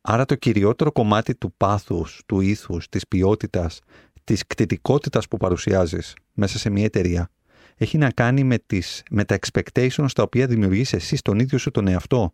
Άρα 0.02 0.26
το 0.26 0.36
κυριότερο 0.36 0.92
κομμάτι 0.92 1.36
του 1.36 1.54
πάθους, 1.58 2.22
του 2.26 2.42
ήθους, 2.42 2.90
της 2.90 3.08
ποιότητας, 3.08 3.80
της 4.24 4.48
κτητικότητας 4.48 5.28
που 5.28 5.38
παρουσιάζεις 5.38 6.14
μέσα 6.34 6.58
σε 6.58 6.70
μια 6.70 6.84
εταιρεία 6.84 7.30
έχει 7.76 7.98
να 7.98 8.12
κάνει 8.12 8.44
με, 8.44 8.58
τις, 8.66 9.04
με 9.10 9.24
τα 9.26 9.38
expectations 9.40 10.08
τα 10.16 10.24
οποία 10.24 10.48
δημιουργείς 10.48 10.94
εσύ 10.94 11.16
στον 11.16 11.40
ίδιο 11.40 11.58
σου 11.58 11.72
τον 11.72 11.88
εαυτό. 11.88 12.32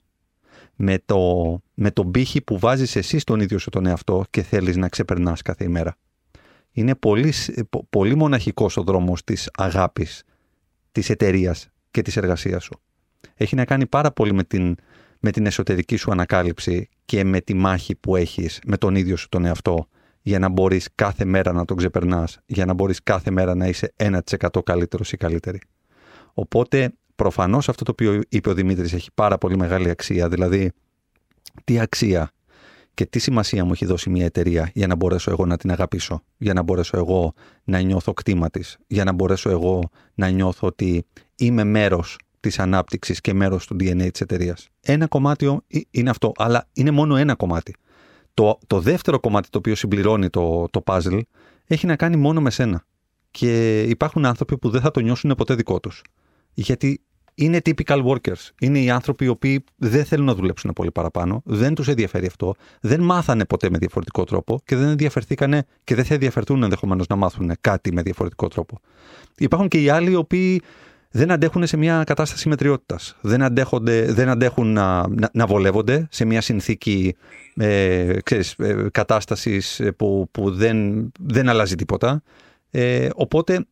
Με, 0.75 0.99
το, 1.05 1.61
με 1.73 1.91
τον 1.91 2.11
πύχη 2.11 2.41
που 2.41 2.59
βάζεις 2.59 2.95
εσύ 2.95 3.19
στον 3.19 3.39
ίδιο 3.39 3.57
σου 3.57 3.69
τον 3.69 3.85
εαυτό 3.85 4.23
και 4.29 4.41
θέλεις 4.41 4.77
να 4.77 4.89
ξεπερνάς 4.89 5.41
κάθε 5.41 5.63
ημέρα. 5.63 5.97
Είναι 6.71 6.95
πολύ, 6.95 7.31
σ- 7.31 7.63
πο- 7.69 7.87
πολύ 7.89 8.15
μοναχικός 8.15 8.77
ο 8.77 8.83
δρόμος 8.83 9.23
της 9.23 9.49
αγάπης, 9.53 10.23
της 10.91 11.09
εταιρείας 11.09 11.69
και 11.91 12.01
της 12.01 12.17
εργασίας 12.17 12.63
σου. 12.63 12.81
Έχει 13.35 13.55
να 13.55 13.65
κάνει 13.65 13.87
πάρα 13.87 14.11
πολύ 14.11 14.33
με 14.33 14.43
την, 14.43 14.75
με 15.19 15.31
την 15.31 15.45
εσωτερική 15.45 15.95
σου 15.95 16.11
ανακάλυψη 16.11 16.89
και 17.05 17.23
με 17.23 17.41
τη 17.41 17.53
μάχη 17.53 17.95
που 17.95 18.15
έχεις 18.15 18.59
με 18.65 18.77
τον 18.77 18.95
ίδιο 18.95 19.15
σου 19.15 19.29
τον 19.29 19.45
εαυτό 19.45 19.87
για 20.21 20.39
να 20.39 20.49
μπορείς 20.49 20.89
κάθε 20.95 21.25
μέρα 21.25 21.51
να 21.51 21.65
τον 21.65 21.77
ξεπερνάς, 21.77 22.39
για 22.45 22.65
να 22.65 22.73
μπορείς 22.73 23.03
κάθε 23.03 23.31
μέρα 23.31 23.55
να 23.55 23.67
είσαι 23.67 23.93
1% 23.95 24.19
καλύτερος 24.63 25.11
ή 25.11 25.17
καλύτερη. 25.17 25.61
Οπότε 26.33 26.93
προφανώς 27.15 27.69
αυτό 27.69 27.83
το 27.83 27.91
οποίο 27.91 28.21
είπε 28.29 28.49
ο 28.49 28.53
Δημήτρης 28.53 28.93
έχει 28.93 29.09
πάρα 29.13 29.37
πολύ 29.37 29.57
μεγάλη 29.57 29.89
αξία, 29.89 30.29
δηλαδή 30.29 30.71
τι 31.63 31.79
αξία 31.79 32.31
και 32.93 33.05
τι 33.05 33.19
σημασία 33.19 33.65
μου 33.65 33.71
έχει 33.71 33.85
δώσει 33.85 34.09
μια 34.09 34.25
εταιρεία 34.25 34.71
για 34.73 34.87
να 34.87 34.95
μπορέσω 34.95 35.31
εγώ 35.31 35.45
να 35.45 35.57
την 35.57 35.71
αγαπήσω, 35.71 36.23
για 36.37 36.53
να 36.53 36.61
μπορέσω 36.61 36.97
εγώ 36.97 37.33
να 37.63 37.79
νιώθω 37.79 38.13
κτήμα 38.13 38.49
της, 38.49 38.77
για 38.87 39.03
να 39.03 39.11
μπορέσω 39.11 39.49
εγώ 39.49 39.89
να 40.13 40.29
νιώθω 40.29 40.67
ότι 40.67 41.05
είμαι 41.35 41.63
μέρος 41.63 42.17
της 42.39 42.59
ανάπτυξης 42.59 43.21
και 43.21 43.33
μέρος 43.33 43.65
του 43.67 43.75
DNA 43.79 44.07
της 44.11 44.21
εταιρείας. 44.21 44.67
Ένα 44.81 45.07
κομμάτι 45.07 45.45
ο- 45.45 45.61
ε- 45.67 45.79
είναι 45.91 46.09
αυτό, 46.09 46.31
αλλά 46.35 46.67
είναι 46.73 46.91
μόνο 46.91 47.15
ένα 47.15 47.35
κομμάτι. 47.35 47.75
Το, 48.33 48.57
το 48.67 48.79
δεύτερο 48.79 49.19
κομμάτι 49.19 49.49
το 49.49 49.57
οποίο 49.57 49.75
συμπληρώνει 49.75 50.29
το, 50.29 50.65
το 50.71 50.83
puzzle 50.85 51.19
έχει 51.65 51.85
να 51.85 51.95
κάνει 51.95 52.15
μόνο 52.15 52.41
με 52.41 52.49
σένα. 52.51 52.85
Και 53.31 53.81
υπάρχουν 53.81 54.25
άνθρωποι 54.25 54.57
που 54.57 54.69
δεν 54.69 54.81
θα 54.81 54.91
το 54.91 54.99
νιώσουν 54.99 55.33
ποτέ 55.37 55.55
δικό 55.55 55.79
τους. 55.79 56.01
Γιατί 56.53 57.01
είναι 57.35 57.61
typical 57.65 58.05
workers. 58.05 58.49
Είναι 58.59 58.79
οι 58.79 58.89
άνθρωποι 58.89 59.25
οι 59.25 59.27
οποίοι 59.27 59.63
δεν 59.77 60.05
θέλουν 60.05 60.25
να 60.25 60.35
δουλέψουν 60.35 60.73
πολύ 60.73 60.91
παραπάνω, 60.91 61.41
δεν 61.45 61.73
τους 61.73 61.87
ενδιαφέρει 61.87 62.25
αυτό, 62.25 62.55
δεν 62.81 63.01
μάθανε 63.01 63.45
ποτέ 63.45 63.69
με 63.69 63.77
διαφορετικό 63.77 64.23
τρόπο 64.23 64.61
και 64.65 64.75
δεν 64.75 64.87
ενδιαφερθήκανε 64.87 65.65
και 65.83 65.95
δεν 65.95 66.05
θα 66.05 66.13
ενδιαφερθούν 66.13 66.63
ενδεχομένως 66.63 67.07
να 67.07 67.15
μάθουν 67.15 67.51
κάτι 67.61 67.93
με 67.93 68.01
διαφορετικό 68.01 68.47
τρόπο. 68.47 68.79
Υπάρχουν 69.37 69.67
και 69.67 69.81
οι 69.81 69.89
άλλοι 69.89 70.11
οι 70.11 70.15
οποίοι 70.15 70.61
δεν 71.11 71.31
αντέχουν 71.31 71.67
σε 71.67 71.77
μια 71.77 72.03
κατάσταση 72.05 72.49
μετριότητας. 72.49 73.15
Δεν, 73.21 73.53
δεν 74.07 74.29
αντέχουν 74.29 74.73
να, 74.73 75.07
να, 75.07 75.29
να, 75.33 75.45
βολεύονται 75.45 76.07
σε 76.11 76.25
μια 76.25 76.41
συνθήκη 76.41 77.15
ε, 77.55 78.17
ξέρεις, 78.23 78.55
ε, 78.57 78.87
κατάστασης 78.91 79.81
που, 79.97 80.27
που 80.31 80.51
δεν, 80.51 81.11
δεν 81.19 81.49
αλλάζει 81.49 81.75
τίποτα. 81.75 82.23
Ε, 82.71 83.09
οπότε 83.15 83.65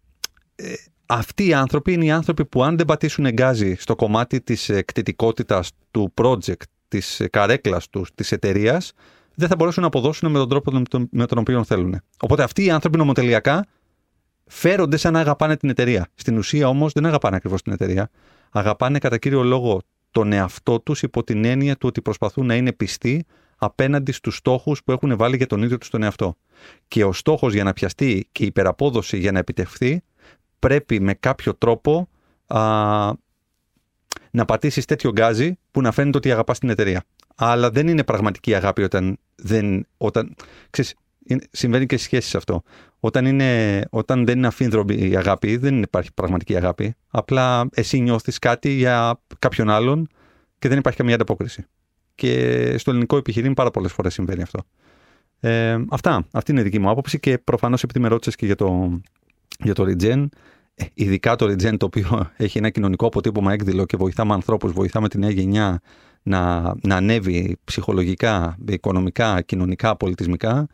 ε, 0.55 0.73
αυτοί 1.11 1.47
οι 1.47 1.53
άνθρωποι 1.53 1.93
είναι 1.93 2.05
οι 2.05 2.11
άνθρωποι 2.11 2.45
που 2.45 2.63
αν 2.63 2.77
δεν 2.77 2.85
πατήσουν 2.85 3.27
γκάζι 3.31 3.75
στο 3.75 3.95
κομμάτι 3.95 4.41
της 4.41 4.69
εκτιτικότητας 4.69 5.71
του 5.91 6.13
project, 6.21 6.63
της 6.87 7.21
καρέκλας 7.29 7.89
τους, 7.89 8.11
της 8.15 8.31
εταιρείας, 8.31 8.93
δεν 9.35 9.47
θα 9.47 9.55
μπορέσουν 9.55 9.81
να 9.81 9.87
αποδώσουν 9.87 10.31
με 10.31 10.37
τον 10.37 10.49
τρόπο 10.49 10.81
με 11.11 11.25
τον 11.25 11.37
οποίο 11.37 11.63
θέλουν. 11.63 12.01
Οπότε 12.19 12.43
αυτοί 12.43 12.63
οι 12.63 12.69
άνθρωποι 12.69 12.97
νομοτελειακά 12.97 13.65
φέρονται 14.45 14.97
σαν 14.97 15.13
να 15.13 15.19
αγαπάνε 15.19 15.57
την 15.57 15.69
εταιρεία. 15.69 16.07
Στην 16.15 16.37
ουσία 16.37 16.67
όμως 16.67 16.93
δεν 16.93 17.05
αγαπάνε 17.05 17.35
ακριβώς 17.35 17.61
την 17.61 17.71
εταιρεία. 17.71 18.09
Αγαπάνε 18.49 18.99
κατά 18.99 19.17
κύριο 19.17 19.43
λόγο 19.43 19.81
τον 20.11 20.31
εαυτό 20.31 20.79
τους 20.79 21.01
υπό 21.01 21.23
την 21.23 21.45
έννοια 21.45 21.77
του 21.77 21.87
ότι 21.87 22.01
προσπαθούν 22.01 22.45
να 22.45 22.55
είναι 22.55 22.71
πιστοί 22.71 23.25
απέναντι 23.57 24.11
στους 24.11 24.35
στόχους 24.35 24.83
που 24.83 24.91
έχουν 24.91 25.17
βάλει 25.17 25.35
για 25.37 25.47
τον 25.47 25.63
ίδιο 25.63 25.77
τους 25.77 25.89
τον 25.89 26.03
εαυτό. 26.03 26.35
Και 26.87 27.03
ο 27.03 27.13
στόχος 27.13 27.53
για 27.53 27.63
να 27.63 27.73
πιαστεί 27.73 28.27
και 28.31 28.43
η 28.43 28.45
υπεραπόδοση 28.45 29.17
για 29.17 29.31
να 29.31 29.39
επιτευχθεί 29.39 30.03
πρέπει 30.59 30.99
με 30.99 31.13
κάποιο 31.13 31.55
τρόπο 31.55 32.09
α, 32.47 32.59
να 34.31 34.45
πατήσεις 34.45 34.85
τέτοιο 34.85 35.11
γκάζι 35.11 35.57
που 35.71 35.81
να 35.81 35.91
φαίνεται 35.91 36.17
ότι 36.17 36.31
αγαπάς 36.31 36.59
την 36.59 36.69
εταιρεία. 36.69 37.03
Αλλά 37.35 37.71
δεν 37.71 37.87
είναι 37.87 38.03
πραγματική 38.03 38.55
αγάπη 38.55 38.83
όταν 38.83 39.17
δεν. 39.35 39.87
Όταν, 39.97 40.35
ξέρεις, 40.69 40.95
συμβαίνει 41.51 41.85
και 41.85 41.97
στι 41.97 42.05
σχέσεις 42.05 42.35
αυτό. 42.35 42.63
Όταν, 42.99 43.25
είναι, 43.25 43.81
όταν 43.89 44.25
δεν 44.25 44.37
είναι 44.37 44.47
αφήνδρομη 44.47 44.95
η 44.95 45.15
αγάπη, 45.15 45.57
δεν 45.57 45.81
υπάρχει 45.81 46.13
πραγματική 46.13 46.55
αγάπη. 46.55 46.95
Απλά 47.07 47.67
εσύ 47.73 47.99
νιώθεις 47.99 48.39
κάτι 48.39 48.69
για 48.69 49.21
κάποιον 49.39 49.69
άλλον 49.69 50.07
και 50.59 50.67
δεν 50.67 50.77
υπάρχει 50.77 50.97
καμία 50.97 51.15
ανταπόκριση. 51.15 51.65
Και 52.15 52.77
στο 52.77 52.91
ελληνικό 52.91 53.17
επιχειρήν 53.17 53.53
πάρα 53.53 53.71
πολλές 53.71 53.91
φορές 53.91 54.13
συμβαίνει 54.13 54.41
αυτό. 54.41 54.59
Ε, 55.39 55.77
αυτά. 55.89 56.27
Αυτή 56.31 56.51
είναι 56.51 56.59
η 56.59 56.63
δική 56.63 56.79
μου 56.79 56.89
άποψη 56.89 57.19
και 57.19 57.37
προφανώς 57.37 57.83
επειδή 57.83 57.99
με 57.99 58.07
ρώτησε 58.07 58.35
και 58.37 58.45
για 58.45 58.55
το, 58.55 58.99
για 59.63 59.73
το 59.73 59.83
Regen, 59.83 60.25
ε, 60.75 60.85
ειδικά 60.93 61.35
το 61.35 61.45
Regen 61.45 61.77
το 61.77 61.85
οποίο 61.85 62.29
έχει 62.37 62.57
ένα 62.57 62.69
κοινωνικό 62.69 63.05
αποτύπωμα 63.05 63.53
έκδηλο 63.53 63.85
και 63.85 63.97
βοηθάμε 63.97 64.33
ανθρώπους, 64.33 64.71
βοηθάμε 64.71 65.09
τη 65.09 65.17
νέα 65.17 65.29
γενιά 65.29 65.81
να, 66.23 66.73
να 66.81 66.95
ανέβει 66.95 67.57
ψυχολογικά, 67.63 68.57
οικονομικά, 68.67 69.41
κοινωνικά, 69.41 69.97
πολιτισμικά 69.97 70.67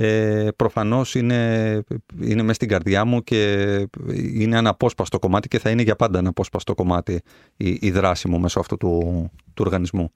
ε, 0.00 0.48
προφανώς 0.56 1.14
είναι, 1.14 1.82
είναι 2.20 2.42
μέσα 2.42 2.54
στην 2.54 2.68
καρδιά 2.68 3.04
μου 3.04 3.22
και 3.22 3.86
είναι 4.34 4.56
αναπόσπαστο 4.56 5.18
κομμάτι 5.18 5.48
και 5.48 5.58
θα 5.58 5.70
είναι 5.70 5.82
για 5.82 5.96
πάντα 5.96 6.18
αναπόσπαστο 6.18 6.74
κομμάτι 6.74 7.22
η, 7.56 7.78
η 7.80 7.90
δράση 7.90 8.28
μου 8.28 8.40
μέσω 8.40 8.60
αυτού 8.60 8.76
του, 8.76 9.30
του 9.54 9.62
οργανισμού. 9.66 10.12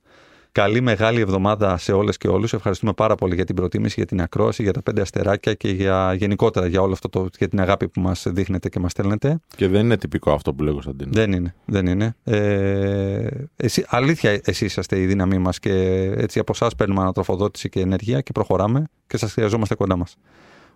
Καλή 0.52 0.80
μεγάλη 0.80 1.20
εβδομάδα 1.20 1.76
σε 1.76 1.92
όλες 1.92 2.16
και 2.16 2.28
όλους. 2.28 2.52
Ευχαριστούμε 2.52 2.92
πάρα 2.92 3.14
πολύ 3.14 3.34
για 3.34 3.44
την 3.44 3.54
προτίμηση, 3.54 3.94
για 3.96 4.06
την 4.06 4.20
ακρόαση, 4.20 4.62
για 4.62 4.72
τα 4.72 4.82
πέντε 4.82 5.00
αστεράκια 5.00 5.54
και 5.54 5.68
για 5.68 6.14
γενικότερα 6.14 6.66
για 6.66 6.80
όλο 6.80 6.92
αυτό 6.92 7.08
το, 7.08 7.28
για 7.38 7.48
την 7.48 7.60
αγάπη 7.60 7.88
που 7.88 8.00
μας 8.00 8.26
δείχνετε 8.28 8.68
και 8.68 8.78
μας 8.78 8.90
στέλνετε. 8.90 9.40
Και 9.56 9.68
δεν 9.68 9.84
είναι 9.84 9.96
τυπικό 9.96 10.32
αυτό 10.32 10.54
που 10.54 10.62
λέω 10.62 10.72
Κωνσταντίνο. 10.72 11.10
Δεν 11.12 11.32
είναι, 11.32 11.54
δεν 11.64 11.86
είναι. 11.86 12.16
Ε, 12.24 13.26
εσύ, 13.56 13.84
αλήθεια 13.88 14.30
εσείς 14.30 14.60
είσαστε 14.60 15.00
η 15.00 15.06
δύναμή 15.06 15.38
μας 15.38 15.58
και 15.58 15.72
έτσι 16.16 16.38
από 16.38 16.52
εσάς 16.54 16.74
παίρνουμε 16.74 17.00
ανατροφοδότηση 17.00 17.68
και 17.68 17.80
ενέργεια 17.80 18.20
και 18.20 18.32
προχωράμε 18.32 18.84
και 19.06 19.16
σας 19.16 19.32
χρειαζόμαστε 19.32 19.74
κοντά 19.74 19.96
μας. 19.96 20.16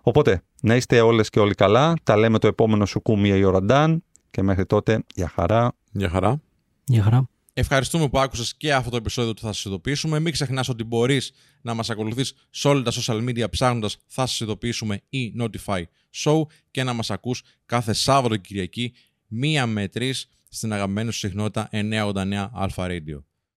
Οπότε, 0.01 0.41
να 0.61 0.75
είστε 0.75 1.01
όλες 1.01 1.29
και 1.29 1.39
όλοι 1.39 1.53
καλά. 1.53 1.93
Τα 2.03 2.17
λέμε 2.17 2.39
το 2.39 2.47
επόμενο 2.47 2.85
σου 2.85 3.01
κούμια 3.01 3.35
η 3.35 3.43
Οραντάν 3.43 4.03
και 4.31 4.43
μέχρι 4.43 4.65
τότε, 4.65 5.03
για 5.15 5.27
χαρά. 5.27 5.71
Για 5.91 6.09
χαρά. 6.09 6.41
Για 6.85 7.03
χαρά. 7.03 7.27
Ευχαριστούμε 7.59 8.09
που 8.09 8.19
άκουσες 8.19 8.55
και 8.57 8.73
αυτό 8.73 8.89
το 8.89 8.95
επεισόδιο 8.97 9.33
του 9.33 9.41
Θα 9.41 9.53
σας 9.53 9.65
ειδοποιήσουμε. 9.65 10.19
Μην 10.19 10.33
ξεχνάς 10.33 10.69
ότι 10.69 10.83
μπορείς 10.83 11.31
να 11.61 11.73
μας 11.73 11.89
ακολουθείς 11.89 12.33
σε 12.49 12.67
όλα 12.67 12.81
τα 12.81 12.91
social 12.91 13.29
media 13.29 13.49
ψάχνοντας 13.49 13.97
Θα 14.07 14.25
σας 14.25 14.39
ειδοποιήσουμε 14.39 15.01
ή 15.09 15.33
Notify 15.39 15.83
Show 16.23 16.41
και 16.71 16.83
να 16.83 16.93
μας 16.93 17.11
ακούς 17.11 17.41
κάθε 17.65 17.93
Σάββατο 17.93 18.37
Κυριακή 18.37 18.93
μία 19.27 19.65
με 19.65 19.87
τρεις 19.87 20.27
στην 20.49 20.73
αγαπημένη 20.73 21.11
σου 21.11 21.17
συχνότητα 21.17 21.69
989 21.71 22.49
Alpha 22.55 22.87
Radio. 22.89 23.26